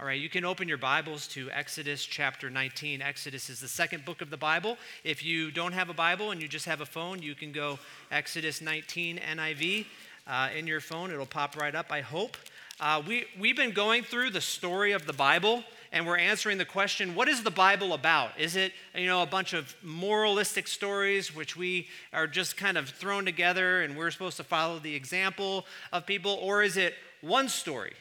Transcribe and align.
All 0.00 0.06
right, 0.06 0.18
you 0.18 0.30
can 0.30 0.46
open 0.46 0.66
your 0.66 0.78
Bibles 0.78 1.28
to 1.28 1.50
Exodus 1.50 2.06
chapter 2.06 2.48
19. 2.48 3.02
Exodus 3.02 3.50
is 3.50 3.60
the 3.60 3.68
second 3.68 4.06
book 4.06 4.22
of 4.22 4.30
the 4.30 4.36
Bible. 4.38 4.78
If 5.04 5.22
you 5.22 5.50
don't 5.50 5.72
have 5.72 5.90
a 5.90 5.94
Bible 5.94 6.30
and 6.30 6.40
you 6.40 6.48
just 6.48 6.64
have 6.64 6.80
a 6.80 6.86
phone, 6.86 7.20
you 7.20 7.34
can 7.34 7.52
go 7.52 7.78
Exodus 8.10 8.62
19 8.62 9.18
NIV 9.18 9.84
uh, 10.26 10.48
in 10.56 10.66
your 10.66 10.80
phone. 10.80 11.10
It'll 11.10 11.26
pop 11.26 11.54
right 11.54 11.74
up, 11.74 11.92
I 11.92 12.00
hope. 12.00 12.38
Uh, 12.80 13.02
we, 13.06 13.26
we've 13.38 13.58
been 13.58 13.72
going 13.72 14.02
through 14.02 14.30
the 14.30 14.40
story 14.40 14.92
of 14.92 15.04
the 15.04 15.12
Bible 15.12 15.64
and 15.92 16.06
we're 16.06 16.16
answering 16.16 16.56
the 16.56 16.64
question 16.64 17.16
what 17.16 17.26
is 17.28 17.42
the 17.42 17.50
bible 17.50 17.94
about 17.94 18.30
is 18.38 18.54
it 18.54 18.72
you 18.94 19.08
know 19.08 19.24
a 19.24 19.26
bunch 19.26 19.54
of 19.54 19.74
moralistic 19.82 20.68
stories 20.68 21.34
which 21.34 21.56
we 21.56 21.88
are 22.12 22.28
just 22.28 22.56
kind 22.56 22.78
of 22.78 22.88
thrown 22.88 23.24
together 23.24 23.82
and 23.82 23.96
we're 23.96 24.12
supposed 24.12 24.36
to 24.36 24.44
follow 24.44 24.78
the 24.78 24.94
example 24.94 25.66
of 25.92 26.06
people 26.06 26.38
or 26.40 26.62
is 26.62 26.76
it 26.76 26.94
one 27.22 27.48
story 27.48 27.92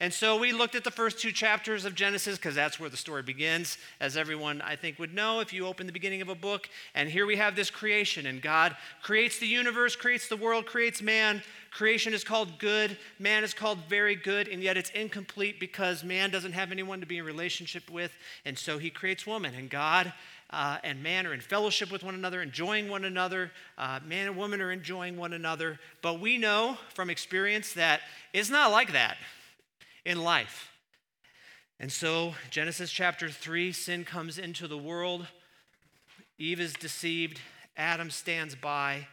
and 0.00 0.12
so 0.12 0.38
we 0.38 0.52
looked 0.52 0.76
at 0.76 0.84
the 0.84 0.92
first 0.92 1.18
two 1.18 1.32
chapters 1.32 1.84
of 1.84 1.96
Genesis 1.96 2.36
because 2.36 2.54
that's 2.54 2.78
where 2.78 2.88
the 2.88 2.96
story 2.96 3.22
begins, 3.22 3.78
as 3.98 4.16
everyone 4.16 4.60
I 4.60 4.76
think 4.76 4.96
would 5.00 5.12
know 5.12 5.40
if 5.40 5.52
you 5.52 5.66
open 5.66 5.88
the 5.88 5.92
beginning 5.92 6.22
of 6.22 6.28
a 6.28 6.36
book. 6.36 6.68
And 6.94 7.08
here 7.08 7.26
we 7.26 7.34
have 7.34 7.56
this 7.56 7.68
creation, 7.68 8.26
and 8.26 8.40
God 8.40 8.76
creates 9.02 9.40
the 9.40 9.48
universe, 9.48 9.96
creates 9.96 10.28
the 10.28 10.36
world, 10.36 10.66
creates 10.66 11.02
man. 11.02 11.42
Creation 11.72 12.14
is 12.14 12.22
called 12.22 12.60
good, 12.60 12.96
man 13.18 13.42
is 13.42 13.52
called 13.52 13.78
very 13.88 14.14
good, 14.14 14.46
and 14.46 14.62
yet 14.62 14.76
it's 14.76 14.90
incomplete 14.90 15.58
because 15.58 16.04
man 16.04 16.30
doesn't 16.30 16.52
have 16.52 16.70
anyone 16.70 17.00
to 17.00 17.06
be 17.06 17.18
in 17.18 17.24
relationship 17.24 17.90
with. 17.90 18.12
And 18.44 18.56
so 18.56 18.78
he 18.78 18.90
creates 18.90 19.26
woman, 19.26 19.52
and 19.56 19.68
God 19.68 20.12
uh, 20.50 20.78
and 20.84 21.02
man 21.02 21.26
are 21.26 21.34
in 21.34 21.40
fellowship 21.40 21.90
with 21.90 22.04
one 22.04 22.14
another, 22.14 22.40
enjoying 22.40 22.88
one 22.88 23.04
another. 23.04 23.50
Uh, 23.76 23.98
man 24.06 24.28
and 24.28 24.36
woman 24.36 24.60
are 24.60 24.70
enjoying 24.70 25.16
one 25.16 25.32
another. 25.32 25.78
But 26.02 26.20
we 26.20 26.38
know 26.38 26.78
from 26.94 27.10
experience 27.10 27.72
that 27.74 28.00
it's 28.32 28.48
not 28.48 28.70
like 28.70 28.92
that 28.92 29.16
in 30.04 30.22
life. 30.22 30.70
And 31.80 31.92
so, 31.92 32.34
Genesis 32.50 32.90
chapter 32.90 33.30
3, 33.30 33.72
sin 33.72 34.04
comes 34.04 34.38
into 34.38 34.66
the 34.66 34.78
world. 34.78 35.26
Eve 36.38 36.60
is 36.60 36.72
deceived. 36.72 37.40
Adam 37.76 38.10
stands 38.10 38.56
by, 38.56 39.06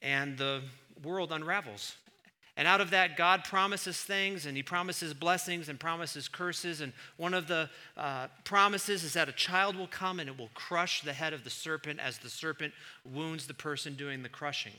and 0.00 0.38
the 0.38 0.62
world 1.02 1.32
unravels. 1.32 1.96
And 2.56 2.68
out 2.68 2.80
of 2.80 2.90
that, 2.90 3.16
God 3.16 3.44
promises 3.44 3.96
things, 3.96 4.46
and 4.46 4.56
He 4.56 4.62
promises 4.62 5.14
blessings 5.14 5.68
and 5.68 5.80
promises 5.80 6.28
curses. 6.28 6.80
And 6.80 6.92
one 7.16 7.34
of 7.34 7.48
the 7.48 7.70
uh, 7.96 8.28
promises 8.44 9.02
is 9.02 9.14
that 9.14 9.28
a 9.28 9.32
child 9.32 9.76
will 9.76 9.86
come 9.86 10.20
and 10.20 10.28
it 10.28 10.38
will 10.38 10.50
crush 10.54 11.00
the 11.00 11.12
head 11.12 11.32
of 11.32 11.42
the 11.42 11.50
serpent 11.50 11.98
as 11.98 12.18
the 12.18 12.28
serpent 12.28 12.74
wounds 13.04 13.46
the 13.46 13.54
person 13.54 13.94
doing 13.94 14.22
the 14.22 14.28
crushing. 14.28 14.74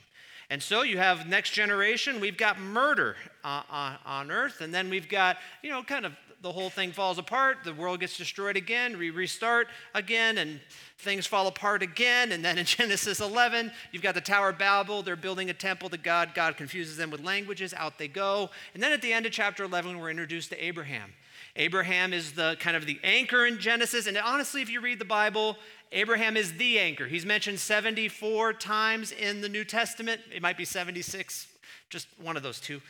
And 0.52 0.62
so 0.62 0.82
you 0.82 0.98
have 0.98 1.26
next 1.26 1.52
generation, 1.52 2.20
we've 2.20 2.36
got 2.36 2.60
murder 2.60 3.16
uh, 3.42 3.62
on, 3.70 3.96
on 4.04 4.30
earth, 4.30 4.60
and 4.60 4.72
then 4.72 4.90
we've 4.90 5.08
got, 5.08 5.38
you 5.62 5.70
know, 5.70 5.82
kind 5.82 6.04
of 6.04 6.12
the 6.42 6.52
whole 6.52 6.68
thing 6.68 6.92
falls 6.92 7.16
apart, 7.16 7.64
the 7.64 7.72
world 7.72 8.00
gets 8.00 8.18
destroyed 8.18 8.58
again, 8.58 8.98
we 8.98 9.08
restart 9.08 9.68
again, 9.94 10.36
and 10.36 10.60
things 10.98 11.26
fall 11.26 11.46
apart 11.46 11.82
again. 11.82 12.32
And 12.32 12.44
then 12.44 12.58
in 12.58 12.64
Genesis 12.66 13.18
11, 13.18 13.72
you've 13.92 14.02
got 14.02 14.14
the 14.14 14.20
Tower 14.20 14.50
of 14.50 14.58
Babel, 14.58 15.00
they're 15.02 15.16
building 15.16 15.48
a 15.48 15.54
temple 15.54 15.88
to 15.88 15.96
God, 15.96 16.32
God 16.34 16.58
confuses 16.58 16.98
them 16.98 17.10
with 17.10 17.24
languages, 17.24 17.72
out 17.72 17.96
they 17.96 18.06
go. 18.06 18.50
And 18.74 18.82
then 18.82 18.92
at 18.92 19.00
the 19.00 19.10
end 19.10 19.24
of 19.24 19.32
chapter 19.32 19.64
11, 19.64 19.98
we're 19.98 20.10
introduced 20.10 20.50
to 20.50 20.62
Abraham. 20.62 21.14
Abraham 21.56 22.12
is 22.12 22.32
the 22.32 22.56
kind 22.60 22.76
of 22.76 22.86
the 22.86 22.98
anchor 23.02 23.46
in 23.46 23.58
Genesis. 23.58 24.06
And 24.06 24.16
honestly, 24.16 24.62
if 24.62 24.70
you 24.70 24.80
read 24.80 24.98
the 24.98 25.04
Bible, 25.04 25.56
Abraham 25.92 26.36
is 26.36 26.54
the 26.54 26.78
anchor. 26.78 27.06
He's 27.06 27.26
mentioned 27.26 27.60
74 27.60 28.54
times 28.54 29.12
in 29.12 29.42
the 29.42 29.48
New 29.48 29.64
Testament. 29.64 30.20
It 30.34 30.40
might 30.40 30.56
be 30.56 30.64
76, 30.64 31.46
just 31.90 32.08
one 32.20 32.36
of 32.36 32.42
those 32.42 32.58
two. 32.58 32.80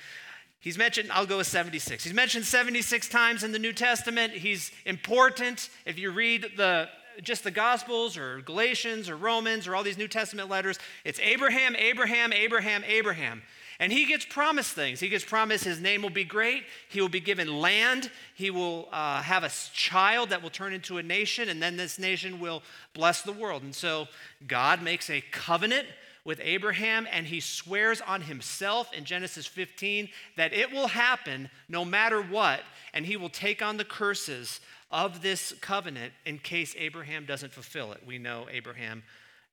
He's 0.61 0.79
mentioned, 0.79 1.11
I'll 1.11 1.27
go 1.27 1.39
with 1.39 1.49
76. 1.49 2.05
He's 2.05 2.15
mentioned 2.15 2.45
76 2.45 3.09
times 3.09 3.43
in 3.43 3.51
the 3.51 3.59
New 3.59 3.73
Testament. 3.73 4.33
He's 4.33 4.71
important. 4.87 5.69
If 5.85 5.99
you 5.99 6.13
read 6.13 6.53
the 6.57 6.89
just 7.23 7.45
the 7.45 7.51
Gospels 7.51 8.17
or 8.17 8.41
Galatians 8.41 9.11
or 9.11 9.17
Romans 9.17 9.67
or 9.67 9.77
all 9.77 9.83
these 9.83 9.99
New 9.99 10.09
Testament 10.09 10.49
letters, 10.49 10.79
it's 11.05 11.19
Abraham, 11.21 11.77
Abraham, 11.77 12.33
Abraham, 12.33 12.85
Abraham. 12.87 13.43
And 13.83 13.93
he 13.93 14.07
gets 14.07 14.25
promised 14.25 14.75
things. 14.75 15.01
He 15.01 15.09
gets 15.09 15.25
promised 15.25 15.65
his 15.65 15.81
name 15.81 16.03
will 16.03 16.11
be 16.11 16.23
great. 16.23 16.63
He 16.89 17.01
will 17.01 17.09
be 17.09 17.19
given 17.19 17.61
land. 17.61 18.13
He 18.37 18.49
will 18.49 18.89
uh, 18.93 19.23
have 19.23 19.43
a 19.43 19.51
child 19.75 20.31
that 20.31 20.41
will 20.41 20.51
turn 20.51 20.73
into 20.73 20.99
a 20.99 21.03
nation, 21.03 21.49
and 21.49 21.61
then 21.61 21.77
this 21.77 21.99
nation 21.99 22.39
will 22.39 22.63
bless 22.95 23.23
the 23.23 23.33
world. 23.33 23.65
And 23.65 23.75
so 23.75 24.07
God 24.47 24.85
makes 24.85 25.11
a 25.11 25.21
covenant 25.33 25.89
with 26.25 26.39
Abraham, 26.45 27.09
and 27.11 27.27
he 27.27 27.41
swears 27.41 28.01
on 28.01 28.21
himself 28.21 28.93
in 28.93 29.05
Genesis 29.05 29.49
15 29.49 30.09
that 30.37 30.53
it 30.53 30.71
will 30.71 30.87
happen 30.87 31.51
no 31.69 31.85
matter 31.85 32.23
what, 32.23 32.61
and 32.95 33.05
he 33.05 33.17
will 33.17 33.31
take 33.31 33.63
on 33.63 33.79
the 33.79 33.85
curses 33.85 34.61
of 34.93 35.23
this 35.23 35.55
covenant 35.61 36.13
in 36.25 36.39
case 36.39 36.77
Abraham 36.79 37.25
doesn't 37.27 37.51
fulfill 37.51 37.91
it. 37.91 37.99
We 38.07 38.19
know 38.19 38.47
Abraham 38.49 39.03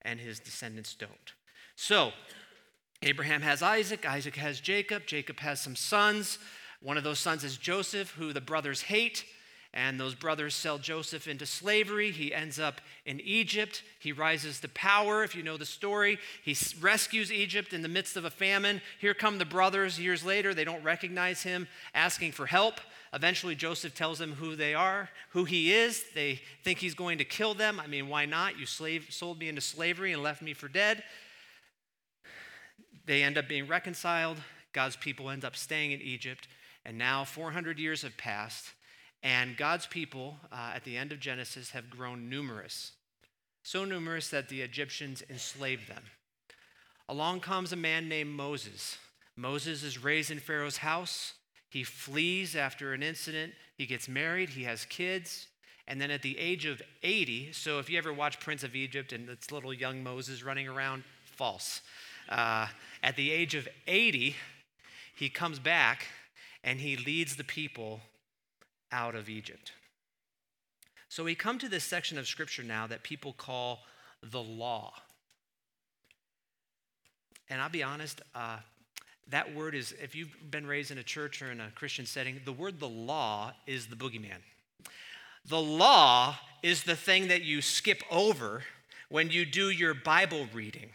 and 0.04 0.20
his 0.20 0.40
descendants 0.40 0.94
don't. 0.94 1.34
So, 1.76 2.12
Abraham 3.02 3.42
has 3.42 3.62
Isaac, 3.62 4.06
Isaac 4.06 4.36
has 4.36 4.60
Jacob, 4.60 5.06
Jacob 5.06 5.40
has 5.40 5.62
some 5.62 5.76
sons. 5.76 6.38
One 6.82 6.98
of 6.98 7.04
those 7.04 7.20
sons 7.20 7.44
is 7.44 7.58
Joseph, 7.58 8.12
who 8.12 8.34
the 8.34 8.42
brothers 8.42 8.82
hate, 8.82 9.24
and 9.74 9.98
those 10.00 10.16
brothers 10.16 10.54
sell 10.54 10.78
Joseph 10.78 11.28
into 11.28 11.46
slavery. 11.46 12.12
He 12.12 12.34
ends 12.34 12.60
up 12.60 12.82
in 13.06 13.22
Egypt. 13.22 13.84
He 14.00 14.12
rises 14.12 14.60
to 14.62 14.68
power, 14.70 15.24
if 15.24 15.36
you 15.36 15.44
know 15.44 15.58
the 15.58 15.66
story. 15.66 16.18
He 16.44 16.58
rescues 16.82 17.32
Egypt 17.32 17.72
in 17.72 17.84
the 17.84 17.88
midst 17.88 18.18
of 18.18 18.26
a 18.26 18.30
famine. 18.30 18.82
Here 19.00 19.14
come 19.14 19.38
the 19.38 19.46
brothers 19.46 20.00
years 20.00 20.26
later. 20.26 20.54
They 20.54 20.64
don't 20.66 20.84
recognize 20.84 21.44
him, 21.44 21.68
asking 21.94 22.32
for 22.34 22.48
help. 22.48 22.82
Eventually, 23.14 23.56
Joseph 23.56 23.96
tells 23.96 24.20
them 24.20 24.34
who 24.34 24.56
they 24.56 24.74
are, 24.74 25.10
who 25.30 25.46
he 25.46 25.72
is. 25.72 26.04
They 26.16 26.42
think 26.64 26.80
he's 26.80 26.96
going 26.96 27.20
to 27.20 27.26
kill 27.26 27.54
them. 27.54 27.80
I 27.80 27.88
mean, 27.88 28.10
why 28.10 28.26
not? 28.26 28.60
You 28.60 28.66
slave, 28.66 29.08
sold 29.10 29.40
me 29.40 29.50
into 29.50 29.62
slavery 29.62 30.12
and 30.12 30.24
left 30.24 30.42
me 30.42 30.54
for 30.54 30.68
dead. 30.68 31.04
They 33.10 33.24
end 33.24 33.40
up 33.40 33.48
being 33.48 33.66
reconciled. 33.66 34.38
God's 34.72 34.96
people 34.96 35.32
end 35.32 35.44
up 35.44 35.56
staying 35.56 35.94
in 35.94 36.00
Egypt. 36.00 36.48
And 36.86 36.96
now 36.96 37.24
400 37.24 37.80
years 37.80 38.04
have 38.04 38.16
passed, 38.18 38.68
and 39.24 39.58
God's 39.58 39.88
people 39.88 40.38
uh, 40.52 40.74
at 40.76 40.84
the 40.84 40.96
end 40.96 41.12
of 41.12 41.20
Genesis 41.20 41.72
have 41.72 41.90
grown 41.90 42.30
numerous. 42.30 42.92
So 43.64 43.84
numerous 43.84 44.30
that 44.30 44.48
the 44.48 44.62
Egyptians 44.62 45.24
enslaved 45.28 45.90
them. 45.90 46.04
Along 47.08 47.40
comes 47.40 47.74
a 47.74 47.76
man 47.76 48.10
named 48.10 48.30
Moses. 48.30 49.00
Moses 49.36 49.82
is 49.82 50.04
raised 50.04 50.30
in 50.30 50.38
Pharaoh's 50.38 50.78
house. 50.78 51.34
He 51.68 51.84
flees 51.84 52.56
after 52.56 52.94
an 52.94 53.02
incident. 53.02 53.54
He 53.76 53.88
gets 53.88 54.08
married. 54.08 54.50
He 54.50 54.66
has 54.66 54.86
kids. 54.86 55.48
And 55.88 56.00
then 56.00 56.12
at 56.12 56.22
the 56.22 56.38
age 56.38 56.68
of 56.68 56.80
80, 57.02 57.54
so 57.54 57.80
if 57.80 57.90
you 57.90 57.98
ever 57.98 58.14
watch 58.14 58.40
Prince 58.40 58.64
of 58.64 58.76
Egypt 58.76 59.14
and 59.14 59.28
it's 59.30 59.52
little 59.52 59.74
young 59.74 60.04
Moses 60.04 60.44
running 60.44 60.68
around, 60.68 61.04
false. 61.26 61.82
Uh, 62.30 62.68
at 63.04 63.16
the 63.16 63.32
age 63.32 63.56
of 63.56 63.68
80, 63.88 64.36
he 65.16 65.30
comes 65.30 65.60
back 65.60 66.08
and 66.64 66.80
he 66.80 66.98
leads 66.98 67.36
the 67.36 67.44
people 67.44 68.02
out 68.92 69.16
of 69.16 69.30
Egypt. 69.30 69.74
So 71.08 71.24
we 71.24 71.36
come 71.36 71.58
to 71.60 71.70
this 71.70 71.84
section 71.84 72.18
of 72.18 72.28
scripture 72.28 72.64
now 72.64 72.88
that 72.88 73.04
people 73.04 73.34
call 73.34 73.80
the 74.22 74.42
law. 74.42 74.94
And 77.50 77.62
I'll 77.62 77.70
be 77.70 77.84
honest, 77.84 78.22
uh, 78.36 78.58
that 79.30 79.56
word 79.56 79.76
is, 79.76 79.94
if 80.02 80.16
you've 80.16 80.36
been 80.52 80.68
raised 80.68 80.92
in 80.92 80.98
a 80.98 81.04
church 81.04 81.42
or 81.42 81.52
in 81.52 81.62
a 81.62 81.72
Christian 81.72 82.06
setting, 82.06 82.42
the 82.46 82.54
word 82.54 82.80
the 82.80 82.90
law 82.90 83.54
is 83.66 83.88
the 83.88 83.96
boogeyman. 83.96 84.42
The 85.48 85.62
law 85.62 86.36
is 86.62 86.84
the 86.84 86.96
thing 86.96 87.30
that 87.30 87.44
you 87.44 87.62
skip 87.62 88.04
over 88.12 88.64
when 89.10 89.30
you 89.30 89.46
do 89.46 89.70
your 89.70 89.94
Bible 89.94 90.48
reading. 90.54 90.90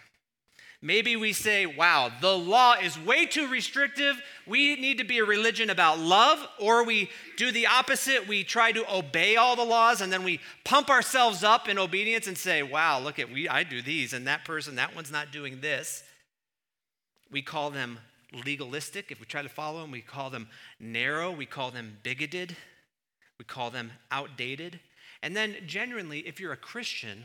Maybe 0.85 1.17
we 1.17 1.33
say, 1.33 1.65
wow, 1.65 2.13
the 2.21 2.37
law 2.37 2.75
is 2.75 2.99
way 2.99 3.25
too 3.25 3.49
restrictive. 3.49 4.21
We 4.47 4.77
need 4.77 4.99
to 4.99 5.05
be 5.05 5.17
a 5.17 5.25
religion 5.25 5.71
about 5.71 5.99
love. 5.99 6.47
Or 6.61 6.85
we 6.85 7.09
do 7.39 7.51
the 7.51 7.69
opposite. 7.69 8.29
We 8.29 8.45
try 8.45 8.71
to 8.71 8.95
obey 8.95 9.37
all 9.37 9.57
the 9.57 9.65
laws 9.65 10.03
and 10.03 10.13
then 10.13 10.25
we 10.25 10.41
pump 10.63 10.91
ourselves 10.91 11.43
up 11.43 11.71
in 11.71 11.79
obedience 11.79 12.27
and 12.27 12.37
say, 12.37 12.63
wow, 12.63 13.01
look 13.01 13.19
at 13.19 13.33
we 13.33 13.49
I 13.49 13.63
do 13.63 13.81
these 13.81 14.13
and 14.13 14.27
that 14.27 14.45
person, 14.45 14.75
that 14.75 14.95
one's 14.95 15.11
not 15.11 15.33
doing 15.33 15.63
this. 15.63 16.05
We 17.33 17.41
call 17.41 17.71
them 17.71 17.99
legalistic. 18.45 19.11
If 19.11 19.21
we 19.21 19.25
try 19.25 19.41
to 19.41 19.49
follow 19.49 19.81
them, 19.81 19.91
we 19.91 20.03
call 20.03 20.29
them 20.29 20.49
narrow, 20.79 21.33
we 21.33 21.47
call 21.47 21.71
them 21.71 21.97
bigoted, 22.03 22.57
we 23.39 23.47
call 23.47 23.71
them 23.71 23.91
outdated. 24.11 24.81
And 25.23 25.35
then 25.35 25.57
genuinely, 25.67 26.19
if 26.19 26.41
you're 26.41 26.53
a 26.53 26.59
Christian, 26.59 27.25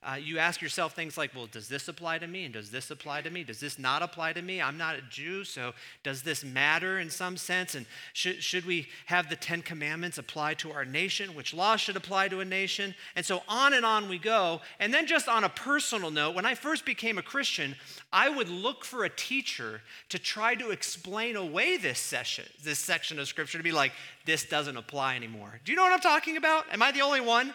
uh, 0.00 0.14
you 0.14 0.38
ask 0.38 0.62
yourself 0.62 0.94
things 0.94 1.18
like, 1.18 1.34
well, 1.34 1.48
does 1.50 1.68
this 1.68 1.88
apply 1.88 2.18
to 2.18 2.26
me? 2.28 2.44
And 2.44 2.54
does 2.54 2.70
this 2.70 2.88
apply 2.92 3.22
to 3.22 3.30
me? 3.30 3.42
Does 3.42 3.58
this 3.58 3.80
not 3.80 4.00
apply 4.00 4.32
to 4.32 4.42
me? 4.42 4.62
I'm 4.62 4.78
not 4.78 4.94
a 4.94 5.02
Jew, 5.10 5.42
so 5.42 5.72
does 6.04 6.22
this 6.22 6.44
matter 6.44 7.00
in 7.00 7.10
some 7.10 7.36
sense? 7.36 7.74
And 7.74 7.84
should, 8.12 8.40
should 8.40 8.64
we 8.64 8.86
have 9.06 9.28
the 9.28 9.34
Ten 9.34 9.60
Commandments 9.60 10.16
apply 10.16 10.54
to 10.54 10.70
our 10.70 10.84
nation? 10.84 11.34
Which 11.34 11.52
laws 11.52 11.80
should 11.80 11.96
apply 11.96 12.28
to 12.28 12.38
a 12.38 12.44
nation? 12.44 12.94
And 13.16 13.26
so 13.26 13.42
on 13.48 13.72
and 13.74 13.84
on 13.84 14.08
we 14.08 14.18
go. 14.18 14.60
And 14.78 14.94
then, 14.94 15.08
just 15.08 15.28
on 15.28 15.42
a 15.42 15.48
personal 15.48 16.12
note, 16.12 16.36
when 16.36 16.46
I 16.46 16.54
first 16.54 16.84
became 16.84 17.18
a 17.18 17.22
Christian, 17.22 17.74
I 18.12 18.28
would 18.28 18.48
look 18.48 18.84
for 18.84 19.04
a 19.04 19.10
teacher 19.10 19.82
to 20.10 20.18
try 20.20 20.54
to 20.54 20.70
explain 20.70 21.34
away 21.34 21.76
this 21.76 21.98
session, 21.98 22.44
this 22.62 22.78
section 22.78 23.18
of 23.18 23.26
Scripture, 23.26 23.58
to 23.58 23.64
be 23.64 23.72
like, 23.72 23.92
this 24.26 24.44
doesn't 24.44 24.76
apply 24.76 25.16
anymore. 25.16 25.58
Do 25.64 25.72
you 25.72 25.76
know 25.76 25.82
what 25.82 25.92
I'm 25.92 26.00
talking 26.00 26.36
about? 26.36 26.66
Am 26.72 26.82
I 26.82 26.92
the 26.92 27.00
only 27.00 27.20
one? 27.20 27.52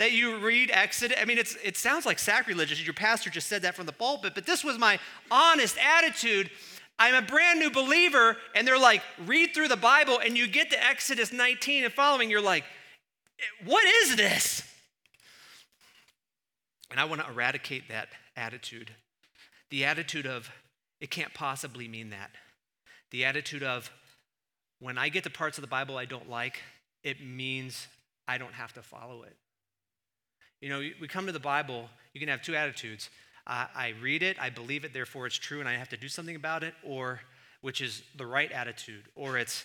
That 0.00 0.12
you 0.12 0.38
read 0.38 0.70
Exodus. 0.72 1.18
I 1.20 1.26
mean, 1.26 1.36
it 1.36 1.76
sounds 1.76 2.06
like 2.06 2.18
sacrilegious. 2.18 2.82
Your 2.82 2.94
pastor 2.94 3.28
just 3.28 3.48
said 3.48 3.60
that 3.62 3.76
from 3.76 3.84
the 3.84 3.92
pulpit, 3.92 4.34
but 4.34 4.46
this 4.46 4.64
was 4.64 4.78
my 4.78 4.98
honest 5.30 5.76
attitude. 5.78 6.50
I'm 6.98 7.14
a 7.14 7.20
brand 7.20 7.60
new 7.60 7.70
believer, 7.70 8.38
and 8.54 8.66
they're 8.66 8.78
like, 8.78 9.02
read 9.26 9.52
through 9.52 9.68
the 9.68 9.76
Bible, 9.76 10.18
and 10.18 10.38
you 10.38 10.48
get 10.48 10.70
to 10.70 10.82
Exodus 10.82 11.34
19 11.34 11.84
and 11.84 11.92
following, 11.92 12.30
you're 12.30 12.40
like, 12.40 12.64
what 13.66 13.84
is 14.02 14.16
this? 14.16 14.62
And 16.90 16.98
I 16.98 17.04
want 17.04 17.20
to 17.20 17.28
eradicate 17.28 17.90
that 17.90 18.08
attitude. 18.36 18.92
The 19.68 19.84
attitude 19.84 20.26
of, 20.26 20.50
it 21.02 21.10
can't 21.10 21.34
possibly 21.34 21.88
mean 21.88 22.08
that. 22.08 22.30
The 23.10 23.26
attitude 23.26 23.62
of, 23.62 23.90
when 24.78 24.96
I 24.96 25.10
get 25.10 25.24
to 25.24 25.30
parts 25.30 25.58
of 25.58 25.62
the 25.62 25.68
Bible 25.68 25.98
I 25.98 26.06
don't 26.06 26.30
like, 26.30 26.62
it 27.04 27.22
means 27.22 27.86
I 28.26 28.38
don't 28.38 28.54
have 28.54 28.72
to 28.72 28.82
follow 28.82 29.24
it. 29.24 29.36
You 30.60 30.68
know, 30.68 30.78
we 31.00 31.08
come 31.08 31.26
to 31.26 31.32
the 31.32 31.40
Bible, 31.40 31.88
you 32.12 32.20
can 32.20 32.28
have 32.28 32.42
two 32.42 32.54
attitudes. 32.54 33.08
Uh, 33.46 33.66
I 33.74 33.94
read 34.02 34.22
it, 34.22 34.38
I 34.38 34.50
believe 34.50 34.84
it, 34.84 34.92
therefore 34.92 35.26
it's 35.26 35.36
true, 35.36 35.60
and 35.60 35.68
I 35.68 35.72
have 35.74 35.88
to 35.88 35.96
do 35.96 36.08
something 36.08 36.36
about 36.36 36.62
it, 36.62 36.74
or 36.84 37.20
which 37.62 37.80
is 37.80 38.02
the 38.16 38.26
right 38.26 38.50
attitude, 38.52 39.04
or 39.14 39.38
it's, 39.38 39.64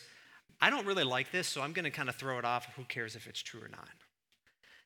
I 0.61 0.69
don't 0.69 0.85
really 0.85 1.03
like 1.03 1.31
this, 1.31 1.47
so 1.47 1.61
I'm 1.61 1.73
going 1.73 1.83
to 1.83 1.91
kind 1.91 2.07
of 2.07 2.15
throw 2.15 2.39
it 2.39 2.45
off. 2.45 2.67
Who 2.75 2.83
cares 2.83 3.15
if 3.15 3.27
it's 3.27 3.41
true 3.41 3.61
or 3.61 3.67
not? 3.67 3.89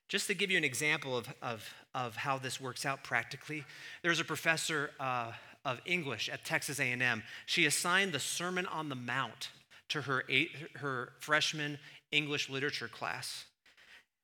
Just 0.07 0.25
to 0.27 0.33
give 0.33 0.49
you 0.49 0.57
an 0.57 0.63
example 0.63 1.15
of, 1.15 1.27
of, 1.41 1.73
of 1.93 2.15
how 2.15 2.39
this 2.39 2.59
works 2.59 2.85
out 2.85 3.03
practically, 3.03 3.63
there's 4.01 4.19
a 4.19 4.25
professor 4.25 4.89
uh, 4.99 5.31
of 5.63 5.79
English 5.85 6.29
at 6.29 6.43
Texas 6.43 6.79
A&M. 6.79 7.21
She 7.45 7.67
assigned 7.67 8.11
the 8.11 8.19
Sermon 8.19 8.65
on 8.65 8.89
the 8.89 8.95
Mount 8.95 9.49
to 9.89 10.01
her, 10.01 10.23
eight, 10.27 10.49
her 10.77 11.13
freshman 11.19 11.77
English 12.11 12.49
literature 12.49 12.87
class 12.87 13.45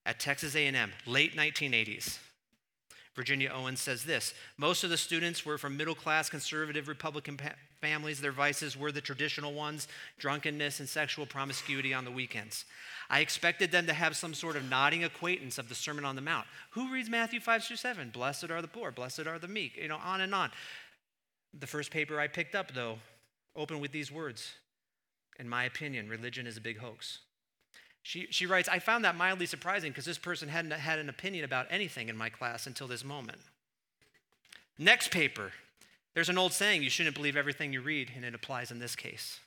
at 0.05 0.19
Texas 0.19 0.55
A&M, 0.55 0.91
late 1.05 1.35
1980s. 1.35 2.19
Virginia 3.15 3.49
Owens 3.49 3.79
says 3.79 4.03
this 4.03 4.33
Most 4.57 4.83
of 4.83 4.89
the 4.89 4.97
students 4.97 5.45
were 5.45 5.57
from 5.57 5.77
middle 5.77 5.95
class 5.95 6.29
conservative 6.29 6.87
Republican 6.87 7.37
pa- 7.37 7.53
families. 7.79 8.19
Their 8.19 8.33
vices 8.33 8.77
were 8.77 8.91
the 8.91 9.01
traditional 9.01 9.53
ones 9.53 9.87
drunkenness 10.19 10.81
and 10.81 10.89
sexual 10.89 11.25
promiscuity 11.25 11.93
on 11.93 12.03
the 12.03 12.11
weekends. 12.11 12.65
I 13.09 13.21
expected 13.21 13.71
them 13.71 13.87
to 13.87 13.93
have 13.93 14.17
some 14.17 14.33
sort 14.33 14.57
of 14.57 14.69
nodding 14.69 15.03
acquaintance 15.03 15.57
of 15.57 15.69
the 15.69 15.75
Sermon 15.75 16.03
on 16.03 16.15
the 16.15 16.21
Mount. 16.21 16.45
Who 16.71 16.91
reads 16.91 17.09
Matthew 17.09 17.39
5 17.39 17.63
through 17.63 17.77
7? 17.77 18.09
Blessed 18.09 18.51
are 18.51 18.61
the 18.61 18.67
poor, 18.67 18.91
blessed 18.91 19.27
are 19.27 19.39
the 19.39 19.47
meek, 19.47 19.77
you 19.77 19.87
know, 19.87 19.99
on 20.03 20.21
and 20.21 20.35
on. 20.35 20.51
The 21.57 21.67
first 21.67 21.91
paper 21.91 22.19
I 22.19 22.27
picked 22.27 22.55
up, 22.55 22.73
though, 22.73 22.99
opened 23.55 23.79
with 23.79 23.93
these 23.93 24.11
words 24.11 24.55
In 25.39 25.47
my 25.47 25.63
opinion, 25.63 26.09
religion 26.09 26.47
is 26.47 26.57
a 26.57 26.61
big 26.61 26.79
hoax. 26.79 27.19
She, 28.05 28.27
she 28.29 28.45
writes, 28.45 28.69
I 28.69 28.77
found 28.77 29.03
that 29.03 29.15
mildly 29.15 29.47
surprising 29.47 29.89
because 29.91 30.05
this 30.05 30.19
person 30.19 30.47
hadn't 30.47 30.69
had 30.69 30.99
an 30.99 31.09
opinion 31.09 31.43
about 31.43 31.65
anything 31.71 32.07
in 32.07 32.15
my 32.15 32.29
class 32.29 32.67
until 32.67 32.85
this 32.85 33.03
moment. 33.03 33.39
Next 34.77 35.09
paper, 35.09 35.53
there's 36.13 36.29
an 36.29 36.37
old 36.37 36.53
saying, 36.53 36.83
you 36.83 36.91
shouldn't 36.91 37.15
believe 37.15 37.35
everything 37.35 37.73
you 37.73 37.81
read, 37.81 38.11
and 38.15 38.23
it 38.23 38.35
applies 38.35 38.69
in 38.69 38.77
this 38.77 38.95
case. 38.95 39.39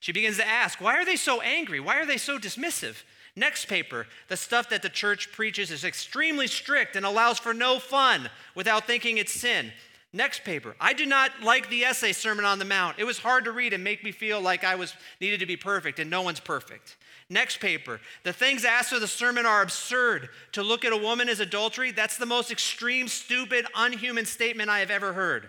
She 0.00 0.10
begins 0.10 0.38
to 0.38 0.48
ask, 0.48 0.80
why 0.80 0.94
are 0.94 1.04
they 1.04 1.16
so 1.16 1.42
angry? 1.42 1.78
Why 1.78 1.98
are 1.98 2.06
they 2.06 2.16
so 2.16 2.38
dismissive? 2.38 3.02
Next 3.36 3.66
paper, 3.66 4.06
the 4.28 4.38
stuff 4.38 4.70
that 4.70 4.80
the 4.80 4.88
church 4.88 5.30
preaches 5.30 5.70
is 5.70 5.84
extremely 5.84 6.46
strict 6.46 6.96
and 6.96 7.04
allows 7.04 7.38
for 7.38 7.52
no 7.52 7.78
fun 7.78 8.30
without 8.54 8.86
thinking 8.86 9.18
it's 9.18 9.38
sin. 9.38 9.70
Next 10.14 10.44
paper, 10.44 10.76
I 10.80 10.94
do 10.94 11.04
not 11.04 11.42
like 11.42 11.68
the 11.68 11.84
essay 11.84 12.12
Sermon 12.12 12.46
on 12.46 12.58
the 12.58 12.64
Mount. 12.64 12.98
It 12.98 13.04
was 13.04 13.18
hard 13.18 13.44
to 13.44 13.52
read 13.52 13.74
and 13.74 13.84
make 13.84 14.02
me 14.02 14.12
feel 14.12 14.40
like 14.40 14.64
I 14.64 14.76
was 14.76 14.94
needed 15.20 15.40
to 15.40 15.46
be 15.46 15.58
perfect, 15.58 15.98
and 15.98 16.08
no 16.08 16.22
one's 16.22 16.40
perfect. 16.40 16.96
Next 17.28 17.58
paper. 17.58 18.00
The 18.22 18.32
things 18.32 18.64
asked 18.64 18.92
of 18.92 19.00
the 19.00 19.08
sermon 19.08 19.46
are 19.46 19.62
absurd. 19.62 20.28
To 20.52 20.62
look 20.62 20.84
at 20.84 20.92
a 20.92 20.96
woman 20.96 21.28
as 21.28 21.40
adultery, 21.40 21.90
that's 21.90 22.16
the 22.16 22.26
most 22.26 22.52
extreme, 22.52 23.08
stupid, 23.08 23.66
unhuman 23.74 24.26
statement 24.26 24.70
I 24.70 24.78
have 24.78 24.90
ever 24.92 25.12
heard. 25.12 25.48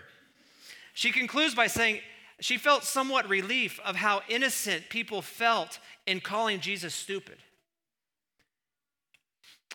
She 0.92 1.12
concludes 1.12 1.54
by 1.54 1.68
saying 1.68 2.00
she 2.40 2.58
felt 2.58 2.82
somewhat 2.82 3.28
relief 3.28 3.78
of 3.84 3.96
how 3.96 4.22
innocent 4.28 4.88
people 4.88 5.22
felt 5.22 5.78
in 6.06 6.20
calling 6.20 6.58
Jesus 6.58 6.94
stupid. 6.94 7.38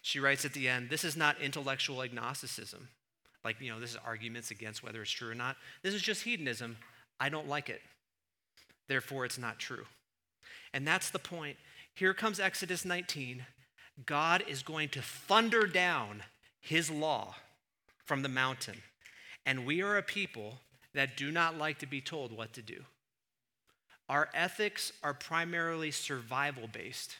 She 0.01 0.19
writes 0.19 0.43
at 0.43 0.53
the 0.53 0.67
end, 0.67 0.89
this 0.89 1.05
is 1.05 1.15
not 1.15 1.39
intellectual 1.39 2.01
agnosticism. 2.01 2.89
Like, 3.45 3.61
you 3.61 3.71
know, 3.71 3.79
this 3.79 3.91
is 3.91 3.97
arguments 4.05 4.51
against 4.51 4.83
whether 4.83 5.01
it's 5.01 5.11
true 5.11 5.31
or 5.31 5.35
not. 5.35 5.55
This 5.81 5.93
is 5.93 6.01
just 6.01 6.23
hedonism. 6.23 6.75
I 7.19 7.29
don't 7.29 7.47
like 7.47 7.69
it. 7.69 7.81
Therefore, 8.89 9.23
it's 9.23 9.37
not 9.37 9.59
true. 9.59 9.85
And 10.73 10.85
that's 10.85 11.09
the 11.09 11.19
point 11.19 11.55
here 11.93 12.13
comes 12.13 12.39
Exodus 12.39 12.85
19. 12.85 13.45
God 14.05 14.43
is 14.47 14.63
going 14.63 14.89
to 14.89 15.01
thunder 15.01 15.67
down 15.67 16.23
his 16.59 16.89
law 16.89 17.35
from 18.05 18.23
the 18.23 18.29
mountain. 18.29 18.81
And 19.45 19.65
we 19.65 19.81
are 19.81 19.97
a 19.97 20.03
people 20.03 20.59
that 20.93 21.17
do 21.17 21.31
not 21.31 21.57
like 21.57 21.79
to 21.79 21.85
be 21.85 22.01
told 22.01 22.35
what 22.35 22.53
to 22.53 22.61
do. 22.61 22.83
Our 24.09 24.29
ethics 24.33 24.91
are 25.03 25.13
primarily 25.13 25.91
survival 25.91 26.67
based. 26.71 27.17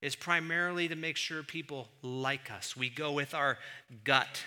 It's 0.00 0.16
primarily 0.16 0.88
to 0.88 0.96
make 0.96 1.16
sure 1.16 1.42
people 1.42 1.88
like 2.02 2.50
us. 2.50 2.76
We 2.76 2.88
go 2.88 3.12
with 3.12 3.34
our 3.34 3.58
gut. 4.04 4.44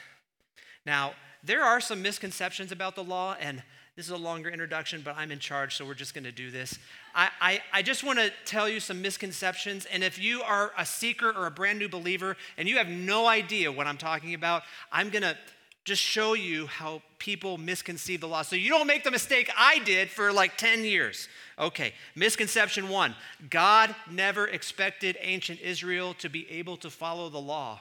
Now, 0.85 1.13
there 1.43 1.63
are 1.63 1.79
some 1.79 2.01
misconceptions 2.01 2.71
about 2.71 2.95
the 2.95 3.03
law, 3.03 3.35
and 3.39 3.61
this 3.95 4.05
is 4.05 4.11
a 4.11 4.17
longer 4.17 4.49
introduction, 4.49 5.01
but 5.05 5.15
I'm 5.17 5.31
in 5.31 5.37
charge, 5.37 5.75
so 5.75 5.85
we're 5.85 5.93
just 5.93 6.15
going 6.15 6.23
to 6.23 6.31
do 6.31 6.49
this. 6.49 6.79
I, 7.13 7.29
I, 7.39 7.61
I 7.71 7.81
just 7.83 8.03
want 8.03 8.17
to 8.17 8.31
tell 8.43 8.67
you 8.67 8.79
some 8.79 9.01
misconceptions. 9.03 9.85
And 9.85 10.03
if 10.03 10.17
you 10.17 10.41
are 10.41 10.71
a 10.77 10.85
seeker 10.85 11.29
or 11.29 11.45
a 11.45 11.51
brand 11.51 11.77
new 11.77 11.87
believer 11.87 12.35
and 12.57 12.67
you 12.67 12.77
have 12.77 12.87
no 12.87 13.27
idea 13.27 13.71
what 13.71 13.85
I'm 13.85 13.97
talking 13.97 14.33
about, 14.33 14.63
I'm 14.91 15.09
going 15.09 15.21
to 15.21 15.37
just 15.85 16.01
show 16.01 16.33
you 16.33 16.65
how 16.65 17.03
people 17.19 17.57
misconceive 17.57 18.21
the 18.21 18.27
law. 18.27 18.41
So 18.41 18.55
you 18.55 18.69
don't 18.69 18.87
make 18.87 19.03
the 19.03 19.11
mistake 19.11 19.51
I 19.55 19.79
did 19.79 20.09
for 20.09 20.31
like 20.31 20.57
10 20.57 20.85
years. 20.85 21.27
Okay, 21.59 21.93
misconception 22.15 22.89
one 22.89 23.15
God 23.49 23.93
never 24.09 24.47
expected 24.47 25.17
ancient 25.21 25.59
Israel 25.59 26.15
to 26.15 26.29
be 26.29 26.49
able 26.49 26.77
to 26.77 26.89
follow 26.89 27.29
the 27.29 27.39
law. 27.39 27.79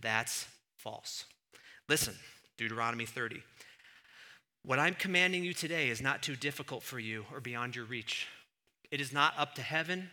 That's 0.00 0.46
false. 0.76 1.24
Listen, 1.88 2.14
Deuteronomy 2.58 3.06
30. 3.06 3.42
What 4.64 4.78
I'm 4.78 4.94
commanding 4.94 5.42
you 5.42 5.54
today 5.54 5.88
is 5.88 6.00
not 6.00 6.22
too 6.22 6.36
difficult 6.36 6.84
for 6.84 7.00
you 7.00 7.26
or 7.32 7.40
beyond 7.40 7.74
your 7.74 7.84
reach. 7.84 8.28
It 8.92 9.00
is 9.00 9.12
not 9.12 9.34
up 9.36 9.56
to 9.56 9.62
heaven, 9.62 10.10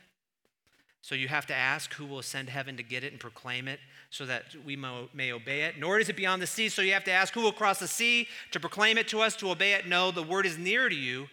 so 1.01 1.13
you 1.13 1.27
have 1.27 1.45
to 1.47 1.55
ask 1.55 1.93
who 1.93 2.05
will 2.05 2.17
ascend 2.17 2.49
heaven 2.49 2.75
to 2.77 2.83
get 2.83 3.03
it 3.03 3.11
and 3.11 3.21
proclaim 3.21 3.67
it 3.67 3.79
so 4.09 4.25
that 4.25 4.45
we 4.65 4.75
may 4.75 5.31
obey 5.31 5.61
it. 5.61 5.77
Nor 5.77 5.99
is 5.99 6.09
it 6.09 6.15
beyond 6.15 6.41
the 6.41 6.47
sea, 6.47 6.67
so 6.67 6.81
you 6.81 6.93
have 6.93 7.03
to 7.03 7.11
ask 7.11 7.33
who 7.33 7.41
will 7.41 7.51
cross 7.51 7.77
the 7.77 7.87
sea 7.87 8.27
to 8.49 8.59
proclaim 8.59 8.97
it 8.97 9.07
to 9.09 9.21
us, 9.21 9.35
to 9.35 9.51
obey 9.51 9.73
it. 9.73 9.87
No, 9.87 10.09
the 10.09 10.23
word 10.23 10.47
is 10.47 10.57
near 10.57 10.89
to 10.89 10.95
you, 10.95 11.27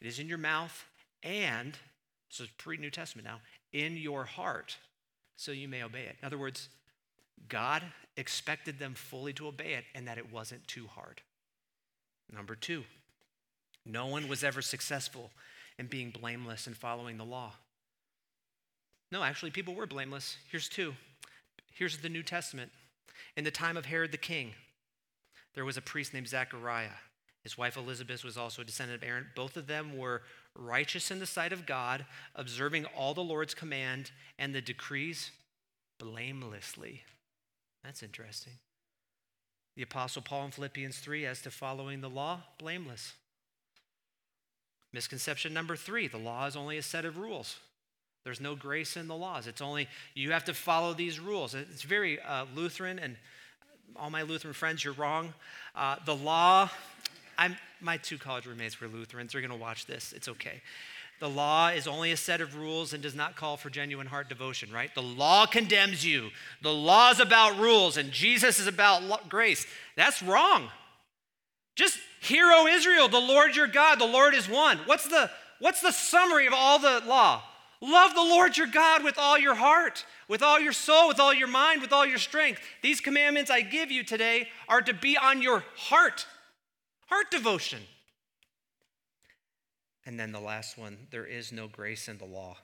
it 0.00 0.06
is 0.06 0.20
in 0.20 0.28
your 0.28 0.38
mouth, 0.38 0.84
and, 1.24 1.76
so 2.28 2.44
is 2.44 2.50
pre 2.56 2.76
New 2.76 2.90
Testament 2.90 3.26
now, 3.26 3.40
in 3.72 3.96
your 3.96 4.24
heart, 4.24 4.76
so 5.36 5.50
you 5.50 5.66
may 5.66 5.82
obey 5.82 6.04
it. 6.04 6.16
In 6.22 6.26
other 6.26 6.38
words, 6.38 6.68
God 7.48 7.82
expected 8.16 8.78
them 8.78 8.94
fully 8.94 9.32
to 9.34 9.48
obey 9.48 9.72
it 9.72 9.84
and 9.94 10.06
that 10.06 10.18
it 10.18 10.32
wasn't 10.32 10.66
too 10.68 10.86
hard. 10.86 11.20
Number 12.32 12.54
two, 12.54 12.84
no 13.84 14.06
one 14.06 14.28
was 14.28 14.44
ever 14.44 14.62
successful 14.62 15.30
in 15.78 15.86
being 15.86 16.10
blameless 16.10 16.66
and 16.66 16.76
following 16.76 17.16
the 17.16 17.24
law. 17.24 17.52
No, 19.10 19.22
actually, 19.22 19.50
people 19.50 19.74
were 19.74 19.86
blameless. 19.86 20.36
Here's 20.50 20.68
two. 20.68 20.94
Here's 21.72 21.98
the 21.98 22.08
New 22.08 22.22
Testament. 22.22 22.70
In 23.36 23.44
the 23.44 23.50
time 23.50 23.76
of 23.76 23.86
Herod 23.86 24.12
the 24.12 24.18
king, 24.18 24.52
there 25.54 25.64
was 25.64 25.76
a 25.76 25.82
priest 25.82 26.14
named 26.14 26.28
Zechariah. 26.28 26.90
His 27.42 27.56
wife 27.56 27.76
Elizabeth 27.76 28.22
was 28.22 28.36
also 28.36 28.62
a 28.62 28.64
descendant 28.64 29.02
of 29.02 29.08
Aaron. 29.08 29.26
Both 29.34 29.56
of 29.56 29.66
them 29.66 29.96
were 29.96 30.22
righteous 30.54 31.10
in 31.10 31.18
the 31.18 31.26
sight 31.26 31.52
of 31.52 31.66
God, 31.66 32.04
observing 32.34 32.84
all 32.96 33.14
the 33.14 33.22
Lord's 33.22 33.54
command 33.54 34.10
and 34.38 34.54
the 34.54 34.60
decrees 34.60 35.30
blamelessly. 35.98 37.02
That's 37.82 38.02
interesting. 38.02 38.54
The 39.76 39.82
Apostle 39.82 40.22
Paul 40.22 40.46
in 40.46 40.50
Philippians 40.50 40.98
3 40.98 41.26
as 41.26 41.42
to 41.42 41.50
following 41.50 42.00
the 42.00 42.10
law, 42.10 42.40
blameless. 42.58 43.14
Misconception 44.92 45.54
number 45.54 45.76
three 45.76 46.08
the 46.08 46.18
law 46.18 46.46
is 46.46 46.56
only 46.56 46.76
a 46.76 46.82
set 46.82 47.04
of 47.04 47.16
rules. 47.16 47.58
There's 48.24 48.40
no 48.40 48.54
grace 48.54 48.96
in 48.96 49.08
the 49.08 49.16
laws. 49.16 49.46
It's 49.46 49.62
only, 49.62 49.88
you 50.14 50.32
have 50.32 50.44
to 50.44 50.54
follow 50.54 50.92
these 50.92 51.18
rules. 51.18 51.54
It's 51.54 51.82
very 51.82 52.20
uh, 52.20 52.44
Lutheran 52.54 52.98
and 52.98 53.16
all 53.96 54.10
my 54.10 54.22
Lutheran 54.22 54.52
friends, 54.52 54.84
you're 54.84 54.92
wrong. 54.92 55.32
Uh, 55.74 55.96
the 56.04 56.14
law, 56.14 56.68
I'm, 57.38 57.56
my 57.80 57.96
two 57.96 58.18
college 58.18 58.46
roommates 58.46 58.80
were 58.80 58.88
Lutherans. 58.88 59.32
They're 59.32 59.40
going 59.40 59.52
to 59.52 59.56
watch 59.56 59.86
this. 59.86 60.12
It's 60.12 60.28
okay. 60.28 60.60
The 61.20 61.28
law 61.28 61.68
is 61.68 61.86
only 61.86 62.12
a 62.12 62.16
set 62.16 62.40
of 62.40 62.56
rules 62.56 62.94
and 62.94 63.02
does 63.02 63.14
not 63.14 63.36
call 63.36 63.58
for 63.58 63.68
genuine 63.68 64.06
heart 64.06 64.30
devotion, 64.30 64.72
right? 64.72 64.92
The 64.94 65.02
law 65.02 65.44
condemns 65.44 66.04
you. 66.04 66.30
The 66.62 66.72
law 66.72 67.10
is 67.10 67.20
about 67.20 67.58
rules, 67.58 67.98
and 67.98 68.10
Jesus 68.10 68.58
is 68.58 68.66
about 68.66 69.28
grace. 69.28 69.66
That's 69.96 70.22
wrong. 70.22 70.70
Just 71.76 71.98
hear, 72.22 72.46
O 72.46 72.66
Israel, 72.66 73.08
the 73.08 73.18
Lord 73.18 73.54
your 73.54 73.66
God, 73.66 74.00
the 74.00 74.06
Lord 74.06 74.34
is 74.34 74.48
one. 74.48 74.78
What's 74.86 75.08
the, 75.08 75.30
what's 75.58 75.82
the 75.82 75.92
summary 75.92 76.46
of 76.46 76.54
all 76.54 76.78
the 76.78 77.02
law? 77.06 77.42
Love 77.82 78.14
the 78.14 78.20
Lord 78.20 78.56
your 78.56 78.66
God 78.66 79.04
with 79.04 79.18
all 79.18 79.38
your 79.38 79.54
heart, 79.54 80.06
with 80.26 80.42
all 80.42 80.58
your 80.58 80.72
soul, 80.72 81.08
with 81.08 81.20
all 81.20 81.34
your 81.34 81.48
mind, 81.48 81.82
with 81.82 81.92
all 81.92 82.06
your 82.06 82.18
strength. 82.18 82.60
These 82.82 83.00
commandments 83.00 83.50
I 83.50 83.60
give 83.60 83.90
you 83.90 84.04
today 84.04 84.48
are 84.68 84.82
to 84.82 84.94
be 84.94 85.18
on 85.18 85.42
your 85.42 85.64
heart, 85.76 86.26
heart 87.08 87.30
devotion. 87.30 87.80
And 90.06 90.18
then 90.18 90.32
the 90.32 90.40
last 90.40 90.78
one 90.78 91.06
there 91.10 91.26
is 91.26 91.52
no 91.52 91.68
grace 91.68 92.08
in 92.08 92.18
the 92.18 92.24
law. 92.24 92.56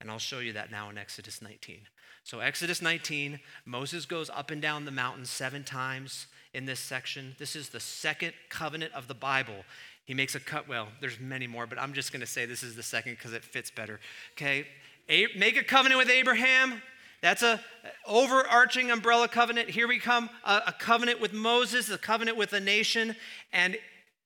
And 0.00 0.10
I'll 0.10 0.18
show 0.18 0.38
you 0.38 0.52
that 0.54 0.70
now 0.70 0.88
in 0.90 0.98
Exodus 0.98 1.42
19. 1.42 1.80
So, 2.24 2.40
Exodus 2.40 2.82
19, 2.82 3.40
Moses 3.64 4.06
goes 4.06 4.30
up 4.30 4.50
and 4.50 4.60
down 4.60 4.84
the 4.84 4.90
mountain 4.90 5.24
seven 5.24 5.64
times 5.64 6.26
in 6.52 6.66
this 6.66 6.80
section. 6.80 7.34
This 7.38 7.56
is 7.56 7.70
the 7.70 7.80
second 7.80 8.32
covenant 8.48 8.92
of 8.94 9.08
the 9.08 9.14
Bible. 9.14 9.64
He 10.04 10.14
makes 10.14 10.34
a 10.34 10.40
cut. 10.40 10.68
Well, 10.68 10.88
there's 11.00 11.20
many 11.20 11.46
more, 11.46 11.66
but 11.66 11.78
I'm 11.78 11.92
just 11.92 12.12
going 12.12 12.20
to 12.20 12.26
say 12.26 12.44
this 12.44 12.62
is 12.62 12.76
the 12.76 12.82
second 12.82 13.12
because 13.12 13.32
it 13.32 13.44
fits 13.44 13.70
better. 13.70 14.00
Okay, 14.32 14.66
make 15.08 15.56
a 15.56 15.64
covenant 15.64 15.98
with 15.98 16.10
Abraham. 16.10 16.82
That's 17.20 17.42
a 17.42 17.60
overarching 18.06 18.90
umbrella 18.90 19.28
covenant. 19.28 19.68
Here 19.68 19.86
we 19.86 19.98
come, 19.98 20.30
a, 20.44 20.62
a 20.68 20.74
covenant 20.78 21.20
with 21.20 21.32
Moses, 21.32 21.90
a 21.90 21.98
covenant 21.98 22.36
with 22.36 22.52
a 22.54 22.60
nation, 22.60 23.14
and 23.52 23.76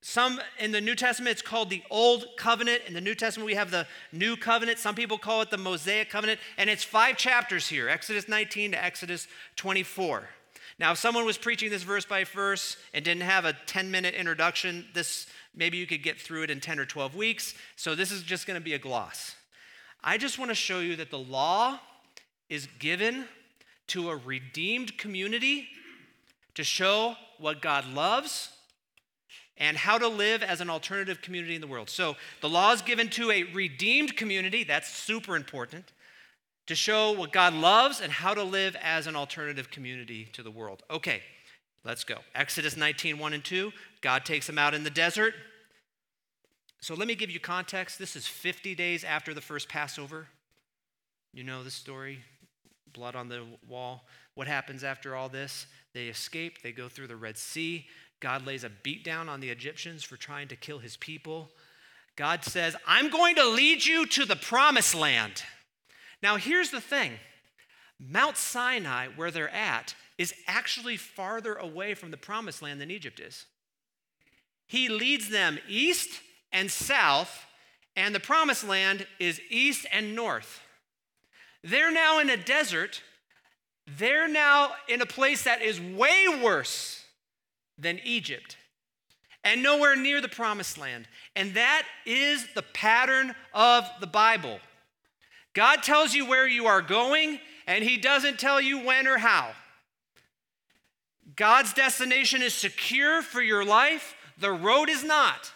some 0.06 0.38
in 0.58 0.70
the 0.70 0.82
New 0.82 0.94
Testament, 0.94 1.32
it's 1.32 1.40
called 1.40 1.70
the 1.70 1.82
Old 1.88 2.26
Covenant. 2.36 2.82
In 2.86 2.92
the 2.92 3.00
New 3.00 3.14
Testament, 3.14 3.46
we 3.46 3.54
have 3.54 3.70
the 3.70 3.86
New 4.12 4.36
Covenant. 4.36 4.78
Some 4.78 4.94
people 4.94 5.16
call 5.16 5.40
it 5.40 5.50
the 5.50 5.56
Mosaic 5.56 6.10
Covenant. 6.10 6.40
And 6.58 6.68
it's 6.68 6.84
five 6.84 7.16
chapters 7.16 7.66
here 7.68 7.88
Exodus 7.88 8.28
19 8.28 8.72
to 8.72 8.84
Exodus 8.84 9.26
24. 9.56 10.28
Now, 10.78 10.92
if 10.92 10.98
someone 10.98 11.24
was 11.24 11.38
preaching 11.38 11.70
this 11.70 11.84
verse 11.84 12.04
by 12.04 12.24
verse 12.24 12.76
and 12.92 13.02
didn't 13.02 13.22
have 13.22 13.46
a 13.46 13.54
10 13.64 13.90
minute 13.90 14.14
introduction, 14.14 14.84
this 14.92 15.26
maybe 15.56 15.78
you 15.78 15.86
could 15.86 16.02
get 16.02 16.20
through 16.20 16.42
it 16.42 16.50
in 16.50 16.60
10 16.60 16.78
or 16.78 16.84
12 16.84 17.16
weeks. 17.16 17.54
So 17.76 17.94
this 17.94 18.12
is 18.12 18.22
just 18.22 18.46
going 18.46 18.60
to 18.60 18.64
be 18.64 18.74
a 18.74 18.78
gloss. 18.78 19.36
I 20.02 20.18
just 20.18 20.38
want 20.38 20.50
to 20.50 20.54
show 20.54 20.80
you 20.80 20.96
that 20.96 21.10
the 21.10 21.18
law 21.18 21.80
is 22.50 22.68
given 22.78 23.24
to 23.86 24.10
a 24.10 24.16
redeemed 24.18 24.98
community 24.98 25.68
to 26.56 26.62
show 26.62 27.16
what 27.38 27.62
God 27.62 27.86
loves 27.94 28.50
and 29.56 29.76
how 29.76 29.98
to 29.98 30.08
live 30.08 30.42
as 30.42 30.60
an 30.60 30.68
alternative 30.68 31.22
community 31.22 31.54
in 31.54 31.60
the 31.60 31.66
world. 31.66 31.88
So 31.88 32.16
the 32.40 32.48
law 32.48 32.72
is 32.72 32.82
given 32.82 33.08
to 33.10 33.30
a 33.30 33.44
redeemed 33.44 34.16
community, 34.16 34.64
that's 34.64 34.88
super 34.88 35.36
important, 35.36 35.92
to 36.66 36.74
show 36.74 37.12
what 37.12 37.32
God 37.32 37.54
loves 37.54 38.00
and 38.00 38.12
how 38.12 38.34
to 38.34 38.42
live 38.42 38.76
as 38.82 39.06
an 39.06 39.16
alternative 39.16 39.70
community 39.70 40.28
to 40.32 40.42
the 40.42 40.50
world. 40.50 40.82
Okay, 40.90 41.22
let's 41.84 42.04
go. 42.04 42.18
Exodus 42.34 42.76
19, 42.76 43.18
1 43.18 43.32
and 43.32 43.44
2. 43.44 43.72
God 44.00 44.24
takes 44.24 44.46
them 44.46 44.58
out 44.58 44.74
in 44.74 44.82
the 44.82 44.90
desert. 44.90 45.34
So 46.80 46.94
let 46.94 47.08
me 47.08 47.14
give 47.14 47.30
you 47.30 47.40
context. 47.40 47.98
This 47.98 48.16
is 48.16 48.26
50 48.26 48.74
days 48.74 49.04
after 49.04 49.32
the 49.32 49.40
first 49.40 49.68
Passover. 49.68 50.28
You 51.32 51.44
know 51.44 51.64
the 51.64 51.70
story 51.70 52.20
blood 52.94 53.16
on 53.16 53.28
the 53.28 53.42
wall. 53.68 54.04
What 54.34 54.46
happens 54.46 54.82
after 54.82 55.14
all 55.14 55.28
this? 55.28 55.66
They 55.94 56.08
escape, 56.08 56.62
they 56.62 56.72
go 56.72 56.88
through 56.88 57.06
the 57.06 57.16
Red 57.16 57.38
Sea. 57.38 57.86
God 58.20 58.46
lays 58.46 58.64
a 58.64 58.70
beat 58.70 59.04
down 59.04 59.28
on 59.28 59.40
the 59.40 59.50
Egyptians 59.50 60.02
for 60.02 60.16
trying 60.16 60.48
to 60.48 60.56
kill 60.56 60.78
his 60.80 60.96
people. 60.96 61.50
God 62.16 62.44
says, 62.44 62.76
I'm 62.86 63.10
going 63.10 63.36
to 63.36 63.48
lead 63.48 63.84
you 63.84 64.06
to 64.06 64.24
the 64.24 64.36
promised 64.36 64.94
land. 64.94 65.42
Now, 66.22 66.36
here's 66.36 66.70
the 66.70 66.80
thing 66.80 67.12
Mount 67.98 68.36
Sinai, 68.36 69.08
where 69.14 69.30
they're 69.30 69.48
at, 69.48 69.94
is 70.18 70.34
actually 70.46 70.96
farther 70.96 71.54
away 71.54 71.94
from 71.94 72.10
the 72.10 72.16
promised 72.16 72.62
land 72.62 72.80
than 72.80 72.90
Egypt 72.90 73.20
is. 73.20 73.46
He 74.66 74.88
leads 74.88 75.28
them 75.28 75.58
east 75.68 76.20
and 76.52 76.70
south, 76.70 77.46
and 77.96 78.14
the 78.14 78.20
promised 78.20 78.66
land 78.66 79.06
is 79.20 79.40
east 79.50 79.86
and 79.92 80.16
north. 80.16 80.60
They're 81.62 81.92
now 81.92 82.18
in 82.18 82.30
a 82.30 82.36
desert. 82.36 83.02
They're 83.86 84.28
now 84.28 84.72
in 84.88 85.02
a 85.02 85.06
place 85.06 85.44
that 85.44 85.62
is 85.62 85.80
way 85.80 86.26
worse 86.42 87.04
than 87.78 88.00
Egypt 88.04 88.56
and 89.44 89.62
nowhere 89.62 89.94
near 89.94 90.20
the 90.20 90.28
promised 90.28 90.78
land. 90.78 91.06
And 91.36 91.54
that 91.54 91.84
is 92.06 92.46
the 92.54 92.62
pattern 92.62 93.34
of 93.52 93.88
the 94.00 94.06
Bible. 94.06 94.58
God 95.52 95.82
tells 95.82 96.14
you 96.14 96.26
where 96.26 96.48
you 96.48 96.66
are 96.66 96.82
going, 96.82 97.38
and 97.66 97.84
He 97.84 97.96
doesn't 97.96 98.38
tell 98.38 98.60
you 98.60 98.80
when 98.80 99.06
or 99.06 99.18
how. 99.18 99.52
God's 101.36 101.72
destination 101.72 102.42
is 102.42 102.54
secure 102.54 103.22
for 103.22 103.42
your 103.42 103.64
life, 103.64 104.14
the 104.38 104.52
road 104.52 104.88
is 104.88 105.04
not. 105.04 105.52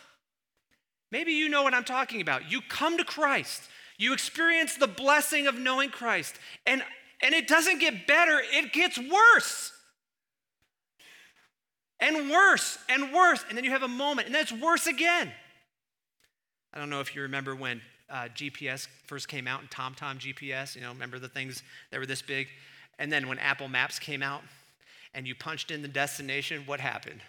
Maybe 1.11 1.32
you 1.32 1.49
know 1.49 1.62
what 1.62 1.75
I'm 1.75 1.85
talking 1.85 2.20
about. 2.20 2.50
You 2.50 2.61
come 2.61 2.99
to 2.99 3.04
Christ, 3.04 3.62
you 3.97 4.12
experience 4.12 4.76
the 4.76 4.87
blessing 4.87 5.47
of 5.47 5.58
knowing 5.58 5.90
Christ, 5.90 6.37
and, 6.66 6.82
and 7.22 7.34
it 7.34 7.48
doesn't 7.48 7.80
get 7.80 8.06
better, 8.06 8.40
it 8.52 8.72
gets 8.72 8.98
worse 8.98 9.72
and 12.00 12.30
worse 12.30 12.78
and 12.88 13.12
worse. 13.12 13.44
And 13.48 13.56
then 13.56 13.64
you 13.64 13.70
have 13.70 13.82
a 13.82 13.88
moment, 13.88 14.26
and 14.26 14.34
then 14.34 14.42
it's 14.42 14.52
worse 14.52 14.87
again. 14.87 15.32
I 16.72 16.78
don't 16.78 16.90
know 16.90 17.00
if 17.00 17.14
you 17.14 17.22
remember 17.22 17.54
when 17.54 17.80
uh, 18.10 18.28
GPS 18.34 18.87
first 19.06 19.28
came 19.28 19.46
out 19.46 19.60
and 19.60 19.70
TomTom 19.70 20.18
GPS, 20.18 20.75
you 20.75 20.80
know, 20.80 20.90
remember 20.90 21.18
the 21.18 21.28
things 21.28 21.62
that 21.90 21.98
were 21.98 22.06
this 22.06 22.22
big? 22.22 22.48
And 22.98 23.12
then 23.12 23.28
when 23.28 23.38
Apple 23.38 23.68
Maps 23.68 23.98
came 23.98 24.22
out 24.22 24.42
and 25.14 25.26
you 25.26 25.34
punched 25.34 25.70
in 25.70 25.82
the 25.82 25.88
destination, 25.88 26.62
what 26.66 26.80
happened? 26.80 27.20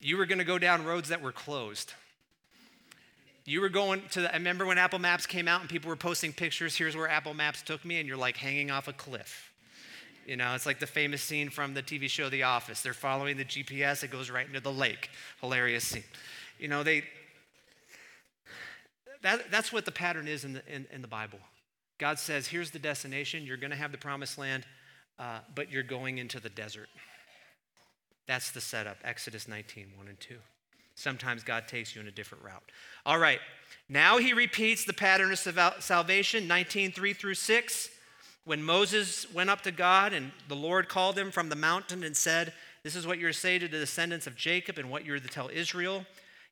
You 0.00 0.16
were 0.16 0.26
going 0.26 0.38
to 0.38 0.44
go 0.44 0.58
down 0.58 0.84
roads 0.84 1.08
that 1.10 1.22
were 1.22 1.32
closed. 1.32 1.92
You 3.44 3.60
were 3.60 3.68
going 3.68 4.02
to, 4.10 4.22
the, 4.22 4.30
I 4.30 4.36
remember 4.36 4.66
when 4.66 4.78
Apple 4.78 4.98
Maps 4.98 5.26
came 5.26 5.48
out 5.48 5.60
and 5.60 5.68
people 5.68 5.88
were 5.88 5.96
posting 5.96 6.32
pictures, 6.32 6.76
here's 6.76 6.96
where 6.96 7.08
Apple 7.08 7.34
Maps 7.34 7.62
took 7.62 7.84
me, 7.84 7.98
and 7.98 8.06
you're 8.06 8.16
like 8.16 8.36
hanging 8.36 8.70
off 8.70 8.86
a 8.88 8.92
cliff. 8.92 9.52
You 10.26 10.36
know, 10.36 10.54
it's 10.54 10.66
like 10.66 10.78
the 10.78 10.86
famous 10.86 11.22
scene 11.22 11.50
from 11.50 11.74
the 11.74 11.82
TV 11.82 12.08
show 12.08 12.28
The 12.28 12.44
Office. 12.44 12.82
They're 12.82 12.94
following 12.94 13.36
the 13.36 13.44
GPS, 13.44 14.04
it 14.04 14.10
goes 14.10 14.30
right 14.30 14.46
into 14.46 14.60
the 14.60 14.72
lake. 14.72 15.10
Hilarious 15.40 15.84
scene. 15.84 16.04
You 16.60 16.68
know, 16.68 16.84
they 16.84 17.02
that, 19.22 19.50
that's 19.50 19.72
what 19.72 19.84
the 19.84 19.92
pattern 19.92 20.28
is 20.28 20.44
in 20.44 20.54
the, 20.54 20.62
in, 20.66 20.86
in 20.92 21.00
the 21.00 21.08
Bible. 21.08 21.38
God 21.98 22.18
says, 22.18 22.48
here's 22.48 22.72
the 22.72 22.78
destination. 22.78 23.44
You're 23.44 23.56
going 23.56 23.70
to 23.70 23.76
have 23.76 23.92
the 23.92 23.98
promised 23.98 24.36
land, 24.36 24.66
uh, 25.18 25.38
but 25.54 25.70
you're 25.70 25.84
going 25.84 26.18
into 26.18 26.40
the 26.40 26.48
desert. 26.48 26.88
That's 28.26 28.50
the 28.50 28.60
setup, 28.60 28.98
Exodus 29.04 29.46
19, 29.46 29.92
1 29.96 30.08
and 30.08 30.18
2. 30.18 30.36
Sometimes 30.94 31.42
God 31.42 31.68
takes 31.68 31.94
you 31.94 32.00
in 32.00 32.08
a 32.08 32.12
different 32.12 32.44
route. 32.44 32.62
All 33.06 33.18
right, 33.18 33.40
now 33.88 34.18
he 34.18 34.32
repeats 34.32 34.84
the 34.84 34.92
pattern 34.92 35.32
of 35.32 35.38
salvation, 35.80 36.46
19, 36.46 36.92
3 36.92 37.12
through 37.12 37.34
6. 37.34 37.90
When 38.44 38.62
Moses 38.62 39.32
went 39.32 39.50
up 39.50 39.62
to 39.62 39.70
God 39.70 40.12
and 40.12 40.32
the 40.48 40.56
Lord 40.56 40.88
called 40.88 41.16
him 41.16 41.30
from 41.30 41.48
the 41.48 41.56
mountain 41.56 42.02
and 42.02 42.16
said, 42.16 42.52
This 42.82 42.96
is 42.96 43.06
what 43.06 43.18
you're 43.18 43.32
to 43.32 43.38
say 43.38 43.58
to 43.58 43.68
the 43.68 43.78
descendants 43.78 44.26
of 44.26 44.36
Jacob 44.36 44.78
and 44.78 44.90
what 44.90 45.04
you're 45.04 45.20
to 45.20 45.28
tell 45.28 45.48
Israel. 45.52 46.04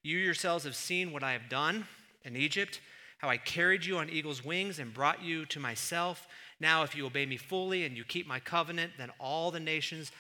You 0.03 0.19
yourselves 0.19 0.65
have 0.65 0.77
seen 0.77 1.13
what 1.13 1.23
I 1.23 1.33
have 1.33 1.49
done 1.49 1.87
in 2.25 2.37
Egypt, 2.37 2.81
how 3.19 3.29
I 3.29 3.37
carried 3.37 3.85
you 3.85 3.99
on 3.99 4.09
eagle's 4.09 4.45
wings 4.45 4.79
and 4.79 4.95
brought 4.95 5.23
you 5.23 5.47
to 5.47 5.61
myself. 5.61 6.29
Now, 6.61 6.83
if 6.83 6.95
you 6.95 7.07
obey 7.07 7.27
me 7.27 7.37
fully 7.37 7.85
and 7.85 7.97
you 7.97 8.05
keep 8.05 8.27
my 8.27 8.39
covenant, 8.39 8.93
then 8.99 9.11
all 9.19 9.51
the 9.51 9.61
nations, 9.61 10.13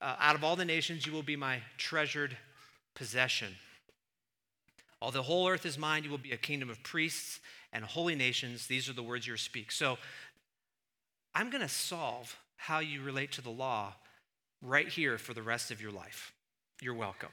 uh, 0.00 0.16
out 0.18 0.34
of 0.34 0.42
all 0.42 0.56
the 0.56 0.64
nations, 0.64 1.06
you 1.06 1.12
will 1.12 1.22
be 1.22 1.36
my 1.36 1.60
treasured 1.78 2.36
possession. 2.94 3.54
All 5.00 5.10
the 5.10 5.22
whole 5.22 5.48
earth 5.48 5.66
is 5.66 5.78
mine, 5.78 6.04
you 6.04 6.10
will 6.10 6.18
be 6.18 6.32
a 6.32 6.36
kingdom 6.36 6.70
of 6.70 6.82
priests 6.82 7.40
and 7.72 7.84
holy 7.84 8.14
nations. 8.14 8.66
These 8.66 8.88
are 8.88 8.92
the 8.92 9.02
words 9.02 9.26
you 9.26 9.36
speak. 9.36 9.72
So 9.72 9.98
I'm 11.34 11.50
going 11.50 11.62
to 11.62 11.68
solve 11.68 12.36
how 12.56 12.78
you 12.78 13.02
relate 13.02 13.32
to 13.32 13.40
the 13.40 13.50
law 13.50 13.94
right 14.60 14.88
here 14.88 15.18
for 15.18 15.34
the 15.34 15.42
rest 15.42 15.70
of 15.70 15.80
your 15.80 15.90
life. 15.90 16.32
You're 16.80 16.94
welcome. 16.94 17.30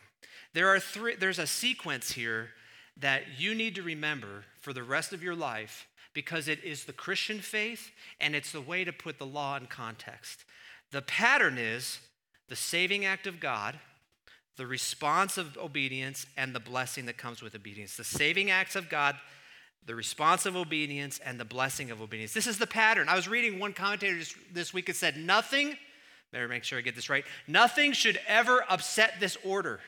There 0.53 0.69
are 0.69 0.79
three, 0.79 1.15
there's 1.15 1.39
a 1.39 1.47
sequence 1.47 2.11
here 2.11 2.49
that 2.97 3.39
you 3.39 3.53
need 3.53 3.75
to 3.75 3.83
remember 3.83 4.45
for 4.59 4.73
the 4.73 4.83
rest 4.83 5.13
of 5.13 5.23
your 5.23 5.35
life 5.35 5.87
because 6.13 6.47
it 6.47 6.63
is 6.63 6.83
the 6.83 6.93
Christian 6.93 7.39
faith 7.39 7.91
and 8.19 8.35
it's 8.35 8.51
the 8.51 8.61
way 8.61 8.83
to 8.83 8.91
put 8.91 9.19
the 9.19 9.25
law 9.25 9.57
in 9.57 9.67
context. 9.67 10.43
The 10.91 11.01
pattern 11.01 11.57
is 11.57 11.99
the 12.47 12.55
saving 12.55 13.05
act 13.05 13.27
of 13.27 13.39
God, 13.39 13.79
the 14.59 14.67
response 14.67 15.37
of 15.37 15.57
obedience, 15.57 16.27
and 16.37 16.53
the 16.53 16.59
blessing 16.59 17.05
that 17.05 17.17
comes 17.17 17.41
with 17.41 17.55
obedience. 17.55 17.95
The 17.95 18.03
saving 18.03 18.51
acts 18.51 18.75
of 18.75 18.89
God, 18.89 19.15
the 19.85 19.95
response 19.95 20.45
of 20.45 20.55
obedience 20.55 21.19
and 21.25 21.39
the 21.39 21.45
blessing 21.45 21.91
of 21.91 22.01
obedience. 22.01 22.33
This 22.33 22.45
is 22.45 22.59
the 22.59 22.67
pattern. 22.67 23.07
I 23.09 23.15
was 23.15 23.27
reading 23.27 23.57
one 23.57 23.71
commentator 23.73 24.19
this 24.53 24.73
week 24.73 24.87
that 24.87 24.97
said, 24.97 25.17
Nothing 25.17 25.77
Better 26.31 26.47
make 26.47 26.63
sure 26.63 26.77
I 26.77 26.81
get 26.81 26.95
this 26.95 27.09
right. 27.09 27.25
Nothing 27.47 27.91
should 27.91 28.19
ever 28.27 28.63
upset 28.69 29.13
this 29.19 29.37
order. 29.43 29.79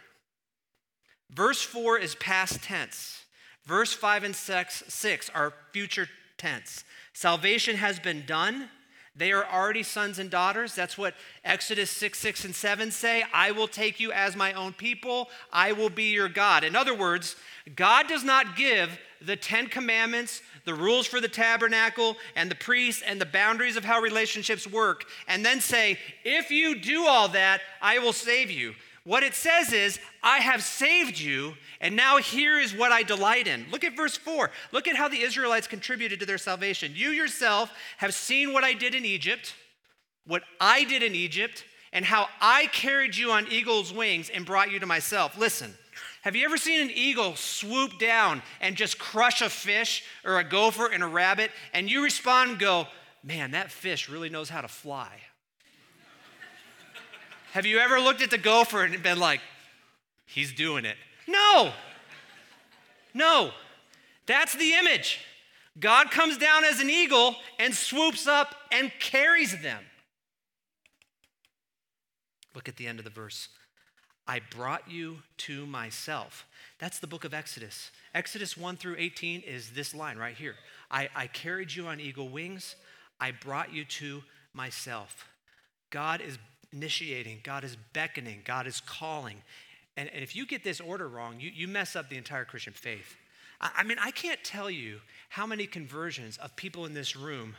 Verse 1.30 1.62
4 1.62 2.00
is 2.00 2.16
past 2.16 2.64
tense. 2.64 3.26
Verse 3.66 3.94
5 3.94 4.24
and 4.24 4.36
6 4.36 5.30
are 5.36 5.54
future 5.72 6.08
tense. 6.38 6.84
Salvation 7.14 7.76
has 7.76 8.00
been 8.00 8.24
done. 8.26 8.70
They 9.16 9.32
are 9.34 9.46
already 9.46 9.84
sons 9.84 10.20
and 10.20 10.30
daughters. 10.30 10.74
That's 10.74 10.98
what 10.98 11.16
Exodus 11.44 11.92
6, 11.92 12.18
6, 12.18 12.46
and 12.46 12.56
7 12.56 12.92
say. 12.92 13.24
I 13.34 13.52
will 13.52 13.68
take 13.68 14.00
you 14.00 14.12
as 14.12 14.36
my 14.36 14.54
own 14.54 14.72
people. 14.72 15.30
I 15.52 15.74
will 15.74 15.90
be 15.90 16.12
your 16.12 16.30
God. 16.30 16.64
In 16.64 16.76
other 16.76 16.96
words, 16.96 17.36
God 17.76 18.08
does 18.08 18.24
not 18.24 18.56
give 18.56 18.98
the 19.22 19.36
Ten 19.36 19.68
Commandments, 19.68 20.42
the 20.66 20.74
rules 20.74 21.08
for 21.08 21.20
the 21.20 21.28
tabernacle, 21.28 22.16
and 22.36 22.50
the 22.50 22.56
priests, 22.56 23.04
and 23.06 23.20
the 23.20 23.26
boundaries 23.26 23.76
of 23.76 23.86
how 23.86 24.00
relationships 24.00 24.66
work, 24.66 25.06
and 25.28 25.46
then 25.46 25.60
say, 25.60 26.00
if 26.24 26.50
you 26.50 26.80
do 26.80 27.06
all 27.06 27.28
that, 27.30 27.62
I 27.82 28.00
will 28.00 28.14
save 28.14 28.50
you. 28.50 28.74
What 29.04 29.24
it 29.24 29.34
says 29.34 29.74
is, 29.74 30.00
I 30.22 30.40
have 30.40 30.64
saved 30.64 31.20
you, 31.20 31.56
and 31.80 31.96
now 31.96 32.18
here 32.18 32.60
is 32.60 32.76
what 32.76 32.92
I 32.92 33.02
delight 33.02 33.48
in. 33.48 33.66
Look 33.72 33.84
at 33.84 33.96
verse 33.96 34.16
4. 34.16 34.52
Look 34.72 34.88
at 34.88 34.96
how 34.96 35.08
the 35.08 35.22
Israelites 35.22 35.68
contributed 35.68 36.20
to 36.20 36.26
their 36.26 36.38
salvation. 36.38 36.94
You 36.96 37.10
yourself 37.10 37.72
have 37.98 38.14
seen 38.14 38.54
what 38.54 38.64
I 38.64 38.74
did 38.74 38.94
in 38.94 39.04
Egypt, 39.04 39.56
what 40.28 40.44
I 40.60 40.84
did 40.84 41.02
in 41.02 41.16
Egypt, 41.16 41.66
and 41.92 42.06
how 42.06 42.28
I 42.40 42.68
carried 42.68 43.16
you 43.16 43.32
on 43.32 43.48
eagle's 43.48 43.92
wings 43.92 44.30
and 44.30 44.46
brought 44.46 44.72
you 44.72 44.80
to 44.80 44.86
myself. 44.86 45.36
Listen, 45.36 45.74
have 46.22 46.36
you 46.36 46.46
ever 46.46 46.58
seen 46.58 46.82
an 46.82 46.92
eagle 46.92 47.36
swoop 47.36 47.98
down 47.98 48.44
and 48.60 48.76
just 48.76 49.00
crush 49.00 49.42
a 49.42 49.50
fish 49.50 50.04
or 50.24 50.38
a 50.38 50.44
gopher 50.44 50.86
and 50.86 51.02
a 51.02 51.08
rabbit, 51.08 51.50
and 51.74 51.90
you 51.90 52.04
respond 52.04 52.52
and 52.52 52.60
go, 52.60 52.88
Man, 53.24 53.52
that 53.52 53.72
fish 53.72 54.10
really 54.10 54.30
knows 54.30 54.50
how 54.50 54.62
to 54.62 54.68
fly? 54.68 55.12
Have 57.52 57.66
you 57.66 57.80
ever 57.80 58.00
looked 58.00 58.22
at 58.22 58.32
the 58.32 58.38
gopher 58.38 58.86
and 58.86 59.04
been 59.04 59.20
like, 59.20 59.42
he's 60.26 60.54
doing 60.54 60.86
it? 60.86 60.96
No. 61.28 61.74
No. 63.14 63.52
That's 64.26 64.56
the 64.56 64.74
image. 64.74 65.20
God 65.78 66.12
comes 66.12 66.38
down 66.38 66.64
as 66.64 66.80
an 66.80 66.90
eagle 66.90 67.36
and 67.60 67.74
swoops 67.74 68.26
up 68.26 68.56
and 68.72 68.90
carries 69.00 69.62
them. 69.62 69.84
Look 72.56 72.70
at 72.70 72.78
the 72.78 72.88
end 72.88 73.00
of 73.00 73.06
the 73.06 73.12
verse. 73.12 73.50
I 74.26 74.40
brought 74.40 74.90
you 74.90 75.18
to 75.40 75.66
myself. 75.66 76.46
That's 76.80 77.00
the 77.00 77.08
book 77.08 77.26
of 77.26 77.34
Exodus. 77.34 77.92
Exodus 78.14 78.56
1 78.56 78.78
through 78.78 78.96
18 78.98 79.42
is 79.42 79.72
this 79.72 79.94
line 79.94 80.18
right 80.18 80.36
here. 80.36 80.56
I, 80.90 81.10
I 81.14 81.28
carried 81.28 81.74
you 81.74 81.88
on 81.88 82.00
eagle 82.00 82.30
wings. 82.30 82.78
I 83.20 83.32
brought 83.32 83.74
you 83.74 83.84
to 83.84 84.24
myself. 84.54 85.28
God 85.90 86.22
is 86.22 86.38
initiating, 86.74 87.40
God 87.44 87.64
is 87.64 87.78
beckoning, 87.94 88.42
God 88.46 88.68
is 88.68 88.82
calling. 88.82 89.38
And, 89.98 90.10
and 90.14 90.24
if 90.24 90.36
you 90.36 90.46
get 90.46 90.64
this 90.64 90.80
order 90.80 91.08
wrong, 91.08 91.40
you, 91.40 91.52
you 91.54 91.68
mess 91.68 91.96
up 91.96 92.10
the 92.10 92.18
entire 92.18 92.46
Christian 92.46 92.74
faith. 92.74 93.16
I, 93.60 93.72
I 93.78 93.84
mean, 93.84 93.98
I 94.00 94.12
can't 94.12 94.44
tell 94.44 94.70
you 94.70 95.00
how 95.30 95.46
many 95.46 95.68
conversions 95.68 96.38
of 96.38 96.56
people 96.56 96.86
in 96.86 96.94
this 96.94 97.16
room 97.16 97.56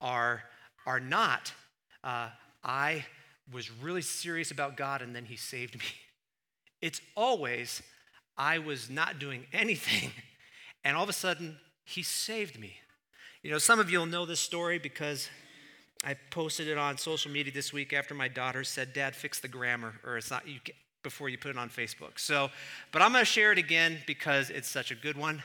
are, 0.00 0.42
are 0.86 1.00
not, 1.00 1.52
uh, 2.04 2.30
I 2.64 3.04
was 3.52 3.70
really 3.70 4.02
serious 4.02 4.50
about 4.50 4.76
God 4.76 5.02
and 5.02 5.14
then 5.14 5.24
he 5.24 5.36
saved 5.36 5.78
me. 5.78 5.84
It's 6.82 7.00
always, 7.14 7.82
I 8.36 8.58
was 8.58 8.90
not 8.90 9.18
doing 9.18 9.46
anything 9.52 10.10
and 10.84 10.96
all 10.96 11.02
of 11.02 11.08
a 11.08 11.14
sudden 11.14 11.56
he 11.84 12.02
saved 12.02 12.58
me. 12.58 12.76
You 13.42 13.50
know, 13.50 13.58
some 13.58 13.78
of 13.78 13.90
you 13.90 13.98
will 13.98 14.06
know 14.06 14.26
this 14.26 14.40
story 14.40 14.78
because 14.78 15.28
I 16.04 16.14
posted 16.30 16.68
it 16.68 16.78
on 16.78 16.98
social 16.98 17.30
media 17.30 17.52
this 17.52 17.72
week 17.72 17.92
after 17.92 18.14
my 18.14 18.28
daughter 18.28 18.64
said, 18.64 18.92
Dad, 18.92 19.16
fix 19.16 19.40
the 19.40 19.48
grammar, 19.48 19.94
or 20.04 20.16
it's 20.16 20.30
not 20.30 20.46
you 20.46 20.60
before 21.02 21.28
you 21.28 21.38
put 21.38 21.52
it 21.52 21.56
on 21.56 21.68
Facebook. 21.68 22.18
So, 22.18 22.50
but 22.90 23.00
I'm 23.00 23.12
going 23.12 23.22
to 23.22 23.30
share 23.30 23.52
it 23.52 23.58
again 23.58 23.98
because 24.06 24.50
it's 24.50 24.68
such 24.68 24.90
a 24.90 24.94
good 24.96 25.16
one. 25.16 25.42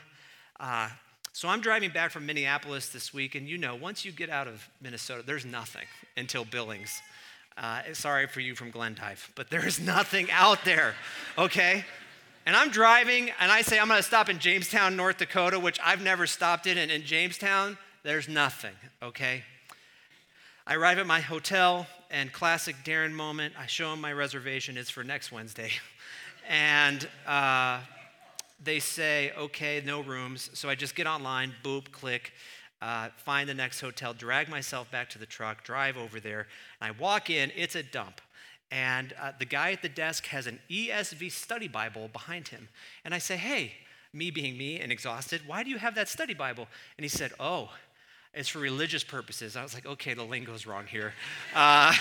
Uh, 0.58 0.88
so 1.32 1.48
I'm 1.48 1.60
driving 1.60 1.90
back 1.90 2.10
from 2.10 2.26
Minneapolis 2.26 2.88
this 2.88 3.14
week, 3.14 3.34
and 3.34 3.48
you 3.48 3.56
know, 3.56 3.74
once 3.76 4.04
you 4.04 4.12
get 4.12 4.28
out 4.28 4.48
of 4.48 4.68
Minnesota, 4.80 5.22
there's 5.24 5.46
nothing 5.46 5.86
until 6.16 6.44
Billings. 6.44 7.00
Uh, 7.56 7.82
sorry 7.92 8.26
for 8.26 8.40
you 8.40 8.54
from 8.54 8.70
Glendive, 8.70 9.30
but 9.34 9.50
there's 9.50 9.80
nothing 9.94 10.30
out 10.30 10.64
there, 10.64 10.94
okay? 11.38 11.84
And 12.44 12.56
I'm 12.56 12.70
driving, 12.70 13.30
and 13.40 13.52
I 13.52 13.62
say 13.62 13.78
I'm 13.78 13.88
going 13.88 14.00
to 14.00 14.06
stop 14.06 14.28
in 14.28 14.40
Jamestown, 14.40 14.96
North 14.96 15.18
Dakota, 15.18 15.58
which 15.58 15.78
I've 15.82 16.02
never 16.02 16.26
stopped 16.26 16.66
in, 16.66 16.76
and 16.76 16.90
in 16.90 17.02
Jamestown, 17.02 17.78
there's 18.02 18.28
nothing, 18.28 18.74
okay? 19.00 19.44
I 20.64 20.76
arrive 20.76 20.98
at 20.98 21.08
my 21.08 21.18
hotel, 21.18 21.88
and 22.08 22.32
classic 22.32 22.76
Darren 22.84 23.10
moment, 23.10 23.54
I 23.58 23.66
show 23.66 23.90
them 23.90 24.00
my 24.00 24.12
reservation. 24.12 24.76
It's 24.76 24.90
for 24.90 25.02
next 25.02 25.32
Wednesday. 25.32 25.70
and 26.48 27.08
uh, 27.26 27.80
they 28.62 28.78
say, 28.78 29.32
okay, 29.36 29.82
no 29.84 30.02
rooms. 30.02 30.50
So 30.54 30.68
I 30.68 30.76
just 30.76 30.94
get 30.94 31.08
online, 31.08 31.52
boop, 31.64 31.90
click, 31.90 32.32
uh, 32.80 33.08
find 33.16 33.48
the 33.48 33.54
next 33.54 33.80
hotel, 33.80 34.14
drag 34.14 34.48
myself 34.48 34.88
back 34.92 35.10
to 35.10 35.18
the 35.18 35.26
truck, 35.26 35.64
drive 35.64 35.96
over 35.96 36.20
there. 36.20 36.46
And 36.80 36.94
I 36.94 37.00
walk 37.00 37.28
in, 37.28 37.50
it's 37.56 37.74
a 37.74 37.82
dump. 37.82 38.20
And 38.70 39.14
uh, 39.20 39.32
the 39.36 39.44
guy 39.44 39.72
at 39.72 39.82
the 39.82 39.88
desk 39.88 40.26
has 40.26 40.46
an 40.46 40.60
ESV 40.70 41.32
study 41.32 41.66
Bible 41.66 42.08
behind 42.12 42.48
him. 42.48 42.68
And 43.04 43.12
I 43.12 43.18
say, 43.18 43.36
hey, 43.36 43.72
me 44.12 44.30
being 44.30 44.56
me 44.56 44.78
and 44.78 44.92
exhausted, 44.92 45.42
why 45.44 45.64
do 45.64 45.70
you 45.70 45.78
have 45.78 45.96
that 45.96 46.08
study 46.08 46.34
Bible? 46.34 46.68
And 46.96 47.04
he 47.04 47.08
said, 47.08 47.32
oh, 47.40 47.70
it's 48.34 48.48
for 48.48 48.58
religious 48.58 49.04
purposes. 49.04 49.56
I 49.56 49.62
was 49.62 49.74
like, 49.74 49.86
okay, 49.86 50.14
the 50.14 50.24
lingo's 50.24 50.66
wrong 50.66 50.86
here. 50.86 51.12
Uh, 51.54 51.94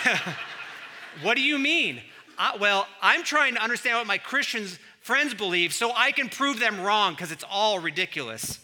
what 1.22 1.36
do 1.36 1.42
you 1.42 1.60
mean? 1.60 2.02
Uh, 2.38 2.54
well, 2.60 2.88
I'm 3.02 3.24
trying 3.24 3.56
to 3.56 3.62
understand 3.62 3.98
what 3.98 4.08
my 4.08 4.18
Christian 4.18 4.66
friends 5.02 5.34
believe 5.34 5.74
so 5.74 5.92
I 5.94 6.12
can 6.12 6.30
prove 6.30 6.60
them 6.60 6.80
wrong 6.80 7.14
because 7.14 7.32
it's 7.32 7.44
all 7.50 7.80
ridiculous. 7.80 8.60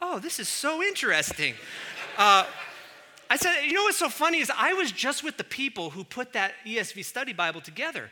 Oh, 0.00 0.18
this 0.18 0.38
is 0.38 0.48
so 0.48 0.82
interesting. 0.82 1.54
Uh, 2.16 2.44
I 3.30 3.36
said, 3.36 3.62
you 3.64 3.72
know 3.72 3.84
what's 3.84 3.98
so 3.98 4.08
funny 4.08 4.38
is 4.38 4.50
I 4.54 4.74
was 4.74 4.92
just 4.92 5.24
with 5.24 5.36
the 5.36 5.44
people 5.44 5.90
who 5.90 6.04
put 6.04 6.34
that 6.34 6.52
ESV 6.66 7.04
study 7.04 7.32
Bible 7.32 7.60
together. 7.60 8.10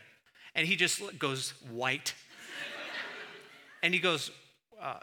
And 0.55 0.67
he 0.67 0.75
just 0.75 1.19
goes 1.19 1.53
white. 1.69 2.15
and 3.83 3.93
he 3.93 3.99
goes, 3.99 4.31
uh, 4.81 4.99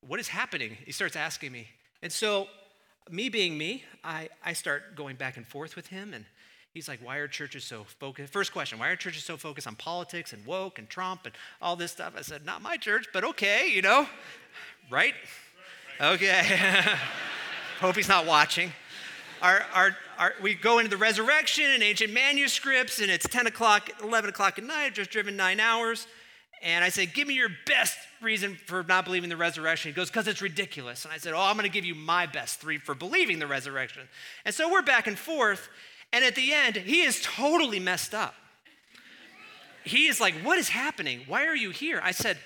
What 0.00 0.20
is 0.20 0.28
happening? 0.28 0.76
He 0.84 0.92
starts 0.92 1.16
asking 1.16 1.52
me. 1.52 1.68
And 2.02 2.12
so 2.12 2.48
me 3.10 3.28
being 3.28 3.56
me, 3.56 3.84
I, 4.02 4.28
I 4.44 4.52
start 4.52 4.96
going 4.96 5.16
back 5.16 5.36
and 5.36 5.46
forth 5.46 5.76
with 5.76 5.88
him, 5.88 6.14
and 6.14 6.24
he's 6.74 6.88
like, 6.88 7.00
Why 7.02 7.16
are 7.18 7.28
churches 7.28 7.64
so 7.64 7.84
focused? 7.84 8.32
First 8.32 8.52
question, 8.52 8.78
why 8.78 8.88
are 8.88 8.96
churches 8.96 9.24
so 9.24 9.36
focused 9.36 9.66
on 9.66 9.76
politics 9.76 10.32
and 10.32 10.44
woke 10.46 10.78
and 10.78 10.88
Trump 10.88 11.24
and 11.24 11.34
all 11.60 11.76
this 11.76 11.92
stuff? 11.92 12.14
I 12.16 12.22
said, 12.22 12.44
Not 12.44 12.62
my 12.62 12.76
church, 12.76 13.06
but 13.12 13.24
okay, 13.24 13.68
you 13.68 13.82
know, 13.82 14.06
right? 14.90 15.14
Okay. 16.00 16.42
Hope 17.80 17.96
he's 17.96 18.08
not 18.08 18.26
watching. 18.26 18.72
Our, 19.42 19.64
our, 19.74 19.96
our, 20.18 20.34
we 20.42 20.54
go 20.54 20.78
into 20.78 20.90
the 20.90 20.96
resurrection 20.96 21.66
and 21.66 21.82
ancient 21.82 22.12
manuscripts, 22.12 23.00
and 23.00 23.10
it's 23.10 23.28
10 23.28 23.46
o'clock, 23.46 23.90
11 24.02 24.30
o'clock 24.30 24.58
at 24.58 24.64
night, 24.64 24.94
just 24.94 25.10
driven 25.10 25.36
nine 25.36 25.60
hours. 25.60 26.06
And 26.62 26.82
I 26.82 26.88
said, 26.88 27.14
Give 27.14 27.28
me 27.28 27.34
your 27.34 27.50
best 27.66 27.96
reason 28.22 28.56
for 28.66 28.82
not 28.82 29.04
believing 29.04 29.28
the 29.28 29.36
resurrection. 29.36 29.90
He 29.90 29.94
goes, 29.94 30.08
Because 30.08 30.26
it's 30.26 30.42
ridiculous. 30.42 31.04
And 31.04 31.12
I 31.12 31.18
said, 31.18 31.34
Oh, 31.34 31.40
I'm 31.40 31.56
going 31.56 31.68
to 31.68 31.72
give 31.72 31.84
you 31.84 31.94
my 31.94 32.26
best 32.26 32.60
three 32.60 32.78
for 32.78 32.94
believing 32.94 33.38
the 33.38 33.46
resurrection. 33.46 34.02
And 34.44 34.54
so 34.54 34.70
we're 34.70 34.82
back 34.82 35.06
and 35.06 35.18
forth. 35.18 35.68
And 36.12 36.24
at 36.24 36.34
the 36.34 36.52
end, 36.52 36.76
he 36.76 37.02
is 37.02 37.20
totally 37.22 37.80
messed 37.80 38.14
up. 38.14 38.34
He 39.84 40.06
is 40.06 40.20
like, 40.20 40.34
What 40.42 40.58
is 40.58 40.68
happening? 40.68 41.20
Why 41.26 41.46
are 41.46 41.56
you 41.56 41.70
here? 41.70 42.00
I 42.02 42.12
said, 42.12 42.38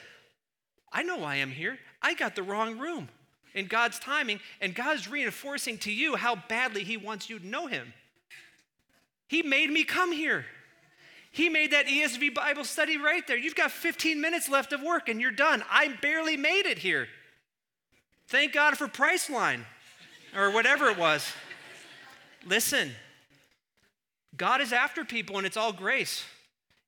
I 0.93 1.03
know 1.03 1.19
why 1.19 1.37
I'm 1.37 1.53
here. 1.53 1.79
I 2.03 2.15
got 2.15 2.35
the 2.35 2.43
wrong 2.43 2.79
room 2.79 3.09
in 3.55 3.67
God's 3.67 3.99
timing, 3.99 4.41
and 4.61 4.75
God's 4.75 5.09
reinforcing 5.09 5.79
to 5.79 5.93
you 5.93 6.17
how 6.17 6.37
badly 6.49 6.85
He 6.85 6.97
wants 6.97 7.29
you 7.29 7.39
to 7.39 7.47
know 7.47 7.67
Him. 7.67 7.93
He 9.29 9.43
made 9.43 9.71
me 9.71 9.85
come 9.85 10.13
here. 10.13 10.45
He 11.31 11.49
made 11.49 11.71
that 11.73 11.87
ESV 11.87 12.35
Bible 12.35 12.65
study 12.65 12.99
right 12.99 13.25
there. 13.27 13.37
You've 13.37 13.55
got 13.55 13.71
15 13.71 14.21
minutes 14.21 14.49
left 14.49 14.73
of 14.73 14.83
work 14.83 15.09
and 15.09 15.21
you're 15.21 15.31
done. 15.31 15.63
I 15.71 15.89
barely 16.03 16.37
made 16.37 16.67
it 16.67 16.79
here. 16.79 17.07
Thank 18.27 18.53
God 18.53 18.77
for 18.77 18.89
Priceline 18.89 19.61
or 20.37 20.51
whatever 20.51 20.89
it 20.89 20.99
was. 20.99 21.33
Listen, 22.45 22.91
God 24.37 24.61
is 24.61 24.73
after 24.73 25.05
people 25.05 25.39
and 25.39 25.47
it's 25.47 25.57
all 25.57 25.73
grace. 25.73 26.25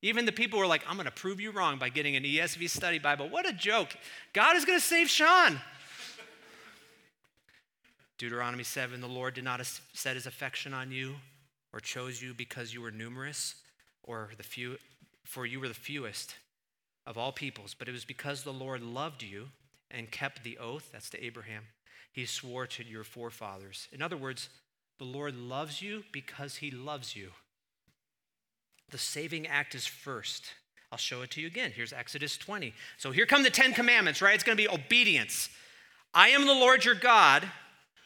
Even 0.04 0.26
the 0.26 0.32
people 0.32 0.58
who 0.58 0.64
are 0.64 0.68
like, 0.68 0.82
I'm 0.88 0.96
going 0.96 1.06
to 1.06 1.12
prove 1.12 1.40
you 1.40 1.52
wrong 1.52 1.78
by 1.78 1.88
getting 1.88 2.16
an 2.16 2.24
ESV 2.24 2.68
study 2.68 2.98
Bible. 2.98 3.28
What 3.28 3.48
a 3.48 3.52
joke. 3.52 3.96
God 4.32 4.56
is 4.56 4.64
going 4.64 4.78
to 4.78 4.84
save 4.84 5.08
Sean. 5.08 5.60
Deuteronomy 8.18 8.64
7 8.64 9.00
The 9.00 9.06
Lord 9.06 9.34
did 9.34 9.44
not 9.44 9.64
set 9.92 10.16
his 10.16 10.26
affection 10.26 10.74
on 10.74 10.90
you 10.90 11.14
or 11.72 11.78
chose 11.78 12.20
you 12.20 12.34
because 12.34 12.74
you 12.74 12.80
were 12.80 12.90
numerous 12.90 13.54
or 14.02 14.30
the 14.36 14.42
few, 14.42 14.76
for 15.24 15.46
you 15.46 15.60
were 15.60 15.68
the 15.68 15.74
fewest 15.74 16.36
of 17.06 17.18
all 17.18 17.32
peoples, 17.32 17.74
but 17.78 17.88
it 17.88 17.92
was 17.92 18.04
because 18.04 18.42
the 18.42 18.52
Lord 18.52 18.82
loved 18.82 19.22
you 19.22 19.48
and 19.90 20.10
kept 20.10 20.42
the 20.42 20.58
oath, 20.58 20.90
that's 20.92 21.10
to 21.10 21.24
Abraham, 21.24 21.64
he 22.12 22.26
swore 22.26 22.66
to 22.66 22.84
your 22.84 23.04
forefathers. 23.04 23.88
In 23.92 24.02
other 24.02 24.16
words, 24.16 24.48
the 24.98 25.04
Lord 25.04 25.34
loves 25.34 25.82
you 25.82 26.04
because 26.12 26.56
he 26.56 26.70
loves 26.70 27.16
you. 27.16 27.30
The 28.90 28.98
saving 28.98 29.46
act 29.46 29.74
is 29.74 29.86
first. 29.86 30.52
I'll 30.90 30.98
show 30.98 31.22
it 31.22 31.30
to 31.32 31.40
you 31.40 31.46
again. 31.46 31.72
Here's 31.74 31.92
Exodus 31.92 32.36
20. 32.36 32.74
So 32.98 33.10
here 33.10 33.24
come 33.24 33.42
the 33.42 33.50
10 33.50 33.72
commandments, 33.72 34.20
right? 34.20 34.34
It's 34.34 34.44
going 34.44 34.56
to 34.56 34.62
be 34.62 34.68
obedience. 34.68 35.48
I 36.12 36.28
am 36.28 36.46
the 36.46 36.52
Lord 36.52 36.84
your 36.84 36.94
God 36.94 37.48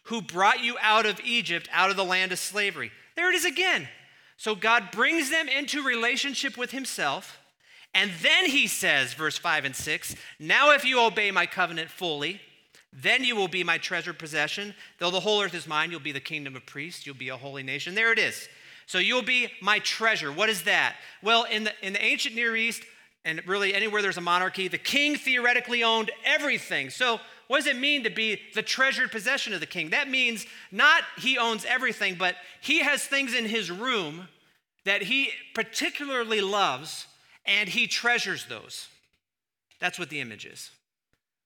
who 0.05 0.23
brought 0.23 0.63
you 0.63 0.77
out 0.81 1.05
of 1.05 1.21
Egypt, 1.25 1.69
out 1.73 1.91
of 1.91 1.97
the 1.97 2.05
land 2.05 2.31
of 2.31 2.39
slavery. 2.39 2.93
There 3.17 3.29
it 3.29 3.35
is 3.35 3.45
again. 3.45 3.89
So 4.37 4.55
God 4.55 4.91
brings 4.93 5.31
them 5.31 5.49
into 5.49 5.83
relationship 5.83 6.57
with 6.57 6.71
himself. 6.71 7.39
And 7.95 8.11
then 8.23 8.47
he 8.47 8.67
says, 8.67 9.15
verse 9.15 9.39
5 9.39 9.65
and 9.65 9.75
6, 9.75 10.17
Now 10.39 10.73
if 10.73 10.85
you 10.85 11.01
obey 11.01 11.31
my 11.31 11.47
covenant 11.47 11.91
fully, 11.91 12.41
then 12.93 13.25
you 13.25 13.37
will 13.37 13.49
be 13.49 13.65
my 13.65 13.79
treasured 13.79 14.19
possession. 14.19 14.75
Though 14.99 15.11
the 15.11 15.21
whole 15.21 15.43
earth 15.43 15.55
is 15.55 15.67
mine, 15.67 15.91
you'll 15.91 16.01
be 16.01 16.13
the 16.13 16.21
kingdom 16.21 16.57
of 16.57 16.67
priests. 16.67 17.07
You'll 17.07 17.15
be 17.15 17.29
a 17.31 17.37
holy 17.37 17.63
nation. 17.63 17.95
There 17.95 18.13
it 18.13 18.19
is. 18.19 18.49
So 18.87 18.99
you'll 18.99 19.23
be 19.23 19.49
my 19.61 19.81
treasure. 19.81 20.31
What 20.31 20.49
is 20.49 20.63
that? 20.63 20.97
Well, 21.23 21.45
in 21.45 21.65
the, 21.65 21.73
in 21.83 21.93
the 21.93 22.05
ancient 22.05 22.35
Near 22.35 22.55
East, 22.55 22.83
and 23.25 23.43
really 23.47 23.75
anywhere 23.75 24.03
there's 24.03 24.17
a 24.17 24.23
monarchy, 24.23 24.69
the 24.69 24.79
king 24.79 25.17
theoretically 25.17 25.83
owned 25.83 26.13
everything. 26.25 26.91
So 26.91 27.21
what 27.49 27.59
does 27.59 27.67
it 27.67 27.79
mean 27.79 28.05
to 28.05 28.11
be 28.11 28.41
the 28.55 28.63
treasured 28.63 29.11
possession 29.11 29.53
of 29.53 29.61
the 29.61 29.67
king? 29.67 29.91
That 29.91 30.11
means 30.11 30.47
not 30.73 31.03
he 31.19 31.39
owns 31.39 31.65
everything, 31.65 32.17
but 32.17 32.37
he 32.61 32.81
has 32.81 33.05
things 33.05 33.35
in 33.35 33.45
his 33.45 33.71
room 33.71 34.29
that 34.85 35.03
he 35.03 35.31
particularly 35.55 36.41
loves 36.41 37.07
and 37.45 37.69
he 37.69 37.87
treasures 37.87 38.47
those. 38.47 38.89
That's 39.79 39.99
what 39.99 40.11
the 40.11 40.21
image 40.21 40.47
is. 40.47 40.71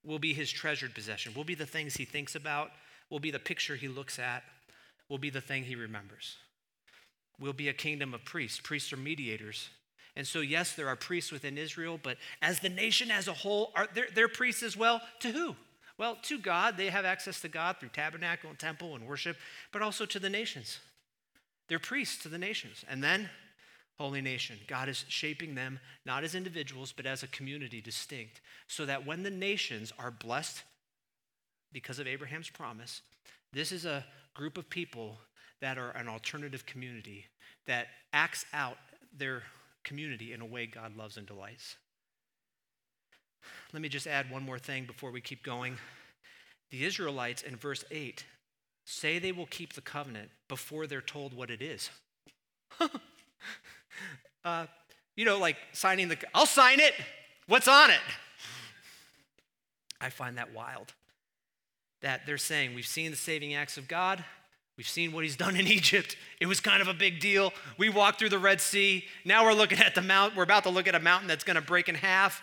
Will 0.04 0.18
be 0.18 0.32
his 0.32 0.50
treasured 0.50 0.94
possession, 0.94 1.34
will 1.34 1.44
be 1.44 1.54
the 1.54 1.66
things 1.66 1.94
he 1.94 2.06
thinks 2.06 2.34
about, 2.34 2.70
will 3.10 3.20
be 3.20 3.30
the 3.30 3.38
picture 3.38 3.76
he 3.76 3.88
looks 3.88 4.18
at, 4.18 4.42
will 5.08 5.18
be 5.18 5.30
the 5.30 5.40
thing 5.40 5.64
he 5.64 5.74
remembers 5.74 6.36
will 7.40 7.52
be 7.52 7.68
a 7.68 7.72
kingdom 7.72 8.14
of 8.14 8.24
priests. 8.24 8.60
Priests 8.62 8.92
are 8.92 8.98
mediators. 8.98 9.70
And 10.14 10.26
so, 10.26 10.40
yes, 10.40 10.74
there 10.74 10.88
are 10.88 10.96
priests 10.96 11.32
within 11.32 11.56
Israel, 11.56 11.98
but 12.00 12.18
as 12.42 12.60
the 12.60 12.68
nation 12.68 13.10
as 13.10 13.26
a 13.26 13.32
whole, 13.32 13.72
are 13.74 13.88
they're, 13.94 14.08
they're 14.14 14.28
priests 14.28 14.62
as 14.62 14.76
well 14.76 15.00
to 15.20 15.30
who? 15.30 15.56
Well, 16.00 16.16
to 16.22 16.38
God. 16.38 16.78
They 16.78 16.88
have 16.88 17.04
access 17.04 17.42
to 17.42 17.48
God 17.48 17.76
through 17.78 17.90
tabernacle 17.90 18.48
and 18.48 18.58
temple 18.58 18.94
and 18.94 19.06
worship, 19.06 19.36
but 19.70 19.82
also 19.82 20.06
to 20.06 20.18
the 20.18 20.30
nations. 20.30 20.80
They're 21.68 21.78
priests 21.78 22.22
to 22.22 22.30
the 22.30 22.38
nations. 22.38 22.86
And 22.88 23.04
then, 23.04 23.28
holy 23.98 24.22
nation. 24.22 24.56
God 24.66 24.88
is 24.88 25.04
shaping 25.08 25.54
them 25.54 25.78
not 26.06 26.24
as 26.24 26.34
individuals, 26.34 26.90
but 26.96 27.04
as 27.04 27.22
a 27.22 27.26
community 27.26 27.82
distinct, 27.82 28.40
so 28.66 28.86
that 28.86 29.04
when 29.04 29.22
the 29.22 29.30
nations 29.30 29.92
are 29.98 30.10
blessed 30.10 30.62
because 31.70 31.98
of 31.98 32.06
Abraham's 32.06 32.48
promise, 32.48 33.02
this 33.52 33.70
is 33.70 33.84
a 33.84 34.06
group 34.32 34.56
of 34.56 34.70
people 34.70 35.18
that 35.60 35.76
are 35.76 35.90
an 35.90 36.08
alternative 36.08 36.64
community 36.64 37.26
that 37.66 37.88
acts 38.14 38.46
out 38.54 38.78
their 39.18 39.42
community 39.84 40.32
in 40.32 40.40
a 40.40 40.46
way 40.46 40.64
God 40.64 40.96
loves 40.96 41.18
and 41.18 41.26
delights. 41.26 41.76
Let 43.72 43.83
me 43.83 43.88
just 43.88 44.07
add 44.07 44.31
one 44.31 44.42
more 44.42 44.59
thing 44.59 44.85
before 44.85 45.11
we 45.11 45.20
keep 45.20 45.42
going. 45.42 45.76
The 46.70 46.85
Israelites 46.85 47.42
in 47.42 47.57
verse 47.57 47.85
8 47.90 48.24
say 48.85 49.18
they 49.18 49.33
will 49.33 49.46
keep 49.46 49.74
the 49.74 49.81
covenant 49.81 50.31
before 50.48 50.87
they're 50.87 51.00
told 51.00 51.35
what 51.35 51.50
it 51.50 51.62
is. 51.62 51.90
uh, 54.44 54.66
you 55.16 55.24
know, 55.24 55.38
like 55.38 55.57
signing 55.72 56.09
the, 56.09 56.16
I'll 56.35 56.46
sign 56.46 56.81
it. 56.81 56.94
What's 57.46 57.68
on 57.68 57.90
it? 57.90 58.00
I 60.00 60.11
find 60.11 60.38
that 60.38 60.55
wild. 60.55 60.92
That 62.03 62.24
they're 62.26 62.38
saying, 62.38 62.74
we've 62.74 62.87
seen 62.87 63.11
the 63.11 63.16
saving 63.16 63.55
acts 63.55 63.76
of 63.76 63.87
God. 63.87 64.24
We've 64.76 64.88
seen 64.88 65.12
what 65.12 65.24
he's 65.24 65.37
done 65.37 65.57
in 65.57 65.66
Egypt. 65.66 66.16
It 66.40 66.46
was 66.46 66.61
kind 66.61 66.81
of 66.81 66.88
a 66.88 66.94
big 66.94 67.20
deal. 67.20 67.53
We 67.76 67.90
walked 67.90 68.18
through 68.18 68.31
the 68.31 68.38
Red 68.38 68.61
Sea. 68.61 69.05
Now 69.24 69.44
we're 69.44 69.53
looking 69.53 69.79
at 69.79 69.94
the 69.94 70.00
mount. 70.00 70.35
We're 70.35 70.42
about 70.42 70.62
to 70.62 70.70
look 70.70 70.88
at 70.88 70.94
a 70.94 71.00
mountain 71.00 71.29
that's 71.29 71.44
going 71.44 71.57
to 71.57 71.62
break 71.62 71.88
in 71.88 71.96
half. 71.96 72.42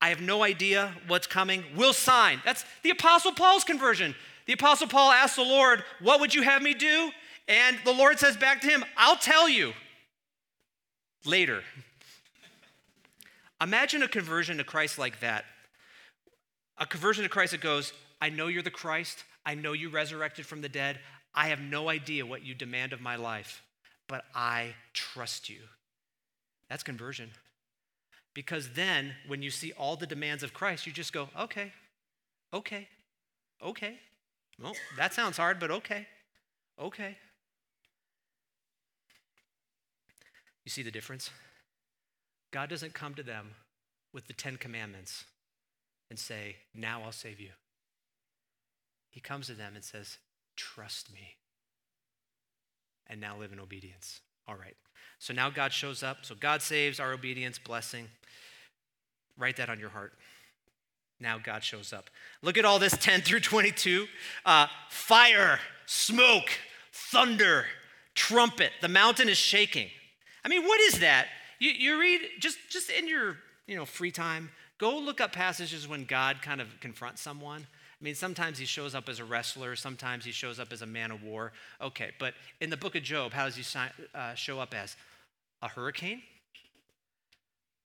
I 0.00 0.10
have 0.10 0.20
no 0.20 0.42
idea 0.42 0.94
what's 1.06 1.26
coming. 1.26 1.64
We'll 1.76 1.92
sign. 1.92 2.40
That's 2.44 2.64
the 2.82 2.90
Apostle 2.90 3.32
Paul's 3.32 3.64
conversion. 3.64 4.14
The 4.46 4.52
Apostle 4.52 4.88
Paul 4.88 5.10
asked 5.10 5.36
the 5.36 5.42
Lord, 5.42 5.82
What 6.00 6.20
would 6.20 6.34
you 6.34 6.42
have 6.42 6.62
me 6.62 6.74
do? 6.74 7.10
And 7.48 7.78
the 7.84 7.92
Lord 7.92 8.18
says 8.18 8.36
back 8.36 8.60
to 8.60 8.68
him, 8.68 8.84
I'll 8.96 9.16
tell 9.16 9.48
you 9.48 9.72
later. 11.24 11.62
Imagine 13.60 14.02
a 14.02 14.08
conversion 14.08 14.58
to 14.58 14.64
Christ 14.64 14.98
like 14.98 15.20
that. 15.20 15.44
A 16.76 16.86
conversion 16.86 17.24
to 17.24 17.28
Christ 17.28 17.52
that 17.52 17.60
goes, 17.60 17.92
I 18.20 18.28
know 18.28 18.46
you're 18.46 18.62
the 18.62 18.70
Christ. 18.70 19.24
I 19.44 19.54
know 19.54 19.72
you 19.72 19.88
resurrected 19.88 20.46
from 20.46 20.60
the 20.60 20.68
dead. 20.68 21.00
I 21.34 21.48
have 21.48 21.60
no 21.60 21.88
idea 21.88 22.26
what 22.26 22.44
you 22.44 22.54
demand 22.54 22.92
of 22.92 23.00
my 23.00 23.16
life, 23.16 23.62
but 24.06 24.24
I 24.34 24.74
trust 24.92 25.48
you. 25.48 25.60
That's 26.68 26.82
conversion. 26.82 27.30
Because 28.38 28.70
then, 28.74 29.16
when 29.26 29.42
you 29.42 29.50
see 29.50 29.72
all 29.72 29.96
the 29.96 30.06
demands 30.06 30.44
of 30.44 30.54
Christ, 30.54 30.86
you 30.86 30.92
just 30.92 31.12
go, 31.12 31.28
okay, 31.36 31.72
okay, 32.54 32.86
okay. 33.60 33.98
Well, 34.62 34.74
that 34.96 35.12
sounds 35.12 35.36
hard, 35.36 35.58
but 35.58 35.72
okay, 35.72 36.06
okay. 36.80 37.16
You 40.64 40.70
see 40.70 40.84
the 40.84 40.92
difference? 40.92 41.30
God 42.52 42.70
doesn't 42.70 42.94
come 42.94 43.14
to 43.14 43.24
them 43.24 43.56
with 44.14 44.28
the 44.28 44.34
Ten 44.34 44.56
Commandments 44.56 45.24
and 46.08 46.16
say, 46.16 46.58
Now 46.72 47.02
I'll 47.02 47.10
save 47.10 47.40
you. 47.40 47.50
He 49.10 49.18
comes 49.18 49.48
to 49.48 49.54
them 49.54 49.72
and 49.74 49.82
says, 49.82 50.18
Trust 50.54 51.12
me. 51.12 51.38
And 53.08 53.20
now 53.20 53.36
live 53.36 53.52
in 53.52 53.58
obedience. 53.58 54.20
All 54.48 54.56
right. 54.56 54.76
So 55.18 55.34
now 55.34 55.50
God 55.50 55.72
shows 55.72 56.02
up. 56.02 56.18
So 56.22 56.34
God 56.34 56.62
saves 56.62 56.98
our 56.98 57.12
obedience, 57.12 57.58
blessing. 57.58 58.08
Write 59.36 59.56
that 59.58 59.68
on 59.68 59.78
your 59.78 59.90
heart. 59.90 60.14
Now 61.20 61.38
God 61.38 61.62
shows 61.62 61.92
up. 61.92 62.10
Look 62.42 62.56
at 62.56 62.64
all 62.64 62.78
this 62.78 62.96
10 63.00 63.20
through 63.20 63.40
22 63.40 64.06
uh, 64.46 64.68
fire, 64.88 65.60
smoke, 65.86 66.50
thunder, 66.92 67.66
trumpet. 68.14 68.72
The 68.80 68.88
mountain 68.88 69.28
is 69.28 69.36
shaking. 69.36 69.88
I 70.44 70.48
mean, 70.48 70.64
what 70.64 70.80
is 70.80 71.00
that? 71.00 71.26
You, 71.58 71.70
you 71.70 72.00
read 72.00 72.20
just, 72.40 72.58
just 72.70 72.88
in 72.90 73.08
your 73.08 73.36
you 73.66 73.76
know, 73.76 73.84
free 73.84 74.10
time, 74.10 74.50
go 74.78 74.96
look 74.98 75.20
up 75.20 75.32
passages 75.32 75.86
when 75.86 76.04
God 76.04 76.40
kind 76.40 76.60
of 76.60 76.68
confronts 76.80 77.20
someone. 77.20 77.66
I 78.00 78.04
mean, 78.04 78.14
sometimes 78.14 78.58
he 78.58 78.64
shows 78.64 78.94
up 78.94 79.08
as 79.08 79.18
a 79.18 79.24
wrestler, 79.24 79.74
sometimes 79.74 80.24
he 80.24 80.30
shows 80.30 80.60
up 80.60 80.72
as 80.72 80.82
a 80.82 80.86
man 80.86 81.10
of 81.10 81.22
war. 81.22 81.52
Okay, 81.80 82.12
but 82.20 82.34
in 82.60 82.70
the 82.70 82.76
book 82.76 82.94
of 82.94 83.02
Job, 83.02 83.32
how 83.32 83.46
does 83.46 83.56
he 83.56 83.64
uh, 84.14 84.34
show 84.34 84.60
up 84.60 84.72
as? 84.72 84.96
A 85.62 85.68
hurricane? 85.68 86.22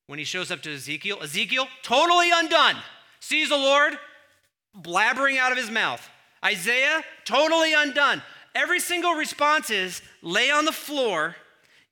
When 0.06 0.19
he 0.19 0.26
shows 0.26 0.52
up 0.52 0.62
to 0.62 0.73
Ezekiel, 0.73 1.17
Ezekiel, 1.23 1.67
totally 1.82 2.30
undone, 2.32 2.76
sees 3.19 3.49
the 3.49 3.58
Lord 3.58 3.97
blabbering 4.80 5.39
out 5.39 5.52
of 5.52 5.58
his 5.58 5.71
mouth. 5.71 6.08
Isaiah, 6.45 7.04
totally 7.26 7.73
undone. 7.73 8.21
Every 8.54 8.80
single 8.80 9.13
response 9.13 9.71
is 9.71 10.04
lay 10.21 10.52
on 10.52 10.65
the 10.65 10.71
floor, 10.71 11.36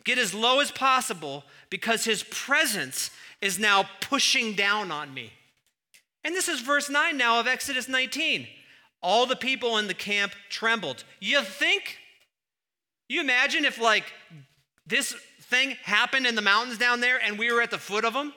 get 0.03 0.19
as 0.19 0.33
low 0.33 0.59
as 0.59 0.71
possible, 0.71 1.43
because 1.71 2.03
his 2.03 2.21
presence 2.23 3.09
is 3.39 3.57
now 3.57 3.85
pushing 4.01 4.53
down 4.53 4.91
on 4.91 5.11
me. 5.11 5.31
And 6.23 6.35
this 6.35 6.47
is 6.47 6.61
verse 6.61 6.89
9 6.89 7.17
now 7.17 7.39
of 7.39 7.47
Exodus 7.47 7.87
19. 7.87 8.47
All 9.01 9.25
the 9.25 9.35
people 9.35 9.77
in 9.77 9.87
the 9.87 9.93
camp 9.93 10.33
trembled. 10.49 11.03
You 11.19 11.41
think? 11.41 11.97
You 13.09 13.21
imagine 13.21 13.65
if, 13.65 13.79
like, 13.79 14.05
this 14.85 15.15
thing 15.41 15.77
happened 15.83 16.27
in 16.27 16.35
the 16.35 16.41
mountains 16.41 16.77
down 16.77 17.01
there 17.01 17.19
and 17.21 17.37
we 17.39 17.51
were 17.51 17.61
at 17.61 17.71
the 17.71 17.77
foot 17.77 18.05
of 18.05 18.13
them? 18.13 18.33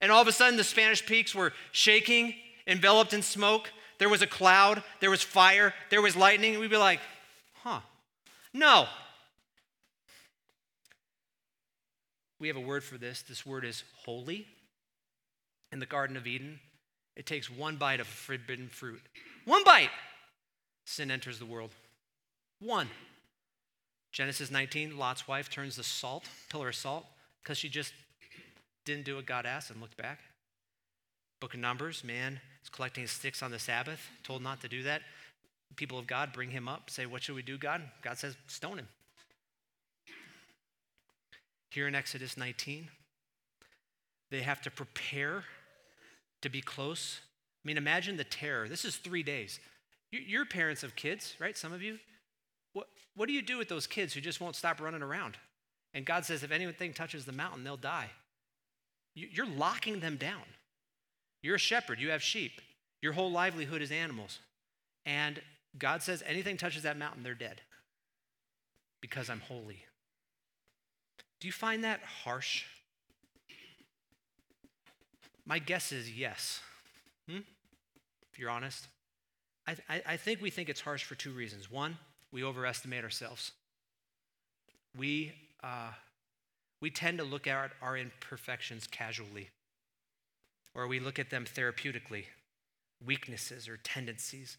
And 0.00 0.12
all 0.12 0.20
of 0.20 0.28
a 0.28 0.32
sudden 0.32 0.56
the 0.56 0.64
Spanish 0.64 1.04
peaks 1.06 1.34
were 1.34 1.52
shaking, 1.72 2.34
enveloped 2.66 3.12
in 3.12 3.22
smoke. 3.22 3.72
There 3.98 4.08
was 4.08 4.22
a 4.22 4.26
cloud, 4.26 4.82
there 5.00 5.10
was 5.10 5.22
fire, 5.22 5.72
there 5.90 6.02
was 6.02 6.16
lightning. 6.16 6.58
We'd 6.58 6.70
be 6.70 6.76
like, 6.76 7.00
huh, 7.62 7.80
no. 8.52 8.86
We 12.38 12.48
have 12.48 12.56
a 12.56 12.60
word 12.60 12.84
for 12.84 12.98
this. 12.98 13.22
This 13.22 13.46
word 13.46 13.64
is 13.64 13.84
holy. 14.04 14.46
In 15.72 15.80
the 15.80 15.86
Garden 15.86 16.16
of 16.16 16.26
Eden, 16.26 16.60
it 17.16 17.26
takes 17.26 17.50
one 17.50 17.76
bite 17.76 18.00
of 18.00 18.06
forbidden 18.06 18.68
fruit. 18.68 19.00
One 19.44 19.64
bite. 19.64 19.90
Sin 20.84 21.10
enters 21.10 21.38
the 21.38 21.46
world. 21.46 21.70
One. 22.60 22.88
Genesis 24.12 24.50
19, 24.50 24.96
Lot's 24.96 25.26
wife 25.28 25.50
turns 25.50 25.76
the 25.76 25.82
salt, 25.82 26.28
pillar 26.50 26.68
of 26.68 26.74
salt, 26.74 27.04
because 27.42 27.58
she 27.58 27.68
just 27.68 27.92
didn't 28.84 29.04
do 29.04 29.16
what 29.16 29.26
God 29.26 29.44
asked 29.44 29.70
and 29.70 29.80
looked 29.80 29.96
back. 29.96 30.20
Book 31.40 31.54
of 31.54 31.60
Numbers, 31.60 32.02
man 32.02 32.40
is 32.62 32.70
collecting 32.70 33.06
sticks 33.06 33.42
on 33.42 33.50
the 33.50 33.58
Sabbath, 33.58 34.00
told 34.22 34.42
not 34.42 34.60
to 34.62 34.68
do 34.68 34.82
that. 34.84 35.02
People 35.76 35.98
of 35.98 36.06
God 36.06 36.32
bring 36.32 36.50
him 36.50 36.68
up, 36.68 36.88
say, 36.88 37.04
What 37.04 37.22
should 37.22 37.34
we 37.34 37.42
do, 37.42 37.58
God? 37.58 37.82
God 38.02 38.16
says, 38.16 38.36
Stone 38.46 38.78
him. 38.78 38.88
Here 41.70 41.86
in 41.86 41.94
Exodus 41.94 42.38
19, 42.38 42.88
they 44.30 44.40
have 44.40 44.62
to 44.62 44.70
prepare 44.70 45.44
to 46.42 46.48
be 46.48 46.60
close. 46.60 47.20
I 47.64 47.68
mean, 47.68 47.76
imagine 47.76 48.16
the 48.16 48.24
terror. 48.24 48.68
This 48.68 48.84
is 48.84 48.96
three 48.96 49.22
days. 49.22 49.60
You're 50.10 50.44
parents 50.44 50.82
of 50.82 50.94
kids, 50.96 51.34
right? 51.40 51.56
Some 51.56 51.72
of 51.72 51.82
you. 51.82 51.98
What, 52.72 52.86
what 53.14 53.26
do 53.26 53.32
you 53.32 53.42
do 53.42 53.58
with 53.58 53.68
those 53.68 53.86
kids 53.86 54.14
who 54.14 54.20
just 54.20 54.40
won't 54.40 54.56
stop 54.56 54.80
running 54.80 55.02
around? 55.02 55.36
And 55.94 56.04
God 56.04 56.24
says, 56.24 56.42
if 56.42 56.52
anything 56.52 56.92
touches 56.92 57.24
the 57.24 57.32
mountain, 57.32 57.64
they'll 57.64 57.76
die. 57.76 58.10
You're 59.14 59.46
locking 59.46 60.00
them 60.00 60.16
down. 60.16 60.42
You're 61.42 61.56
a 61.56 61.58
shepherd, 61.58 62.00
you 62.00 62.10
have 62.10 62.22
sheep. 62.22 62.60
Your 63.00 63.14
whole 63.14 63.30
livelihood 63.30 63.82
is 63.82 63.90
animals. 63.90 64.40
And 65.04 65.40
God 65.78 66.02
says, 66.02 66.22
anything 66.26 66.56
touches 66.56 66.82
that 66.82 66.98
mountain, 66.98 67.22
they're 67.22 67.34
dead 67.34 67.60
because 69.00 69.30
I'm 69.30 69.40
holy. 69.40 69.84
Do 71.40 71.48
you 71.48 71.52
find 71.52 71.84
that 71.84 72.00
harsh? 72.24 72.64
My 75.46 75.60
guess 75.60 75.92
is 75.92 76.10
yes. 76.10 76.60
Hmm? 77.28 77.38
If 78.32 78.38
you're 78.38 78.50
honest, 78.50 78.88
I, 79.66 79.76
I, 79.88 80.02
I 80.06 80.16
think 80.16 80.42
we 80.42 80.50
think 80.50 80.68
it's 80.68 80.80
harsh 80.80 81.04
for 81.04 81.14
two 81.14 81.30
reasons. 81.30 81.70
One, 81.70 81.96
we 82.32 82.42
overestimate 82.42 83.04
ourselves. 83.04 83.52
We, 84.98 85.32
uh, 85.62 85.90
we 86.80 86.90
tend 86.90 87.18
to 87.18 87.24
look 87.24 87.46
at 87.46 87.70
our 87.80 87.96
imperfections 87.96 88.86
casually, 88.86 89.50
or 90.74 90.88
we 90.88 90.98
look 91.00 91.18
at 91.18 91.30
them 91.30 91.44
therapeutically, 91.44 92.24
weaknesses 93.04 93.68
or 93.68 93.76
tendencies. 93.78 94.56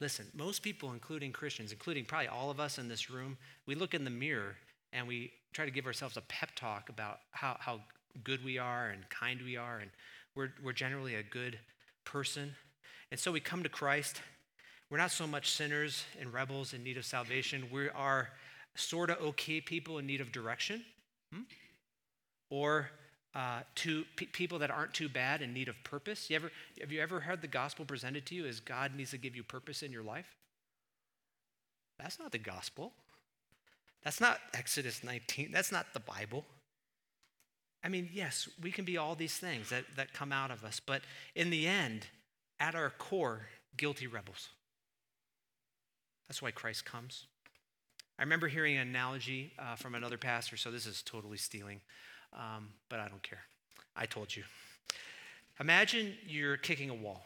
Listen, 0.00 0.26
most 0.34 0.62
people, 0.62 0.92
including 0.92 1.32
Christians, 1.32 1.72
including 1.72 2.04
probably 2.04 2.28
all 2.28 2.50
of 2.50 2.60
us 2.60 2.78
in 2.78 2.88
this 2.88 3.10
room, 3.10 3.36
we 3.66 3.74
look 3.74 3.94
in 3.94 4.04
the 4.04 4.10
mirror 4.10 4.54
and 4.92 5.08
we 5.08 5.32
try 5.52 5.64
to 5.64 5.70
give 5.70 5.86
ourselves 5.86 6.16
a 6.16 6.22
pep 6.22 6.50
talk 6.54 6.88
about 6.88 7.18
how, 7.32 7.56
how 7.58 7.80
good 8.24 8.44
we 8.44 8.58
are 8.58 8.90
and 8.90 9.08
kind 9.10 9.40
we 9.42 9.56
are, 9.56 9.78
and 9.78 9.90
we're, 10.38 10.52
we're 10.62 10.72
generally 10.72 11.16
a 11.16 11.22
good 11.22 11.58
person. 12.04 12.54
And 13.10 13.18
so 13.18 13.32
we 13.32 13.40
come 13.40 13.64
to 13.64 13.68
Christ. 13.68 14.22
We're 14.88 14.98
not 14.98 15.10
so 15.10 15.26
much 15.26 15.50
sinners 15.50 16.04
and 16.20 16.32
rebels 16.32 16.72
in 16.72 16.84
need 16.84 16.96
of 16.96 17.04
salvation. 17.04 17.64
We 17.72 17.88
are 17.88 18.30
sort 18.76 19.10
of 19.10 19.20
okay 19.20 19.60
people 19.60 19.98
in 19.98 20.06
need 20.06 20.20
of 20.20 20.30
direction, 20.30 20.84
hmm? 21.32 21.42
or 22.50 22.88
uh, 23.34 23.60
to 23.74 24.04
people 24.14 24.60
that 24.60 24.70
aren't 24.70 24.94
too 24.94 25.08
bad 25.08 25.42
in 25.42 25.52
need 25.52 25.68
of 25.68 25.74
purpose. 25.82 26.30
You 26.30 26.36
ever, 26.36 26.52
have 26.80 26.92
you 26.92 27.00
ever 27.00 27.18
heard 27.18 27.42
the 27.42 27.48
gospel 27.48 27.84
presented 27.84 28.24
to 28.26 28.36
you 28.36 28.46
as 28.46 28.60
God 28.60 28.94
needs 28.94 29.10
to 29.10 29.18
give 29.18 29.34
you 29.34 29.42
purpose 29.42 29.82
in 29.82 29.90
your 29.90 30.04
life? 30.04 30.36
That's 31.98 32.20
not 32.20 32.30
the 32.30 32.38
gospel. 32.38 32.92
That's 34.04 34.20
not 34.20 34.38
Exodus 34.54 35.02
19. 35.02 35.50
That's 35.50 35.72
not 35.72 35.86
the 35.92 36.00
Bible. 36.00 36.44
I 37.82 37.88
mean, 37.88 38.08
yes, 38.12 38.48
we 38.60 38.72
can 38.72 38.84
be 38.84 38.96
all 38.96 39.14
these 39.14 39.36
things 39.36 39.70
that, 39.70 39.84
that 39.96 40.12
come 40.12 40.32
out 40.32 40.50
of 40.50 40.64
us, 40.64 40.80
but 40.80 41.02
in 41.34 41.50
the 41.50 41.66
end, 41.66 42.06
at 42.58 42.74
our 42.74 42.90
core, 42.90 43.46
guilty 43.76 44.06
rebels. 44.06 44.48
That's 46.26 46.42
why 46.42 46.50
Christ 46.50 46.84
comes. 46.84 47.26
I 48.18 48.22
remember 48.22 48.48
hearing 48.48 48.76
an 48.76 48.88
analogy 48.88 49.52
uh, 49.58 49.76
from 49.76 49.94
another 49.94 50.18
pastor, 50.18 50.56
so 50.56 50.70
this 50.70 50.86
is 50.86 51.02
totally 51.02 51.38
stealing, 51.38 51.80
um, 52.32 52.70
but 52.88 52.98
I 52.98 53.08
don't 53.08 53.22
care. 53.22 53.42
I 53.94 54.06
told 54.06 54.34
you. 54.34 54.42
Imagine 55.60 56.14
you're 56.26 56.56
kicking 56.56 56.90
a 56.90 56.94
wall 56.94 57.24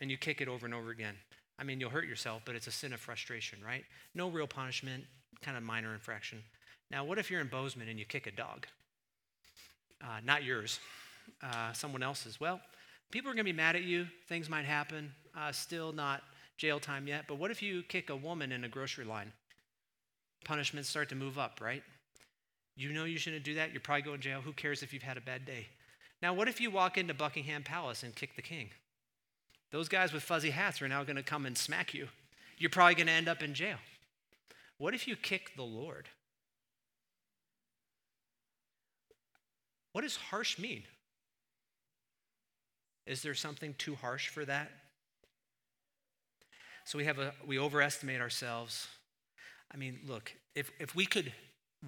and 0.00 0.10
you 0.10 0.18
kick 0.18 0.40
it 0.40 0.48
over 0.48 0.66
and 0.66 0.74
over 0.74 0.90
again. 0.90 1.14
I 1.58 1.64
mean, 1.64 1.80
you'll 1.80 1.90
hurt 1.90 2.06
yourself, 2.06 2.42
but 2.44 2.54
it's 2.54 2.66
a 2.66 2.70
sin 2.70 2.92
of 2.92 3.00
frustration, 3.00 3.58
right? 3.64 3.84
No 4.14 4.28
real 4.28 4.46
punishment, 4.46 5.04
kind 5.42 5.56
of 5.56 5.62
minor 5.62 5.92
infraction. 5.92 6.42
Now, 6.90 7.04
what 7.04 7.18
if 7.18 7.30
you're 7.30 7.40
in 7.40 7.48
Bozeman 7.48 7.88
and 7.88 7.98
you 7.98 8.04
kick 8.04 8.26
a 8.26 8.30
dog? 8.30 8.66
Uh, 10.02 10.20
not 10.24 10.44
yours, 10.44 10.80
uh, 11.42 11.72
someone 11.72 12.02
else's. 12.02 12.40
Well, 12.40 12.60
people 13.10 13.30
are 13.30 13.34
going 13.34 13.44
to 13.44 13.52
be 13.52 13.56
mad 13.56 13.76
at 13.76 13.82
you. 13.82 14.06
Things 14.28 14.48
might 14.48 14.64
happen. 14.64 15.12
Uh, 15.36 15.52
still 15.52 15.92
not 15.92 16.22
jail 16.56 16.80
time 16.80 17.06
yet. 17.06 17.24
But 17.28 17.38
what 17.38 17.50
if 17.50 17.62
you 17.62 17.82
kick 17.82 18.10
a 18.10 18.16
woman 18.16 18.52
in 18.52 18.64
a 18.64 18.68
grocery 18.68 19.04
line? 19.04 19.32
Punishments 20.44 20.88
start 20.88 21.08
to 21.10 21.14
move 21.14 21.38
up, 21.38 21.60
right? 21.60 21.82
You 22.76 22.92
know 22.92 23.04
you 23.04 23.18
shouldn't 23.18 23.44
do 23.44 23.54
that. 23.54 23.72
You're 23.72 23.80
probably 23.80 24.02
going 24.02 24.18
to 24.18 24.22
jail. 24.22 24.40
Who 24.40 24.52
cares 24.52 24.82
if 24.82 24.92
you've 24.92 25.02
had 25.02 25.16
a 25.16 25.20
bad 25.22 25.44
day? 25.44 25.66
Now, 26.22 26.34
what 26.34 26.48
if 26.48 26.60
you 26.60 26.70
walk 26.70 26.98
into 26.98 27.14
Buckingham 27.14 27.62
Palace 27.62 28.02
and 28.02 28.14
kick 28.14 28.36
the 28.36 28.42
king? 28.42 28.70
Those 29.70 29.88
guys 29.88 30.12
with 30.12 30.22
fuzzy 30.22 30.50
hats 30.50 30.82
are 30.82 30.88
now 30.88 31.04
going 31.04 31.16
to 31.16 31.22
come 31.22 31.46
and 31.46 31.56
smack 31.56 31.94
you. 31.94 32.08
You're 32.58 32.70
probably 32.70 32.94
going 32.94 33.06
to 33.06 33.12
end 33.12 33.28
up 33.28 33.42
in 33.42 33.54
jail. 33.54 33.76
What 34.78 34.94
if 34.94 35.06
you 35.06 35.16
kick 35.16 35.52
the 35.56 35.62
Lord? 35.62 36.08
What 39.92 40.02
does 40.02 40.16
harsh 40.16 40.58
mean? 40.58 40.82
Is 43.06 43.22
there 43.22 43.34
something 43.34 43.74
too 43.78 43.94
harsh 43.94 44.28
for 44.28 44.44
that? 44.44 44.70
So 46.84 46.98
we 46.98 47.04
have 47.04 47.18
a 47.18 47.32
we 47.46 47.58
overestimate 47.58 48.20
ourselves. 48.20 48.86
I 49.72 49.76
mean, 49.76 50.00
look, 50.06 50.32
if 50.54 50.70
if 50.78 50.94
we 50.94 51.06
could 51.06 51.32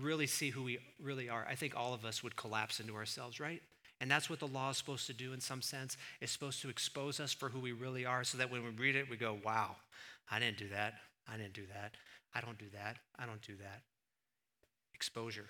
really 0.01 0.27
see 0.27 0.51
who 0.51 0.63
we 0.63 0.79
really 1.01 1.29
are, 1.29 1.47
I 1.49 1.55
think 1.55 1.75
all 1.77 1.95
of 1.95 2.05
us 2.05 2.23
would 2.23 2.37
collapse 2.37 2.81
into 2.81 2.95
ourselves, 2.95 3.41
right? 3.41 3.63
And 4.01 4.11
that's 4.11 4.29
what 4.29 4.41
the 4.41 4.49
law 4.49 4.71
is 4.71 4.77
supposed 4.77 5.07
to 5.07 5.13
do 5.13 5.33
in 5.33 5.41
some 5.41 5.63
sense. 5.63 5.97
It's 6.21 6.33
supposed 6.33 6.61
to 6.63 6.69
expose 6.69 7.21
us 7.21 7.33
for 7.33 7.49
who 7.49 7.61
we 7.61 7.71
really 7.71 8.05
are 8.05 8.25
so 8.25 8.39
that 8.39 8.51
when 8.51 8.65
we 8.65 8.71
read 8.71 8.97
it, 8.97 9.09
we 9.09 9.17
go, 9.17 9.39
wow, 9.45 9.77
I 10.29 10.41
didn't 10.41 10.59
do 10.59 10.69
that. 10.71 10.95
I 11.33 11.37
didn't 11.37 11.53
do 11.53 11.67
that. 11.73 11.95
I 12.35 12.41
don't 12.41 12.59
do 12.59 12.65
that. 12.73 12.97
I 13.17 13.27
don't 13.27 13.43
do 13.43 13.55
that. 13.57 13.83
Exposure. 14.93 15.47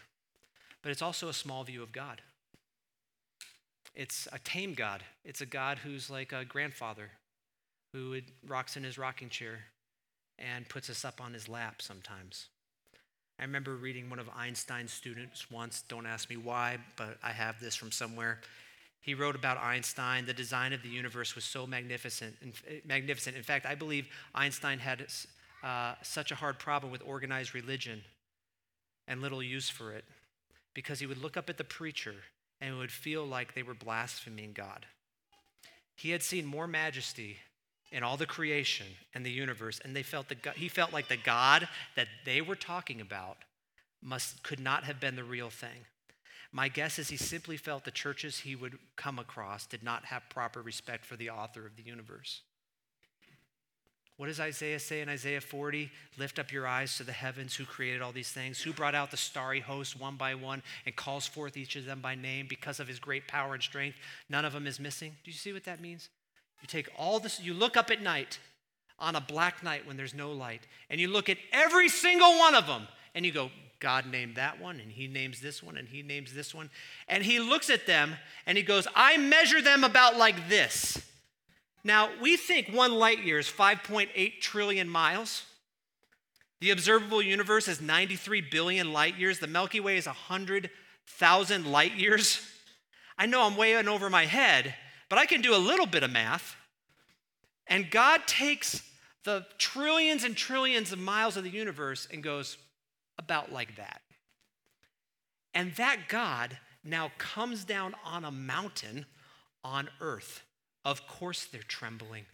But 0.82 0.92
it's 0.92 1.00
also 1.00 1.28
a 1.28 1.32
small 1.32 1.64
view 1.64 1.82
of 1.82 1.92
God. 1.92 2.20
It's 3.94 4.26
a 4.33 4.38
tame 4.38 4.74
God. 4.74 5.02
It's 5.24 5.40
a 5.40 5.46
God 5.46 5.78
who's 5.78 6.09
like 6.09 6.33
a 6.33 6.44
grandfather 6.44 7.11
who 7.92 8.18
rocks 8.46 8.76
in 8.76 8.85
his 8.85 8.96
rocking 8.96 9.28
chair 9.28 9.61
and 10.38 10.68
puts 10.68 10.88
us 10.88 11.05
up 11.05 11.20
on 11.20 11.35
his 11.35 11.48
lap 11.48 11.83
sometimes. 11.83 12.48
I 13.38 13.42
remember 13.42 13.74
reading 13.76 14.09
one 14.09 14.18
of 14.18 14.28
Einstein's 14.37 14.92
students 14.92 15.50
once. 15.50 15.83
Don't 15.88 16.07
ask 16.07 16.31
me 16.31 16.37
why, 16.37 16.78
but 16.96 17.18
I 17.22 17.33
have 17.33 17.61
this 17.61 17.74
from 17.74 17.90
somewhere. 17.90 18.40
He 19.00 19.14
wrote 19.14 19.35
about 19.35 19.59
Einstein. 19.59 20.26
The 20.26 20.33
design 20.33 20.72
of 20.72 20.83
the 20.83 20.88
universe 20.88 21.35
was 21.35 21.44
so 21.44 21.66
magnificent. 21.66 22.37
Magnificent. 22.87 23.37
In 23.37 23.42
fact, 23.42 23.66
I 23.66 23.74
believe 23.74 24.07
Einstein 24.35 24.78
had 24.78 25.07
uh, 25.62 25.94
such 26.02 26.31
a 26.31 26.37
hard 26.37 26.59
problem 26.59 26.92
with 26.92 27.02
organized 27.05 27.55
religion 27.55 28.02
and 29.09 29.20
little 29.20 29.42
use 29.42 29.68
for 29.68 29.92
it 29.92 30.05
because 30.72 31.00
he 31.00 31.07
would 31.07 31.18
look 31.18 31.37
up 31.37 31.50
at 31.50 31.59
the 31.59 31.64
preacher 31.64 32.14
and 32.62 32.79
would 32.79 32.92
feel 32.92 33.27
like 33.27 33.55
they 33.55 33.64
were 33.64 33.75
blaspheming 33.75 34.53
God. 34.53 34.87
He 35.96 36.11
had 36.11 36.22
seen 36.22 36.46
more 36.46 36.68
majesty 36.68 37.38
in 37.90 38.05
all 38.05 38.16
the 38.16 38.25
creation 38.25 38.87
and 39.14 39.27
the 39.27 39.31
universe, 39.31 39.81
and 39.85 39.94
they 39.94 40.05
felt 40.05 40.29
that 40.29 40.42
God, 40.42 40.55
he 40.55 40.68
felt 40.68 40.92
like 40.92 41.09
the 41.09 41.16
God 41.16 41.68
that 41.96 42.07
they 42.25 42.40
were 42.40 42.55
talking 42.55 43.01
about 43.01 43.38
must 44.01 44.42
could 44.44 44.61
not 44.61 44.85
have 44.85 45.01
been 45.01 45.16
the 45.16 45.25
real 45.25 45.51
thing. 45.51 45.87
My 46.53 46.68
guess 46.68 46.98
is 46.98 47.09
he 47.09 47.16
simply 47.16 47.57
felt 47.57 47.85
the 47.85 47.90
churches 47.90 48.38
he 48.38 48.55
would 48.55 48.79
come 48.96 49.18
across 49.18 49.66
did 49.66 49.83
not 49.83 50.05
have 50.07 50.22
proper 50.31 50.62
respect 50.62 51.05
for 51.05 51.16
the 51.16 51.31
author 51.31 51.66
of 51.66 51.77
the 51.77 51.83
universe. 51.83 52.42
What 54.18 54.27
does 54.27 54.40
Isaiah 54.40 54.79
say 54.79 55.01
in 55.01 55.09
Isaiah 55.09 55.40
40? 55.40 55.90
Lift 56.18 56.38
up 56.38 56.53
your 56.53 56.66
eyes 56.66 56.96
to 56.96 57.05
the 57.05 57.12
heavens, 57.12 57.55
who 57.55 57.64
created 57.64 58.03
all 58.03 58.12
these 58.12 58.31
things, 58.31 58.61
who 58.61 58.72
brought 58.72 58.94
out 58.94 59.11
the 59.11 59.16
starry 59.16 59.61
host 59.61 59.98
one 59.98 60.16
by 60.16 60.35
one 60.35 60.62
and 60.87 60.94
calls 60.94 61.27
forth 61.27 61.57
each 61.57 61.77
of 61.77 61.87
them 61.87 62.01
by 62.01 62.14
name 62.14 62.46
because 62.48 62.79
of 62.79 62.87
his 62.87 62.98
great 62.98 63.27
power 63.27 63.55
and 63.55 63.62
strength. 63.62 63.96
None 64.29 64.44
of 64.44 64.53
them 64.53 64.66
is 64.66 64.79
missing. 64.79 65.16
Do 65.25 65.31
you 65.31 65.37
see 65.37 65.53
what 65.53 65.64
that 65.64 65.81
means? 65.81 66.09
You 66.61 66.68
take 66.68 66.88
all 66.96 67.18
this, 67.18 67.40
you 67.40 67.55
look 67.55 67.77
up 67.77 67.90
at 67.90 68.03
night 68.03 68.38
on 68.98 69.16
a 69.16 69.20
black 69.20 69.64
night 69.64 69.87
when 69.87 69.96
there's 69.96 70.14
no 70.14 70.31
light, 70.31 70.66
and 70.88 71.01
you 71.01 71.09
look 71.09 71.29
at 71.29 71.38
every 71.53 71.88
single 71.88 72.38
one 72.38 72.55
of 72.55 72.68
them, 72.68 72.87
and 73.14 73.27
you 73.27 73.33
go, 73.33 73.51
God 73.81 74.07
named 74.07 74.37
that 74.37 74.61
one, 74.61 74.79
and 74.79 74.92
he 74.92 75.09
names 75.09 75.40
this 75.40 75.61
one, 75.61 75.77
and 75.77 75.88
he 75.88 76.03
names 76.03 76.33
this 76.33 76.55
one. 76.55 76.70
And 77.09 77.25
he 77.25 77.40
looks 77.40 77.68
at 77.68 77.85
them 77.85 78.14
and 78.46 78.57
he 78.57 78.62
goes, 78.62 78.87
I 78.94 79.16
measure 79.16 79.61
them 79.61 79.83
about 79.83 80.16
like 80.16 80.48
this. 80.48 81.03
Now, 81.85 82.11
we 82.21 82.37
think 82.37 82.68
one 82.68 82.95
light 82.95 83.25
year 83.25 83.38
is 83.38 83.49
5.8 83.49 84.40
trillion 84.40 84.88
miles. 84.88 85.45
The 86.61 86.71
observable 86.71 87.21
universe 87.21 87.66
is 87.66 87.81
93 87.81 88.40
billion 88.42 88.92
light 88.92 89.18
years. 89.18 89.40
The 89.40 89.49
Milky 89.49 89.81
Way 89.81 89.97
is 89.97 90.07
100,000 90.07 91.66
light 91.66 91.95
years. 91.95 92.40
I 93.18 93.27
know 93.27 93.42
I'm 93.42 93.57
way 93.57 93.75
in 93.75 93.88
over 93.88 94.09
my 94.09 94.27
head, 94.27 94.75
but 95.09 95.18
I 95.18 95.27
can 95.27 95.40
do 95.40 95.55
a 95.55 95.59
little 95.59 95.87
bit 95.87 96.05
of 96.05 96.12
math. 96.12 96.55
And 97.66 97.90
God 97.90 98.27
takes 98.27 98.83
the 99.25 99.45
trillions 99.59 100.25
and 100.25 100.37
trillions 100.37 100.92
of 100.92 100.99
miles 101.01 101.37
of 101.37 101.42
the 101.42 101.51
universe 101.51 102.07
and 102.12 102.23
goes 102.23 102.59
about 103.18 103.53
like 103.53 103.77
that. 103.77 104.03
And 105.55 105.75
that 105.75 106.09
God 106.09 106.59
now 106.85 107.11
comes 107.18 107.64
down 107.64 107.95
on 108.05 108.25
a 108.25 108.31
mountain 108.31 109.07
on 109.64 109.88
earth 110.01 110.42
of 110.85 111.07
course 111.07 111.47
they're 111.47 111.62
trembling. 111.62 112.25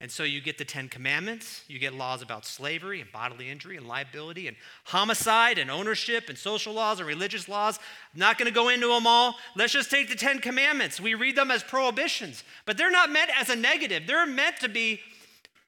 And 0.00 0.10
so 0.10 0.22
you 0.22 0.40
get 0.40 0.58
the 0.58 0.64
Ten 0.64 0.88
Commandments, 0.88 1.62
you 1.66 1.78
get 1.78 1.94
laws 1.94 2.20
about 2.20 2.44
slavery 2.44 3.00
and 3.00 3.10
bodily 3.10 3.48
injury 3.48 3.76
and 3.76 3.86
liability 3.86 4.48
and 4.48 4.56
homicide 4.84 5.56
and 5.56 5.70
ownership 5.70 6.28
and 6.28 6.36
social 6.36 6.74
laws 6.74 6.98
and 6.98 7.08
religious 7.08 7.48
laws. 7.48 7.78
I'm 8.12 8.20
not 8.20 8.36
going 8.36 8.48
to 8.48 8.54
go 8.54 8.68
into 8.68 8.88
them 8.88 9.06
all. 9.06 9.36
Let's 9.56 9.72
just 9.72 9.90
take 9.90 10.10
the 10.10 10.16
Ten 10.16 10.40
Commandments. 10.40 11.00
We 11.00 11.14
read 11.14 11.36
them 11.36 11.50
as 11.50 11.62
prohibitions, 11.62 12.44
but 12.66 12.76
they're 12.76 12.90
not 12.90 13.10
meant 13.10 13.30
as 13.38 13.48
a 13.48 13.56
negative. 13.56 14.02
They're 14.06 14.26
meant 14.26 14.58
to 14.60 14.68
be 14.68 15.00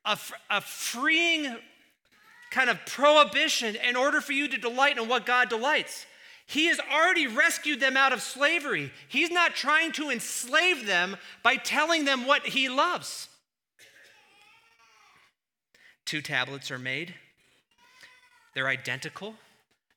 a, 0.05 0.19
a 0.51 0.61
freeing 0.61 1.57
kind 2.51 2.69
of 2.69 2.79
prohibition 2.85 3.77
in 3.77 3.97
order 3.97 4.21
for 4.21 4.33
you 4.33 4.49
to 4.49 4.59
delight 4.59 4.99
in 4.99 5.09
what 5.09 5.25
God 5.25 5.49
delights. 5.49 6.05
He 6.47 6.67
has 6.67 6.79
already 6.93 7.27
rescued 7.27 7.81
them 7.81 7.97
out 7.97 8.13
of 8.13 8.23
slavery. 8.23 8.93
He's 9.09 9.31
not 9.31 9.55
trying 9.55 9.93
to 9.93 10.11
enslave 10.11 10.87
them 10.87 11.17
by 11.43 11.57
telling 11.57 12.05
them 12.05 12.27
what 12.27 12.47
he 12.47 12.69
loves. 12.69 13.29
Two 16.05 16.23
tablets 16.23 16.71
are 16.71 16.79
made, 16.79 17.15
they're 18.55 18.69
identical. 18.69 19.35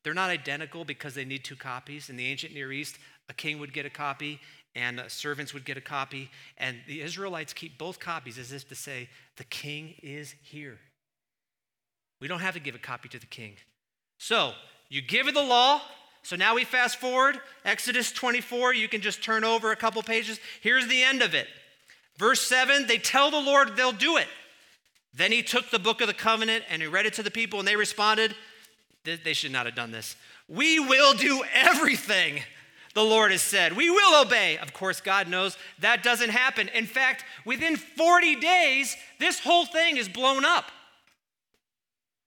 They're 0.02 0.14
not 0.14 0.30
identical 0.30 0.84
because 0.84 1.14
they 1.14 1.26
need 1.26 1.44
two 1.44 1.56
copies. 1.56 2.08
In 2.08 2.16
the 2.16 2.26
ancient 2.26 2.54
Near 2.54 2.72
East, 2.72 2.96
a 3.28 3.34
king 3.34 3.58
would 3.58 3.74
get 3.74 3.84
a 3.84 3.90
copy 3.90 4.40
and 4.74 5.00
uh, 5.00 5.08
servants 5.08 5.52
would 5.52 5.64
get 5.64 5.76
a 5.76 5.80
copy. 5.80 6.30
And 6.58 6.78
the 6.86 7.02
Israelites 7.02 7.52
keep 7.52 7.76
both 7.76 7.98
copies 7.98 8.38
as 8.38 8.52
if 8.52 8.68
to 8.68 8.74
say, 8.74 9.08
the 9.36 9.44
king 9.44 9.94
is 10.02 10.34
here. 10.42 10.78
We 12.20 12.28
don't 12.28 12.40
have 12.40 12.54
to 12.54 12.60
give 12.60 12.74
a 12.74 12.78
copy 12.78 13.08
to 13.10 13.18
the 13.18 13.26
king. 13.26 13.56
So 14.18 14.52
you 14.88 15.02
give 15.02 15.32
the 15.32 15.42
law, 15.42 15.80
so 16.22 16.36
now 16.36 16.54
we 16.54 16.64
fast 16.64 16.96
forward, 16.96 17.40
Exodus 17.64 18.12
24, 18.12 18.74
you 18.74 18.88
can 18.88 19.00
just 19.00 19.22
turn 19.22 19.44
over 19.44 19.72
a 19.72 19.76
couple 19.76 20.02
pages. 20.02 20.38
Here's 20.60 20.86
the 20.86 21.02
end 21.02 21.22
of 21.22 21.34
it. 21.34 21.46
Verse 22.18 22.40
7 22.42 22.86
they 22.86 22.98
tell 22.98 23.30
the 23.30 23.40
Lord 23.40 23.76
they'll 23.76 23.92
do 23.92 24.16
it. 24.16 24.28
Then 25.14 25.32
he 25.32 25.42
took 25.42 25.70
the 25.70 25.78
book 25.78 26.00
of 26.00 26.06
the 26.06 26.14
covenant 26.14 26.64
and 26.70 26.82
he 26.82 26.88
read 26.88 27.06
it 27.06 27.14
to 27.14 27.22
the 27.22 27.30
people, 27.30 27.58
and 27.58 27.66
they 27.66 27.76
responded, 27.76 28.34
They 29.04 29.32
should 29.32 29.52
not 29.52 29.66
have 29.66 29.74
done 29.74 29.90
this. 29.90 30.14
We 30.48 30.78
will 30.78 31.14
do 31.14 31.42
everything 31.52 32.42
the 32.94 33.02
Lord 33.02 33.30
has 33.30 33.42
said. 33.42 33.76
We 33.76 33.88
will 33.88 34.20
obey. 34.20 34.58
Of 34.58 34.72
course, 34.72 35.00
God 35.00 35.28
knows 35.28 35.56
that 35.78 36.02
doesn't 36.02 36.30
happen. 36.30 36.68
In 36.68 36.86
fact, 36.86 37.24
within 37.44 37.76
40 37.76 38.36
days, 38.36 38.96
this 39.18 39.40
whole 39.40 39.64
thing 39.64 39.96
is 39.96 40.08
blown 40.08 40.44
up. 40.44 40.66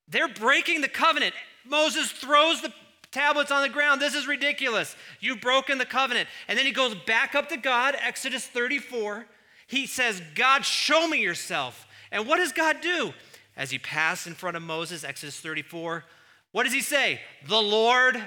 They're 0.08 0.28
breaking 0.28 0.82
the 0.82 0.88
covenant. 0.88 1.34
Moses 1.66 2.12
throws 2.12 2.62
the 2.62 2.74
tablets 3.14 3.52
on 3.52 3.62
the 3.62 3.70
ground. 3.70 4.02
This 4.02 4.16
is 4.16 4.28
ridiculous. 4.28 4.96
You've 5.20 5.42
broken 5.42 5.78
the 5.78 5.86
covenant. 5.86 6.28
And 6.48 6.58
then 6.58 6.66
he 6.66 6.72
goes 6.72 6.96
back 6.96 7.36
up 7.36 7.50
to 7.50 7.58
God, 7.58 7.96
Exodus 8.00 8.46
34. 8.46 9.26
He 9.68 9.88
says, 9.88 10.22
God, 10.36 10.66
show 10.66 11.08
me 11.08 11.22
yourself. 11.22 11.88
And 12.12 12.28
what 12.28 12.38
does 12.38 12.52
God 12.52 12.82
do? 12.82 13.14
As 13.56 13.72
he 13.72 13.80
passed 13.80 14.28
in 14.28 14.34
front 14.34 14.58
of 14.58 14.64
Moses, 14.64 15.04
Exodus 15.04 15.40
34, 15.40 16.04
what 16.52 16.64
does 16.64 16.74
he 16.74 16.82
say? 16.82 17.22
The 17.48 17.62
Lord, 17.62 18.22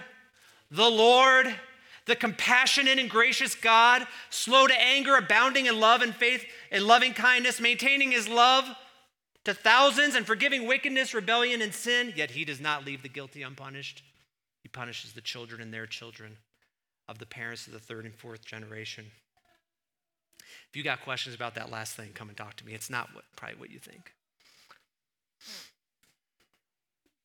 the 0.70 0.90
Lord, 0.90 1.54
the 2.06 2.16
compassionate 2.16 2.98
and 2.98 3.10
gracious 3.10 3.54
God, 3.54 4.06
slow 4.30 4.66
to 4.66 4.80
anger, 4.80 5.16
abounding 5.16 5.66
in 5.66 5.80
love 5.80 6.02
and 6.02 6.14
faith 6.14 6.44
and 6.70 6.84
loving 6.84 7.12
kindness, 7.12 7.60
maintaining 7.60 8.12
his 8.12 8.28
love 8.28 8.64
to 9.44 9.54
thousands 9.54 10.14
and 10.14 10.26
forgiving 10.26 10.66
wickedness, 10.66 11.14
rebellion, 11.14 11.62
and 11.62 11.72
sin, 11.72 12.12
yet 12.16 12.32
he 12.32 12.44
does 12.44 12.60
not 12.60 12.84
leave 12.84 13.02
the 13.02 13.08
guilty 13.08 13.42
unpunished. 13.42 14.02
He 14.76 14.78
punishes 14.78 15.12
the 15.12 15.20
children 15.20 15.62
and 15.62 15.72
their 15.72 15.86
children 15.86 16.36
of 17.08 17.18
the 17.18 17.26
parents 17.26 17.66
of 17.66 17.72
the 17.72 17.78
third 17.78 18.04
and 18.04 18.14
fourth 18.14 18.44
generation. 18.44 19.06
If 20.68 20.76
you 20.76 20.82
got 20.82 21.00
questions 21.02 21.34
about 21.34 21.54
that 21.54 21.70
last 21.70 21.96
thing, 21.96 22.10
come 22.12 22.28
and 22.28 22.36
talk 22.36 22.56
to 22.56 22.66
me. 22.66 22.74
It's 22.74 22.90
not 22.90 23.14
what, 23.14 23.24
probably 23.36 23.56
what 23.58 23.70
you 23.70 23.78
think. 23.78 24.12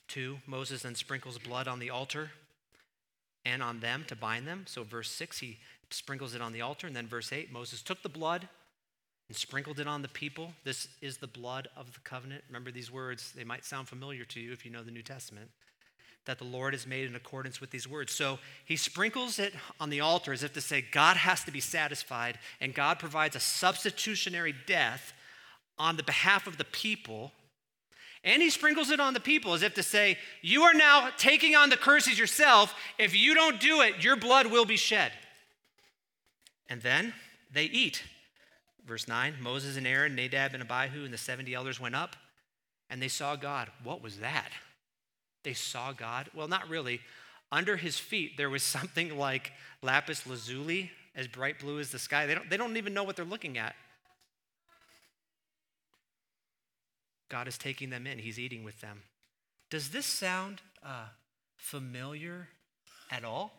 Two, 0.07 0.37
Moses 0.45 0.83
then 0.83 0.95
sprinkles 0.95 1.37
blood 1.39 1.67
on 1.67 1.79
the 1.79 1.89
altar 1.89 2.31
and 3.43 3.61
on 3.61 3.79
them 3.79 4.05
to 4.07 4.15
bind 4.15 4.47
them. 4.47 4.65
So, 4.67 4.83
verse 4.83 5.09
6, 5.11 5.39
he 5.39 5.57
sprinkles 5.89 6.35
it 6.35 6.41
on 6.41 6.53
the 6.53 6.61
altar. 6.61 6.87
And 6.87 6.95
then, 6.95 7.07
verse 7.07 7.33
8, 7.33 7.51
Moses 7.51 7.81
took 7.81 8.01
the 8.01 8.09
blood 8.09 8.47
and 9.27 9.35
sprinkled 9.35 9.79
it 9.79 9.87
on 9.87 10.03
the 10.03 10.07
people. 10.07 10.53
This 10.63 10.87
is 11.01 11.17
the 11.17 11.27
blood 11.27 11.67
of 11.75 11.93
the 11.93 11.99
covenant. 11.99 12.43
Remember 12.47 12.71
these 12.71 12.91
words, 12.91 13.33
they 13.33 13.43
might 13.43 13.65
sound 13.65 13.87
familiar 13.89 14.25
to 14.25 14.39
you 14.39 14.53
if 14.53 14.63
you 14.63 14.71
know 14.71 14.83
the 14.83 14.91
New 14.91 15.03
Testament 15.03 15.49
that 16.25 16.37
the 16.37 16.43
Lord 16.43 16.73
has 16.73 16.85
made 16.85 17.07
in 17.07 17.15
accordance 17.15 17.59
with 17.59 17.71
these 17.71 17.87
words. 17.87 18.13
So 18.13 18.39
he 18.63 18.75
sprinkles 18.75 19.39
it 19.39 19.53
on 19.79 19.89
the 19.89 20.01
altar 20.01 20.33
as 20.33 20.43
if 20.43 20.53
to 20.53 20.61
say, 20.61 20.85
God 20.91 21.17
has 21.17 21.43
to 21.45 21.51
be 21.51 21.59
satisfied, 21.59 22.37
and 22.59 22.73
God 22.73 22.99
provides 22.99 23.35
a 23.35 23.39
substitutionary 23.39 24.53
death 24.67 25.13
on 25.79 25.97
the 25.97 26.03
behalf 26.03 26.45
of 26.45 26.57
the 26.57 26.65
people. 26.65 27.31
And 28.23 28.41
he 28.41 28.51
sprinkles 28.51 28.91
it 28.91 28.99
on 28.99 29.15
the 29.15 29.19
people 29.19 29.53
as 29.53 29.63
if 29.63 29.73
to 29.73 29.83
say, 29.83 30.17
You 30.43 30.61
are 30.63 30.75
now 30.75 31.09
taking 31.17 31.55
on 31.55 31.69
the 31.69 31.77
curses 31.77 32.19
yourself. 32.19 32.75
If 32.99 33.15
you 33.15 33.33
don't 33.33 33.59
do 33.59 33.81
it, 33.81 34.03
your 34.03 34.15
blood 34.15 34.47
will 34.47 34.65
be 34.65 34.77
shed. 34.77 35.11
And 36.69 36.81
then 36.83 37.13
they 37.51 37.65
eat. 37.65 38.03
Verse 38.85 39.07
9 39.07 39.35
Moses 39.41 39.75
and 39.75 39.87
Aaron, 39.87 40.15
Nadab 40.15 40.53
and 40.53 40.61
Abihu, 40.61 41.03
and 41.03 41.13
the 41.13 41.17
70 41.17 41.53
elders 41.55 41.79
went 41.79 41.95
up, 41.95 42.15
and 42.91 43.01
they 43.01 43.07
saw 43.07 43.35
God. 43.35 43.69
What 43.83 44.03
was 44.03 44.19
that? 44.19 44.49
They 45.43 45.53
saw 45.53 45.91
God. 45.91 46.29
Well, 46.33 46.47
not 46.47 46.69
really. 46.69 47.01
Under 47.51 47.77
his 47.77 47.97
feet, 47.97 48.37
there 48.37 48.49
was 48.49 48.63
something 48.77 49.17
like 49.17 49.51
lapis 49.81 50.25
lazuli, 50.25 50.91
as 51.15 51.27
bright 51.27 51.59
blue 51.59 51.79
as 51.79 51.91
the 51.91 51.99
sky. 51.99 52.25
They 52.25 52.35
don't, 52.35 52.49
they 52.49 52.57
don't 52.57 52.77
even 52.77 52.93
know 52.93 53.03
what 53.03 53.15
they're 53.15 53.25
looking 53.25 53.57
at. 53.57 53.75
God 57.29 57.47
is 57.47 57.57
taking 57.57 57.89
them 57.89 58.05
in, 58.05 58.19
He's 58.19 58.39
eating 58.39 58.63
with 58.63 58.81
them. 58.81 59.03
Does 59.69 59.89
this 59.89 60.05
sound 60.05 60.61
uh, 60.85 61.05
familiar 61.55 62.49
at 63.09 63.23
all? 63.23 63.53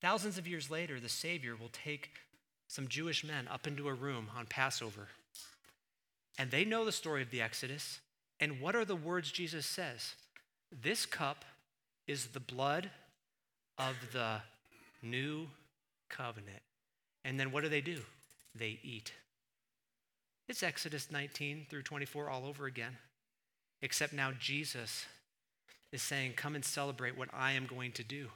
Thousands 0.00 0.36
of 0.36 0.48
years 0.48 0.70
later, 0.70 0.98
the 0.98 1.08
Savior 1.08 1.54
will 1.54 1.70
take 1.72 2.10
some 2.66 2.88
Jewish 2.88 3.24
men 3.24 3.46
up 3.48 3.66
into 3.66 3.88
a 3.88 3.94
room 3.94 4.28
on 4.36 4.46
Passover. 4.46 5.08
And 6.38 6.50
they 6.50 6.64
know 6.64 6.84
the 6.84 6.92
story 6.92 7.22
of 7.22 7.30
the 7.30 7.42
Exodus. 7.42 8.00
And 8.40 8.60
what 8.60 8.74
are 8.74 8.84
the 8.84 8.96
words 8.96 9.30
Jesus 9.30 9.66
says? 9.66 10.14
This 10.82 11.04
cup 11.04 11.44
is 12.06 12.28
the 12.28 12.40
blood 12.40 12.90
of 13.78 13.94
the 14.12 14.40
new 15.02 15.48
covenant. 16.08 16.62
And 17.24 17.38
then 17.38 17.52
what 17.52 17.62
do 17.62 17.68
they 17.68 17.80
do? 17.80 18.00
They 18.54 18.78
eat. 18.82 19.12
It's 20.48 20.62
Exodus 20.62 21.10
19 21.10 21.66
through 21.68 21.82
24 21.82 22.30
all 22.30 22.46
over 22.46 22.66
again. 22.66 22.96
Except 23.82 24.12
now 24.12 24.32
Jesus 24.38 25.06
is 25.92 26.02
saying, 26.02 26.32
Come 26.36 26.54
and 26.54 26.64
celebrate 26.64 27.16
what 27.16 27.28
I 27.32 27.52
am 27.52 27.66
going 27.66 27.92
to 27.92 28.02
do. 28.02 28.28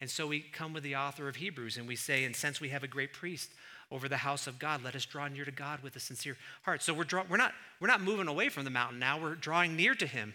And 0.00 0.08
so 0.08 0.26
we 0.28 0.40
come 0.40 0.72
with 0.72 0.84
the 0.84 0.96
author 0.96 1.28
of 1.28 1.36
Hebrews 1.36 1.76
and 1.76 1.88
we 1.88 1.96
say, 1.96 2.24
And 2.24 2.36
since 2.36 2.60
we 2.60 2.68
have 2.68 2.84
a 2.84 2.88
great 2.88 3.12
priest 3.12 3.50
over 3.90 4.08
the 4.08 4.18
house 4.18 4.46
of 4.46 4.58
God. 4.58 4.82
Let 4.82 4.94
us 4.94 5.04
draw 5.04 5.28
near 5.28 5.44
to 5.44 5.50
God 5.50 5.82
with 5.82 5.96
a 5.96 6.00
sincere 6.00 6.36
heart. 6.62 6.82
So 6.82 6.92
we're, 6.92 7.04
draw, 7.04 7.24
we're, 7.28 7.36
not, 7.36 7.52
we're 7.80 7.88
not 7.88 8.02
moving 8.02 8.28
away 8.28 8.48
from 8.48 8.64
the 8.64 8.70
mountain 8.70 8.98
now, 8.98 9.20
we're 9.20 9.34
drawing 9.34 9.76
near 9.76 9.94
to 9.94 10.06
Him 10.06 10.34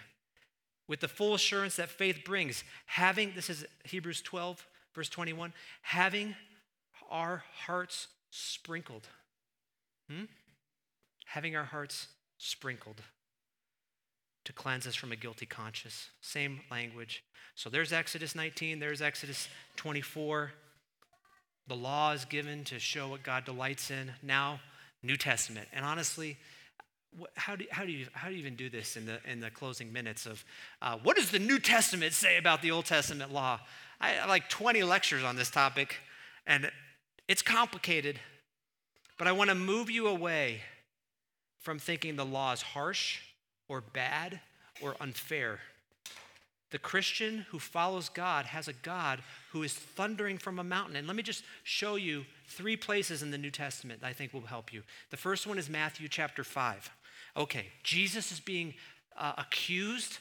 with 0.87 0.99
the 0.99 1.07
full 1.07 1.33
assurance 1.33 1.75
that 1.77 1.89
faith 1.89 2.21
brings. 2.25 2.63
Having, 2.85 3.33
this 3.35 3.49
is 3.49 3.65
Hebrews 3.85 4.21
12, 4.21 4.65
verse 4.93 5.09
21, 5.09 5.53
having 5.81 6.35
our 7.09 7.43
hearts 7.65 8.07
sprinkled. 8.31 9.07
Hmm? 10.09 10.25
Having 11.25 11.55
our 11.55 11.63
hearts 11.63 12.07
sprinkled 12.37 13.01
to 14.45 14.53
cleanse 14.53 14.85
us 14.85 14.95
from 14.95 15.11
a 15.11 15.15
guilty 15.15 15.45
conscience. 15.45 16.09
Same 16.21 16.61
language. 16.69 17.23
So 17.55 17.69
there's 17.69 17.93
Exodus 17.93 18.35
19, 18.35 18.79
there's 18.79 19.01
Exodus 19.01 19.47
24. 19.77 20.51
The 21.67 21.75
law 21.75 22.11
is 22.11 22.25
given 22.25 22.63
to 22.65 22.79
show 22.79 23.07
what 23.07 23.23
God 23.23 23.45
delights 23.45 23.89
in. 23.89 24.11
Now, 24.21 24.59
New 25.01 25.17
Testament. 25.17 25.67
And 25.73 25.85
honestly, 25.85 26.37
how 27.35 27.55
do, 27.55 27.65
how, 27.71 27.85
do 27.85 27.91
you, 27.91 28.07
how 28.13 28.27
do 28.29 28.33
you 28.33 28.39
even 28.39 28.55
do 28.55 28.69
this 28.69 28.97
in 28.97 29.05
the, 29.05 29.19
in 29.29 29.39
the 29.39 29.51
closing 29.51 29.93
minutes 29.93 30.25
of 30.25 30.43
uh, 30.81 30.97
what 31.03 31.15
does 31.15 31.31
the 31.31 31.39
New 31.39 31.59
Testament 31.59 32.13
say 32.13 32.37
about 32.37 32.61
the 32.61 32.71
Old 32.71 32.85
Testament 32.85 33.31
law? 33.31 33.59
I 34.01 34.09
have 34.09 34.29
like 34.29 34.49
20 34.49 34.83
lectures 34.83 35.23
on 35.23 35.35
this 35.35 35.49
topic, 35.49 35.97
and 36.47 36.71
it's 37.27 37.41
complicated, 37.41 38.19
but 39.17 39.27
I 39.27 39.31
want 39.31 39.49
to 39.49 39.55
move 39.55 39.89
you 39.89 40.07
away 40.07 40.61
from 41.59 41.79
thinking 41.79 42.15
the 42.15 42.25
law 42.25 42.51
is 42.51 42.61
harsh 42.61 43.19
or 43.69 43.81
bad 43.81 44.41
or 44.81 44.95
unfair. 44.99 45.59
The 46.73 46.79
Christian 46.79 47.45
who 47.51 47.59
follows 47.59 48.09
God 48.09 48.47
has 48.47 48.67
a 48.67 48.73
God 48.73 49.21
who 49.51 49.61
is 49.61 49.73
thundering 49.73 50.39
from 50.39 50.57
a 50.57 50.63
mountain. 50.63 50.95
And 50.95 51.05
let 51.05 51.15
me 51.15 51.21
just 51.21 51.43
show 51.61 51.97
you 51.97 52.25
three 52.47 52.75
places 52.75 53.21
in 53.21 53.29
the 53.29 53.37
New 53.37 53.51
Testament 53.51 54.01
that 54.01 54.07
I 54.07 54.13
think 54.13 54.33
will 54.33 54.41
help 54.41 54.73
you. 54.73 54.81
The 55.11 55.17
first 55.17 55.45
one 55.45 55.59
is 55.59 55.69
Matthew 55.69 56.07
chapter 56.07 56.43
5. 56.43 56.89
Okay, 57.37 57.67
Jesus 57.83 58.31
is 58.31 58.39
being 58.39 58.73
uh, 59.15 59.33
accused 59.37 60.17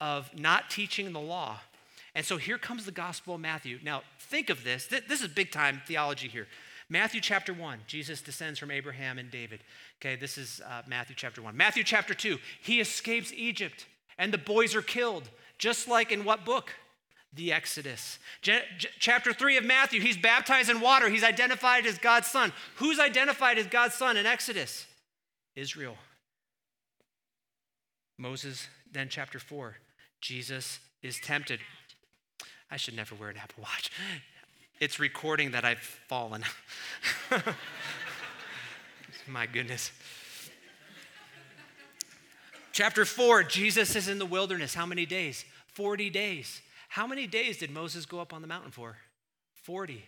of 0.00 0.36
not 0.36 0.68
teaching 0.68 1.12
the 1.12 1.20
law. 1.20 1.60
And 2.16 2.26
so 2.26 2.38
here 2.38 2.58
comes 2.58 2.84
the 2.84 2.90
Gospel 2.90 3.36
of 3.36 3.40
Matthew. 3.40 3.78
Now, 3.84 4.02
think 4.18 4.50
of 4.50 4.64
this. 4.64 4.88
This 4.88 5.22
is 5.22 5.28
big 5.28 5.52
time 5.52 5.80
theology 5.86 6.26
here. 6.26 6.48
Matthew 6.88 7.20
chapter 7.20 7.54
1, 7.54 7.78
Jesus 7.86 8.20
descends 8.20 8.58
from 8.58 8.72
Abraham 8.72 9.16
and 9.16 9.30
David. 9.30 9.60
Okay, 10.00 10.16
this 10.16 10.38
is 10.38 10.60
uh, 10.68 10.82
Matthew 10.88 11.14
chapter 11.14 11.40
1. 11.40 11.56
Matthew 11.56 11.84
chapter 11.84 12.14
2, 12.14 12.38
he 12.60 12.80
escapes 12.80 13.32
Egypt 13.32 13.86
and 14.18 14.32
the 14.32 14.38
boys 14.38 14.74
are 14.74 14.82
killed. 14.82 15.28
Just 15.58 15.88
like 15.88 16.12
in 16.12 16.24
what 16.24 16.44
book? 16.44 16.72
The 17.32 17.52
Exodus. 17.52 18.18
chapter 19.00 19.32
3 19.32 19.56
of 19.56 19.64
Matthew, 19.64 20.00
he's 20.00 20.16
baptized 20.16 20.70
in 20.70 20.80
water. 20.80 21.08
He's 21.08 21.24
identified 21.24 21.84
as 21.84 21.98
God's 21.98 22.28
son. 22.28 22.52
Who's 22.76 23.00
identified 23.00 23.58
as 23.58 23.66
God's 23.66 23.94
son 23.94 24.16
in 24.16 24.24
Exodus? 24.24 24.86
Israel. 25.56 25.96
Moses, 28.16 28.68
then 28.92 29.08
chapter 29.08 29.40
4, 29.40 29.76
Jesus 30.20 30.78
is 31.02 31.18
tempted. 31.18 31.58
I 32.70 32.76
should 32.76 32.94
never 32.94 33.14
wear 33.14 33.30
an 33.30 33.36
Apple 33.36 33.62
Watch. 33.62 33.90
It's 34.80 34.98
recording 34.98 35.52
that 35.52 35.64
I've 35.64 35.78
fallen. 35.78 36.44
My 39.26 39.46
goodness. 39.46 39.92
Chapter 42.74 43.04
4, 43.04 43.44
Jesus 43.44 43.94
is 43.94 44.08
in 44.08 44.18
the 44.18 44.26
wilderness. 44.26 44.74
How 44.74 44.84
many 44.84 45.06
days? 45.06 45.44
40 45.74 46.10
days. 46.10 46.60
How 46.88 47.06
many 47.06 47.28
days 47.28 47.58
did 47.58 47.70
Moses 47.70 48.04
go 48.04 48.18
up 48.18 48.32
on 48.32 48.42
the 48.42 48.48
mountain 48.48 48.72
for? 48.72 48.96
40. 49.62 50.04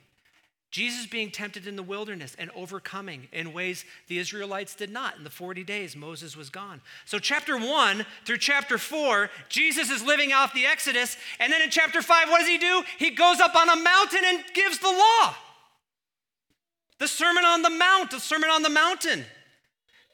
Jesus 0.73 1.07
being 1.07 1.31
tempted 1.31 1.69
in 1.69 1.77
the 1.77 1.83
wilderness 1.85 2.35
and 2.41 2.51
overcoming 2.57 3.29
in 3.33 3.53
ways 3.53 3.85
the 4.09 4.19
Israelites 4.19 4.75
did 4.75 4.91
not. 4.91 5.17
In 5.17 5.23
the 5.23 5.31
40 5.31 5.63
days, 5.63 5.95
Moses 5.95 6.37
was 6.37 6.51
gone. 6.51 6.81
So, 7.05 7.21
chapter 7.21 7.57
1 7.57 8.05
through 8.25 8.39
chapter 8.39 8.79
4, 8.79 9.31
Jesus 9.49 9.89
is 9.89 10.03
living 10.03 10.33
off 10.33 10.53
the 10.53 10.67
Exodus. 10.67 11.17
And 11.39 11.53
then 11.53 11.63
in 11.63 11.71
chapter 11.71 12.03
5, 12.03 12.29
what 12.29 12.41
does 12.41 12.49
he 12.49 12.59
do? 12.59 12.83
He 12.99 13.11
goes 13.11 13.39
up 13.39 13.55
on 13.55 13.69
a 13.69 13.77
mountain 13.77 14.23
and 14.27 14.43
gives 14.55 14.81
the 14.81 14.89
law. 14.89 15.37
The 16.99 17.07
Sermon 17.07 17.45
on 17.45 17.63
the 17.63 17.71
Mount, 17.71 18.11
the 18.11 18.19
Sermon 18.19 18.51
on 18.51 18.65
the 18.65 18.71
Mountain. 18.71 19.25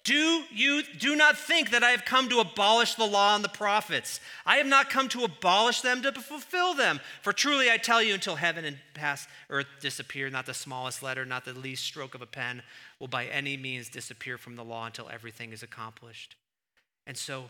Do 0.04 0.42
you 0.52 0.82
do 0.98 1.14
not 1.14 1.38
think 1.38 1.70
that 1.70 1.84
I 1.84 1.90
have 1.90 2.04
come 2.04 2.28
to 2.28 2.40
abolish 2.40 2.96
the 2.96 3.06
law 3.06 3.36
and 3.36 3.44
the 3.44 3.48
prophets? 3.48 4.18
I 4.44 4.56
have 4.56 4.66
not 4.66 4.90
come 4.90 5.08
to 5.10 5.22
abolish 5.22 5.80
them, 5.80 6.02
to 6.02 6.12
fulfill 6.12 6.74
them. 6.74 6.98
For 7.22 7.32
truly 7.32 7.70
I 7.70 7.76
tell 7.76 8.02
you, 8.02 8.14
until 8.14 8.34
heaven 8.34 8.64
and 8.64 8.78
past 8.94 9.28
earth 9.48 9.66
disappear, 9.80 10.28
not 10.28 10.46
the 10.46 10.54
smallest 10.54 11.04
letter, 11.04 11.24
not 11.24 11.44
the 11.44 11.52
least 11.52 11.84
stroke 11.84 12.16
of 12.16 12.22
a 12.22 12.26
pen 12.26 12.62
will 12.98 13.06
by 13.06 13.26
any 13.26 13.56
means 13.56 13.88
disappear 13.88 14.38
from 14.38 14.56
the 14.56 14.64
law 14.64 14.86
until 14.86 15.08
everything 15.08 15.52
is 15.52 15.62
accomplished. 15.62 16.34
And 17.06 17.16
so 17.16 17.44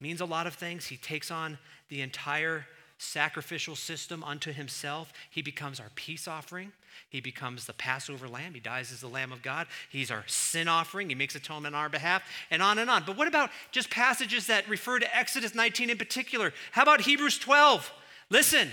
means 0.00 0.22
a 0.22 0.26
lot 0.26 0.46
of 0.46 0.54
things. 0.54 0.86
He 0.86 0.96
takes 0.96 1.30
on 1.30 1.58
the 1.90 2.00
entire 2.00 2.66
sacrificial 2.98 3.76
system 3.76 4.22
unto 4.24 4.52
himself. 4.52 5.12
He 5.30 5.40
becomes 5.40 5.80
our 5.80 5.90
peace 5.94 6.28
offering. 6.28 6.72
He 7.08 7.20
becomes 7.20 7.64
the 7.64 7.72
Passover 7.72 8.28
lamb. 8.28 8.54
He 8.54 8.60
dies 8.60 8.92
as 8.92 9.00
the 9.00 9.08
Lamb 9.08 9.32
of 9.32 9.40
God. 9.40 9.68
He's 9.88 10.10
our 10.10 10.24
sin 10.26 10.68
offering. 10.68 11.08
He 11.08 11.14
makes 11.14 11.34
atonement 11.36 11.74
on 11.74 11.80
our 11.80 11.88
behalf, 11.88 12.22
and 12.50 12.62
on 12.62 12.78
and 12.78 12.90
on. 12.90 13.04
But 13.06 13.16
what 13.16 13.28
about 13.28 13.50
just 13.70 13.88
passages 13.88 14.48
that 14.48 14.68
refer 14.68 14.98
to 14.98 15.16
Exodus 15.16 15.54
19 15.54 15.90
in 15.90 15.96
particular? 15.96 16.52
How 16.72 16.82
about 16.82 17.02
Hebrews 17.02 17.38
12? 17.38 17.90
Listen, 18.30 18.68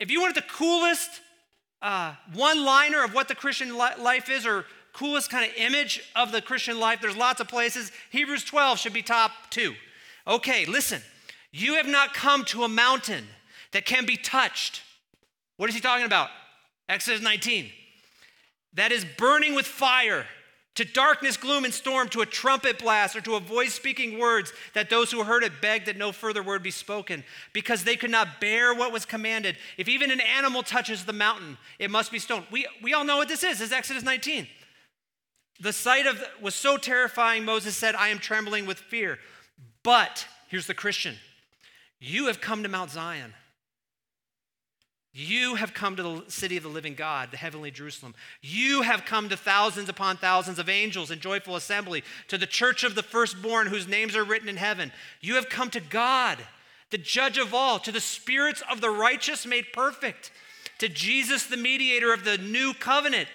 if 0.00 0.10
you 0.10 0.20
want 0.20 0.34
the 0.34 0.42
coolest 0.42 1.20
uh, 1.82 2.14
one 2.32 2.64
liner 2.64 3.04
of 3.04 3.14
what 3.14 3.28
the 3.28 3.34
Christian 3.34 3.76
li- 3.78 3.90
life 3.98 4.28
is, 4.30 4.46
or 4.46 4.64
coolest 4.92 5.30
kind 5.30 5.48
of 5.48 5.56
image 5.56 6.02
of 6.16 6.32
the 6.32 6.42
Christian 6.42 6.80
life, 6.80 7.00
there's 7.00 7.16
lots 7.16 7.40
of 7.40 7.48
places. 7.48 7.92
Hebrews 8.10 8.44
12 8.44 8.78
should 8.78 8.92
be 8.92 9.02
top 9.02 9.32
two. 9.50 9.74
Okay, 10.26 10.64
listen. 10.66 11.02
You 11.52 11.74
have 11.74 11.86
not 11.86 12.14
come 12.14 12.44
to 12.46 12.64
a 12.64 12.68
mountain 12.68 13.26
that 13.72 13.84
can 13.84 14.06
be 14.06 14.16
touched. 14.16 14.82
What 15.56 15.68
is 15.68 15.74
he 15.74 15.80
talking 15.80 16.06
about? 16.06 16.30
Exodus 16.88 17.22
19. 17.22 17.70
That 18.74 18.92
is 18.92 19.04
burning 19.16 19.54
with 19.54 19.66
fire, 19.66 20.26
to 20.76 20.84
darkness, 20.84 21.36
gloom, 21.36 21.64
and 21.64 21.74
storm, 21.74 22.08
to 22.10 22.20
a 22.20 22.26
trumpet 22.26 22.78
blast, 22.78 23.16
or 23.16 23.20
to 23.22 23.34
a 23.34 23.40
voice 23.40 23.74
speaking 23.74 24.18
words, 24.18 24.52
that 24.74 24.88
those 24.88 25.10
who 25.10 25.22
heard 25.24 25.42
it 25.42 25.60
begged 25.60 25.86
that 25.86 25.96
no 25.96 26.12
further 26.12 26.42
word 26.42 26.62
be 26.62 26.70
spoken, 26.70 27.24
because 27.52 27.84
they 27.84 27.96
could 27.96 28.10
not 28.10 28.40
bear 28.40 28.74
what 28.74 28.92
was 28.92 29.04
commanded. 29.04 29.56
If 29.76 29.88
even 29.88 30.10
an 30.10 30.20
animal 30.20 30.62
touches 30.62 31.04
the 31.04 31.12
mountain, 31.12 31.58
it 31.78 31.90
must 31.90 32.12
be 32.12 32.18
stoned. 32.18 32.44
We, 32.50 32.66
we 32.82 32.94
all 32.94 33.04
know 33.04 33.16
what 33.16 33.28
this 33.28 33.42
is. 33.42 33.58
This 33.58 33.68
is 33.68 33.72
Exodus 33.72 34.04
19. 34.04 34.46
The 35.60 35.72
sight 35.72 36.06
of 36.06 36.22
was 36.40 36.54
so 36.54 36.76
terrifying, 36.76 37.44
Moses 37.44 37.76
said, 37.76 37.94
I 37.94 38.08
am 38.08 38.18
trembling 38.18 38.64
with 38.64 38.78
fear. 38.78 39.18
But 39.82 40.26
here's 40.48 40.66
the 40.66 40.74
Christian 40.74 41.16
you 41.98 42.28
have 42.28 42.40
come 42.40 42.62
to 42.62 42.68
Mount 42.68 42.90
Zion 42.90 43.34
you 45.12 45.56
have 45.56 45.74
come 45.74 45.96
to 45.96 46.02
the 46.02 46.24
city 46.28 46.56
of 46.56 46.62
the 46.62 46.68
living 46.68 46.94
God, 46.94 47.32
the 47.32 47.36
heavenly 47.36 47.72
Jerusalem. 47.72 48.14
You 48.40 48.82
have 48.82 49.04
come 49.04 49.28
to 49.28 49.36
thousands 49.36 49.88
upon 49.88 50.16
thousands 50.16 50.60
of 50.60 50.68
angels 50.68 51.10
in 51.10 51.18
joyful 51.18 51.56
assembly, 51.56 52.04
to 52.28 52.38
the 52.38 52.46
church 52.46 52.84
of 52.84 52.94
the 52.94 53.02
firstborn 53.02 53.66
whose 53.66 53.88
names 53.88 54.14
are 54.14 54.22
written 54.22 54.48
in 54.48 54.56
heaven. 54.56 54.92
You 55.20 55.34
have 55.34 55.48
come 55.48 55.68
to 55.70 55.80
God, 55.80 56.38
the 56.90 56.98
judge 56.98 57.38
of 57.38 57.52
all, 57.52 57.80
to 57.80 57.90
the 57.90 58.00
spirits 58.00 58.62
of 58.70 58.80
the 58.80 58.90
righteous 58.90 59.44
made 59.44 59.72
perfect, 59.72 60.30
to 60.78 60.88
Jesus, 60.88 61.44
the 61.44 61.56
mediator 61.56 62.12
of 62.12 62.24
the 62.24 62.38
new 62.38 62.72
covenant, 62.72 63.28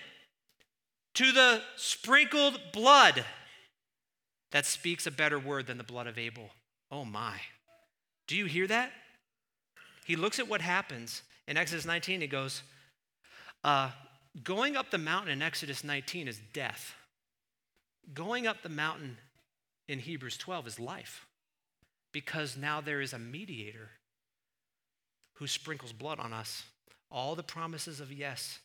to 1.15 1.33
the 1.33 1.61
sprinkled 1.75 2.57
blood 2.71 3.25
that 4.51 4.65
speaks 4.65 5.05
a 5.05 5.11
better 5.11 5.37
word 5.37 5.67
than 5.67 5.77
the 5.77 5.83
blood 5.83 6.07
of 6.07 6.17
Abel. 6.17 6.51
Oh 6.89 7.03
my. 7.03 7.41
Do 8.27 8.37
you 8.37 8.45
hear 8.45 8.67
that? 8.67 8.91
He 10.05 10.15
looks 10.15 10.39
at 10.39 10.47
what 10.47 10.61
happens 10.61 11.21
in 11.47 11.57
Exodus 11.57 11.85
19, 11.85 12.21
he 12.21 12.27
goes, 12.27 12.61
uh, 13.63 13.91
Going 14.43 14.75
up 14.75 14.91
the 14.91 14.97
mountain 14.97 15.31
in 15.31 15.41
Exodus 15.41 15.83
19 15.83 16.27
is 16.27 16.39
death. 16.51 16.93
Going 18.13 18.47
up 18.47 18.61
the 18.61 18.69
mountain 18.69 19.17
in 19.87 19.99
Hebrews 19.99 20.37
12 20.37 20.67
is 20.67 20.79
life 20.79 21.25
because 22.11 22.57
now 22.57 22.81
there 22.81 23.01
is 23.01 23.13
a 23.13 23.19
mediator 23.19 23.91
who 25.35 25.47
sprinkles 25.47 25.93
blood 25.93 26.19
on 26.19 26.33
us. 26.33 26.63
All 27.09 27.35
the 27.35 27.43
promises 27.43 27.99
of 27.99 28.11
yes 28.11 28.59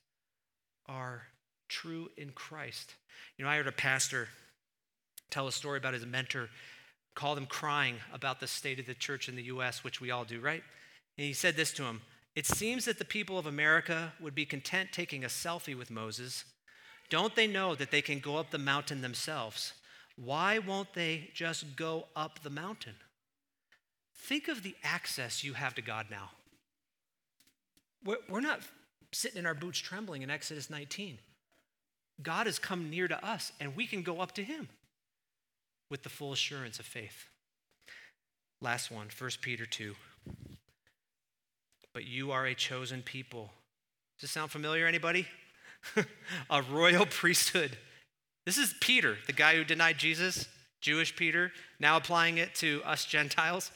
are 0.86 1.22
true 1.68 2.10
in 2.16 2.30
Christ. 2.30 2.94
You 3.36 3.44
know, 3.44 3.50
I 3.50 3.56
heard 3.56 3.66
a 3.66 3.72
pastor 3.72 4.28
tell 5.30 5.46
a 5.46 5.52
story 5.52 5.78
about 5.78 5.94
his 5.94 6.04
mentor, 6.04 6.48
called 7.14 7.38
him 7.38 7.46
crying 7.46 7.96
about 8.12 8.40
the 8.40 8.46
state 8.46 8.80
of 8.80 8.86
the 8.86 8.94
church 8.94 9.28
in 9.28 9.36
the 9.36 9.44
U.S., 9.44 9.84
which 9.84 10.00
we 10.00 10.10
all 10.10 10.24
do, 10.24 10.40
right? 10.40 10.62
And 11.16 11.26
he 11.26 11.32
said 11.32 11.56
this 11.56 11.72
to 11.74 11.84
him 11.84 12.00
it 12.36 12.46
seems 12.46 12.84
that 12.84 12.98
the 12.98 13.04
people 13.04 13.38
of 13.38 13.46
America 13.46 14.12
would 14.20 14.34
be 14.34 14.46
content 14.46 14.90
taking 14.92 15.24
a 15.24 15.28
selfie 15.28 15.76
with 15.76 15.90
Moses. 15.90 16.44
Don't 17.08 17.34
they 17.34 17.46
know 17.46 17.74
that 17.74 17.90
they 17.90 18.02
can 18.02 18.20
go 18.20 18.36
up 18.36 18.50
the 18.50 18.58
mountain 18.58 19.02
themselves? 19.02 19.72
Why 20.16 20.58
won't 20.58 20.94
they 20.94 21.30
just 21.34 21.76
go 21.76 22.06
up 22.14 22.42
the 22.42 22.50
mountain? 22.50 22.94
Think 24.14 24.48
of 24.48 24.62
the 24.62 24.76
access 24.84 25.42
you 25.42 25.54
have 25.54 25.74
to 25.74 25.82
God 25.82 26.06
now. 26.10 26.30
We're 28.04 28.40
not 28.40 28.60
sitting 29.12 29.38
in 29.38 29.46
our 29.46 29.54
boots 29.54 29.78
trembling 29.78 30.22
in 30.22 30.30
Exodus 30.30 30.70
19. 30.70 31.18
God 32.22 32.46
has 32.46 32.58
come 32.58 32.90
near 32.90 33.08
to 33.08 33.26
us, 33.26 33.50
and 33.60 33.74
we 33.74 33.86
can 33.86 34.02
go 34.02 34.20
up 34.20 34.32
to 34.32 34.44
him 34.44 34.68
with 35.90 36.02
the 36.02 36.08
full 36.08 36.32
assurance 36.32 36.78
of 36.78 36.86
faith. 36.86 37.26
Last 38.60 38.90
one, 38.90 39.08
1 39.18 39.30
Peter 39.40 39.66
2 39.66 39.94
but 41.92 42.04
you 42.04 42.32
are 42.32 42.46
a 42.46 42.54
chosen 42.54 43.02
people. 43.02 43.50
Does 44.16 44.22
this 44.22 44.30
sound 44.30 44.50
familiar, 44.50 44.86
anybody? 44.86 45.26
a 46.50 46.62
royal 46.62 47.06
priesthood. 47.06 47.76
This 48.46 48.58
is 48.58 48.74
Peter, 48.80 49.16
the 49.26 49.32
guy 49.32 49.56
who 49.56 49.64
denied 49.64 49.98
Jesus, 49.98 50.48
Jewish 50.80 51.14
Peter, 51.14 51.52
now 51.78 51.96
applying 51.96 52.38
it 52.38 52.54
to 52.56 52.82
us 52.84 53.04
Gentiles. 53.04 53.70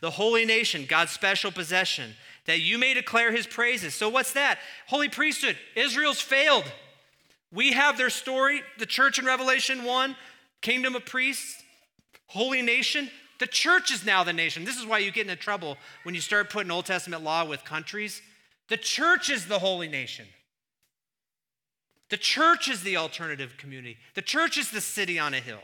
The 0.00 0.10
holy 0.10 0.44
nation, 0.44 0.86
God's 0.88 1.12
special 1.12 1.50
possession, 1.50 2.14
that 2.46 2.60
you 2.60 2.78
may 2.78 2.94
declare 2.94 3.32
his 3.32 3.46
praises. 3.46 3.94
So, 3.94 4.08
what's 4.08 4.32
that? 4.32 4.58
Holy 4.86 5.08
priesthood. 5.08 5.56
Israel's 5.76 6.20
failed. 6.20 6.64
We 7.52 7.72
have 7.72 7.96
their 7.96 8.10
story, 8.10 8.62
the 8.78 8.86
church 8.86 9.18
in 9.18 9.24
Revelation 9.24 9.84
1, 9.84 10.16
kingdom 10.60 10.96
of 10.96 11.04
priests, 11.04 11.62
holy 12.26 12.62
nation. 12.62 13.10
The 13.38 13.46
church 13.46 13.90
is 13.90 14.04
now 14.04 14.24
the 14.24 14.32
nation. 14.32 14.64
This 14.64 14.78
is 14.78 14.86
why 14.86 14.98
you 14.98 15.10
get 15.10 15.28
into 15.28 15.36
trouble 15.36 15.76
when 16.04 16.14
you 16.14 16.20
start 16.20 16.50
putting 16.50 16.70
Old 16.70 16.86
Testament 16.86 17.22
law 17.22 17.44
with 17.44 17.64
countries. 17.64 18.22
The 18.68 18.76
church 18.76 19.30
is 19.30 19.46
the 19.46 19.58
holy 19.58 19.88
nation. 19.88 20.26
The 22.10 22.16
church 22.16 22.68
is 22.68 22.82
the 22.82 22.96
alternative 22.96 23.56
community. 23.56 23.96
The 24.14 24.22
church 24.22 24.56
is 24.56 24.70
the 24.70 24.80
city 24.80 25.18
on 25.18 25.34
a 25.34 25.40
hill. 25.40 25.62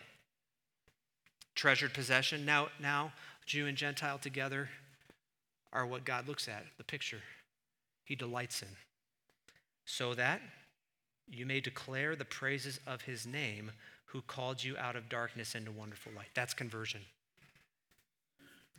Treasured 1.54 1.94
possession. 1.94 2.44
Now, 2.44 2.68
now 2.80 3.12
Jew 3.46 3.66
and 3.66 3.76
Gentile 3.76 4.18
together 4.18 4.68
are 5.72 5.86
what 5.86 6.04
God 6.04 6.26
looks 6.26 6.48
at, 6.48 6.64
the 6.78 6.84
picture 6.84 7.20
he 8.04 8.16
delights 8.16 8.62
in. 8.62 8.68
So 9.84 10.14
that 10.14 10.40
you 11.28 11.46
may 11.46 11.60
declare 11.60 12.16
the 12.16 12.24
praises 12.24 12.80
of 12.86 13.02
his 13.02 13.26
name 13.26 13.70
who 14.06 14.22
called 14.22 14.64
you 14.64 14.76
out 14.76 14.96
of 14.96 15.08
darkness 15.08 15.54
into 15.54 15.70
wonderful 15.70 16.12
light. 16.16 16.30
That's 16.34 16.54
conversion. 16.54 17.02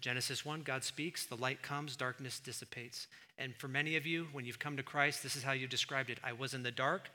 Genesis 0.01 0.43
1, 0.43 0.61
God 0.63 0.83
speaks, 0.83 1.25
the 1.25 1.37
light 1.37 1.61
comes, 1.61 1.95
darkness 1.95 2.39
dissipates. 2.39 3.07
And 3.37 3.55
for 3.55 3.67
many 3.67 3.95
of 3.95 4.05
you, 4.05 4.27
when 4.33 4.45
you've 4.45 4.59
come 4.59 4.75
to 4.77 4.83
Christ, 4.83 5.21
this 5.21 5.35
is 5.35 5.43
how 5.43 5.51
you 5.51 5.67
described 5.67 6.09
it 6.09 6.19
I 6.23 6.33
was 6.33 6.53
in 6.53 6.63
the 6.63 6.71
dark, 6.71 7.09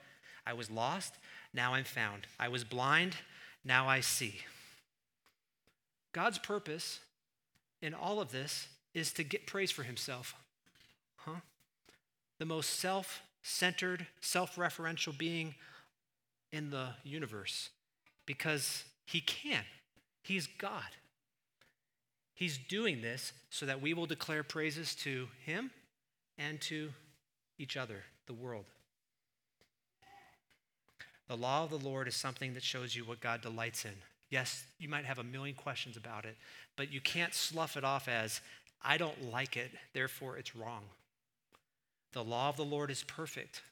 I 0.46 0.52
was 0.52 0.70
lost, 0.70 1.14
now 1.52 1.74
I'm 1.74 1.84
found. 1.84 2.26
I 2.38 2.48
was 2.48 2.62
blind, 2.62 3.16
now 3.64 3.88
I 3.88 4.00
see. 4.00 4.36
God's 6.12 6.38
purpose 6.38 7.00
in 7.82 7.92
all 7.92 8.20
of 8.20 8.30
this 8.30 8.68
is 8.94 9.12
to 9.14 9.24
get 9.24 9.46
praise 9.46 9.70
for 9.70 9.82
himself. 9.82 10.34
Huh? 11.16 11.40
The 12.38 12.46
most 12.46 12.78
self 12.78 13.20
centered, 13.42 14.06
self 14.20 14.56
referential 14.56 15.16
being 15.16 15.56
in 16.52 16.70
the 16.70 16.90
universe 17.04 17.70
because 18.24 18.84
he 19.04 19.20
can. 19.20 19.64
He's 20.22 20.46
God. 20.46 20.82
He's 22.36 22.58
doing 22.58 23.00
this 23.00 23.32
so 23.48 23.64
that 23.64 23.80
we 23.80 23.94
will 23.94 24.04
declare 24.04 24.42
praises 24.42 24.94
to 24.96 25.28
Him 25.44 25.70
and 26.36 26.60
to 26.60 26.90
each 27.58 27.78
other, 27.78 28.04
the 28.26 28.34
world. 28.34 28.66
The 31.28 31.36
law 31.36 31.64
of 31.64 31.70
the 31.70 31.78
Lord 31.78 32.06
is 32.06 32.14
something 32.14 32.52
that 32.52 32.62
shows 32.62 32.94
you 32.94 33.04
what 33.04 33.20
God 33.20 33.40
delights 33.40 33.86
in. 33.86 33.94
Yes, 34.28 34.64
you 34.78 34.88
might 34.88 35.06
have 35.06 35.18
a 35.18 35.24
million 35.24 35.56
questions 35.56 35.96
about 35.96 36.26
it, 36.26 36.36
but 36.76 36.92
you 36.92 37.00
can't 37.00 37.32
slough 37.32 37.76
it 37.76 37.84
off 37.84 38.06
as, 38.06 38.42
I 38.82 38.98
don't 38.98 39.32
like 39.32 39.56
it, 39.56 39.70
therefore 39.94 40.36
it's 40.36 40.54
wrong. 40.54 40.82
The 42.12 42.22
law 42.22 42.50
of 42.50 42.56
the 42.56 42.64
Lord 42.64 42.90
is 42.90 43.02
perfect, 43.02 43.62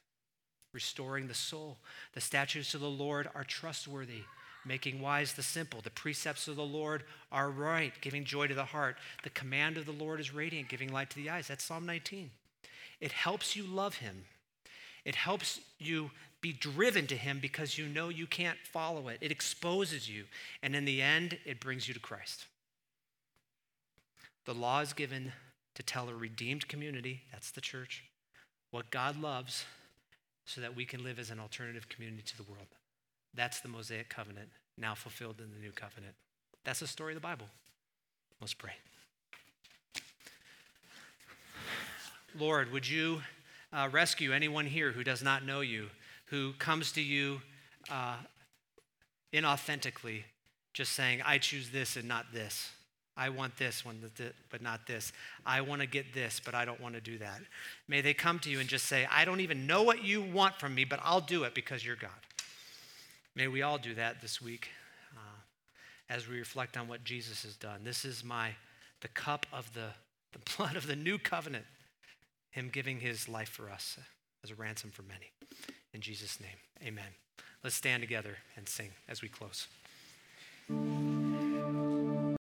restoring 0.73 1.27
the 1.27 1.35
soul. 1.35 1.77
The 2.13 2.21
statutes 2.21 2.73
of 2.73 2.81
the 2.81 2.89
Lord 2.89 3.29
are 3.35 3.43
trustworthy, 3.43 4.23
making 4.65 5.01
wise 5.01 5.33
the 5.33 5.43
simple. 5.43 5.81
The 5.81 5.89
precepts 5.89 6.47
of 6.47 6.55
the 6.55 6.63
Lord 6.63 7.03
are 7.31 7.49
right, 7.49 7.93
giving 8.01 8.23
joy 8.23 8.47
to 8.47 8.53
the 8.53 8.65
heart. 8.65 8.97
The 9.23 9.29
command 9.29 9.77
of 9.77 9.85
the 9.85 9.91
Lord 9.91 10.19
is 10.19 10.33
radiant, 10.33 10.69
giving 10.69 10.91
light 10.91 11.09
to 11.11 11.15
the 11.15 11.29
eyes. 11.29 11.47
That's 11.47 11.63
Psalm 11.63 11.85
19. 11.85 12.31
It 12.99 13.11
helps 13.11 13.55
you 13.55 13.63
love 13.63 13.95
him. 13.95 14.23
It 15.03 15.15
helps 15.15 15.59
you 15.77 16.11
be 16.41 16.53
driven 16.53 17.07
to 17.07 17.15
him 17.15 17.39
because 17.39 17.77
you 17.77 17.87
know 17.87 18.09
you 18.09 18.27
can't 18.27 18.57
follow 18.71 19.07
it. 19.07 19.17
It 19.21 19.31
exposes 19.31 20.09
you. 20.09 20.25
And 20.61 20.75
in 20.75 20.85
the 20.85 21.01
end, 21.01 21.37
it 21.45 21.59
brings 21.59 21.87
you 21.87 21.93
to 21.93 21.99
Christ. 21.99 22.45
The 24.45 24.53
law 24.53 24.81
is 24.81 24.93
given 24.93 25.31
to 25.75 25.83
tell 25.83 26.07
a 26.09 26.13
redeemed 26.13 26.67
community, 26.67 27.23
that's 27.31 27.51
the 27.51 27.61
church, 27.61 28.03
what 28.71 28.91
God 28.91 29.19
loves 29.19 29.65
so 30.45 30.61
that 30.61 30.75
we 30.75 30.85
can 30.85 31.03
live 31.03 31.19
as 31.19 31.31
an 31.31 31.39
alternative 31.39 31.89
community 31.89 32.23
to 32.27 32.37
the 32.37 32.43
world. 32.43 32.67
That's 33.35 33.59
the 33.59 33.67
Mosaic 33.67 34.09
covenant, 34.09 34.49
now 34.77 34.95
fulfilled 34.95 35.41
in 35.43 35.51
the 35.51 35.59
new 35.59 35.71
covenant. 35.71 36.13
That's 36.63 36.79
the 36.79 36.87
story 36.87 37.13
of 37.13 37.21
the 37.21 37.27
Bible. 37.27 37.47
Let's 38.41 38.53
pray. 38.53 38.73
Lord, 42.37 42.71
would 42.71 42.87
you 42.87 43.21
uh, 43.71 43.89
rescue 43.91 44.33
anyone 44.33 44.65
here 44.65 44.91
who 44.91 45.03
does 45.03 45.23
not 45.23 45.45
know 45.45 45.61
you, 45.61 45.87
who 46.25 46.53
comes 46.53 46.91
to 46.93 47.01
you 47.01 47.41
uh, 47.89 48.17
inauthentically, 49.33 50.23
just 50.73 50.93
saying, 50.93 51.21
I 51.25 51.37
choose 51.37 51.69
this 51.69 51.95
and 51.95 52.07
not 52.07 52.25
this. 52.33 52.71
I 53.17 53.29
want 53.29 53.55
this 53.55 53.85
one, 53.85 54.01
but 54.49 54.61
not 54.61 54.87
this. 54.87 55.13
I 55.45 55.61
want 55.61 55.79
to 55.79 55.87
get 55.87 56.13
this, 56.13 56.41
but 56.43 56.53
I 56.53 56.65
don't 56.65 56.81
want 56.81 56.95
to 56.95 57.01
do 57.01 57.17
that. 57.19 57.39
May 57.87 58.01
they 58.01 58.13
come 58.13 58.39
to 58.39 58.49
you 58.49 58.59
and 58.59 58.67
just 58.67 58.85
say, 58.85 59.07
I 59.09 59.23
don't 59.23 59.39
even 59.39 59.65
know 59.65 59.83
what 59.83 60.03
you 60.03 60.21
want 60.21 60.55
from 60.55 60.75
me, 60.75 60.83
but 60.83 60.99
I'll 61.01 61.21
do 61.21 61.43
it 61.43 61.55
because 61.55 61.85
you're 61.85 61.95
God. 61.95 62.11
May 63.35 63.49
we 63.49 63.61
all 63.61 63.77
do 63.77 63.93
that 63.95 64.21
this 64.21 64.41
week 64.41 64.69
uh, 65.13 65.19
as 66.09 66.27
we 66.27 66.39
reflect 66.39 66.77
on 66.77 66.87
what 66.87 67.03
Jesus 67.03 67.43
has 67.43 67.57
done. 67.57 67.81
This 67.83 68.05
is 68.05 68.23
my 68.23 68.51
the 69.01 69.09
cup 69.09 69.45
of 69.51 69.73
the, 69.73 69.89
the 70.31 70.39
blood 70.57 70.77
of 70.77 70.87
the 70.87 70.95
new 70.95 71.17
covenant, 71.17 71.65
him 72.51 72.69
giving 72.71 73.01
his 73.01 73.27
life 73.27 73.49
for 73.49 73.69
us 73.69 73.99
as 74.43 74.51
a 74.51 74.55
ransom 74.55 74.89
for 74.89 75.03
many. 75.03 75.31
In 75.93 75.99
Jesus' 75.99 76.39
name, 76.39 76.57
amen. 76.85 77.11
Let's 77.61 77.75
stand 77.75 78.01
together 78.01 78.37
and 78.55 78.69
sing 78.69 78.91
as 79.09 79.21
we 79.21 79.27
close. 79.27 79.67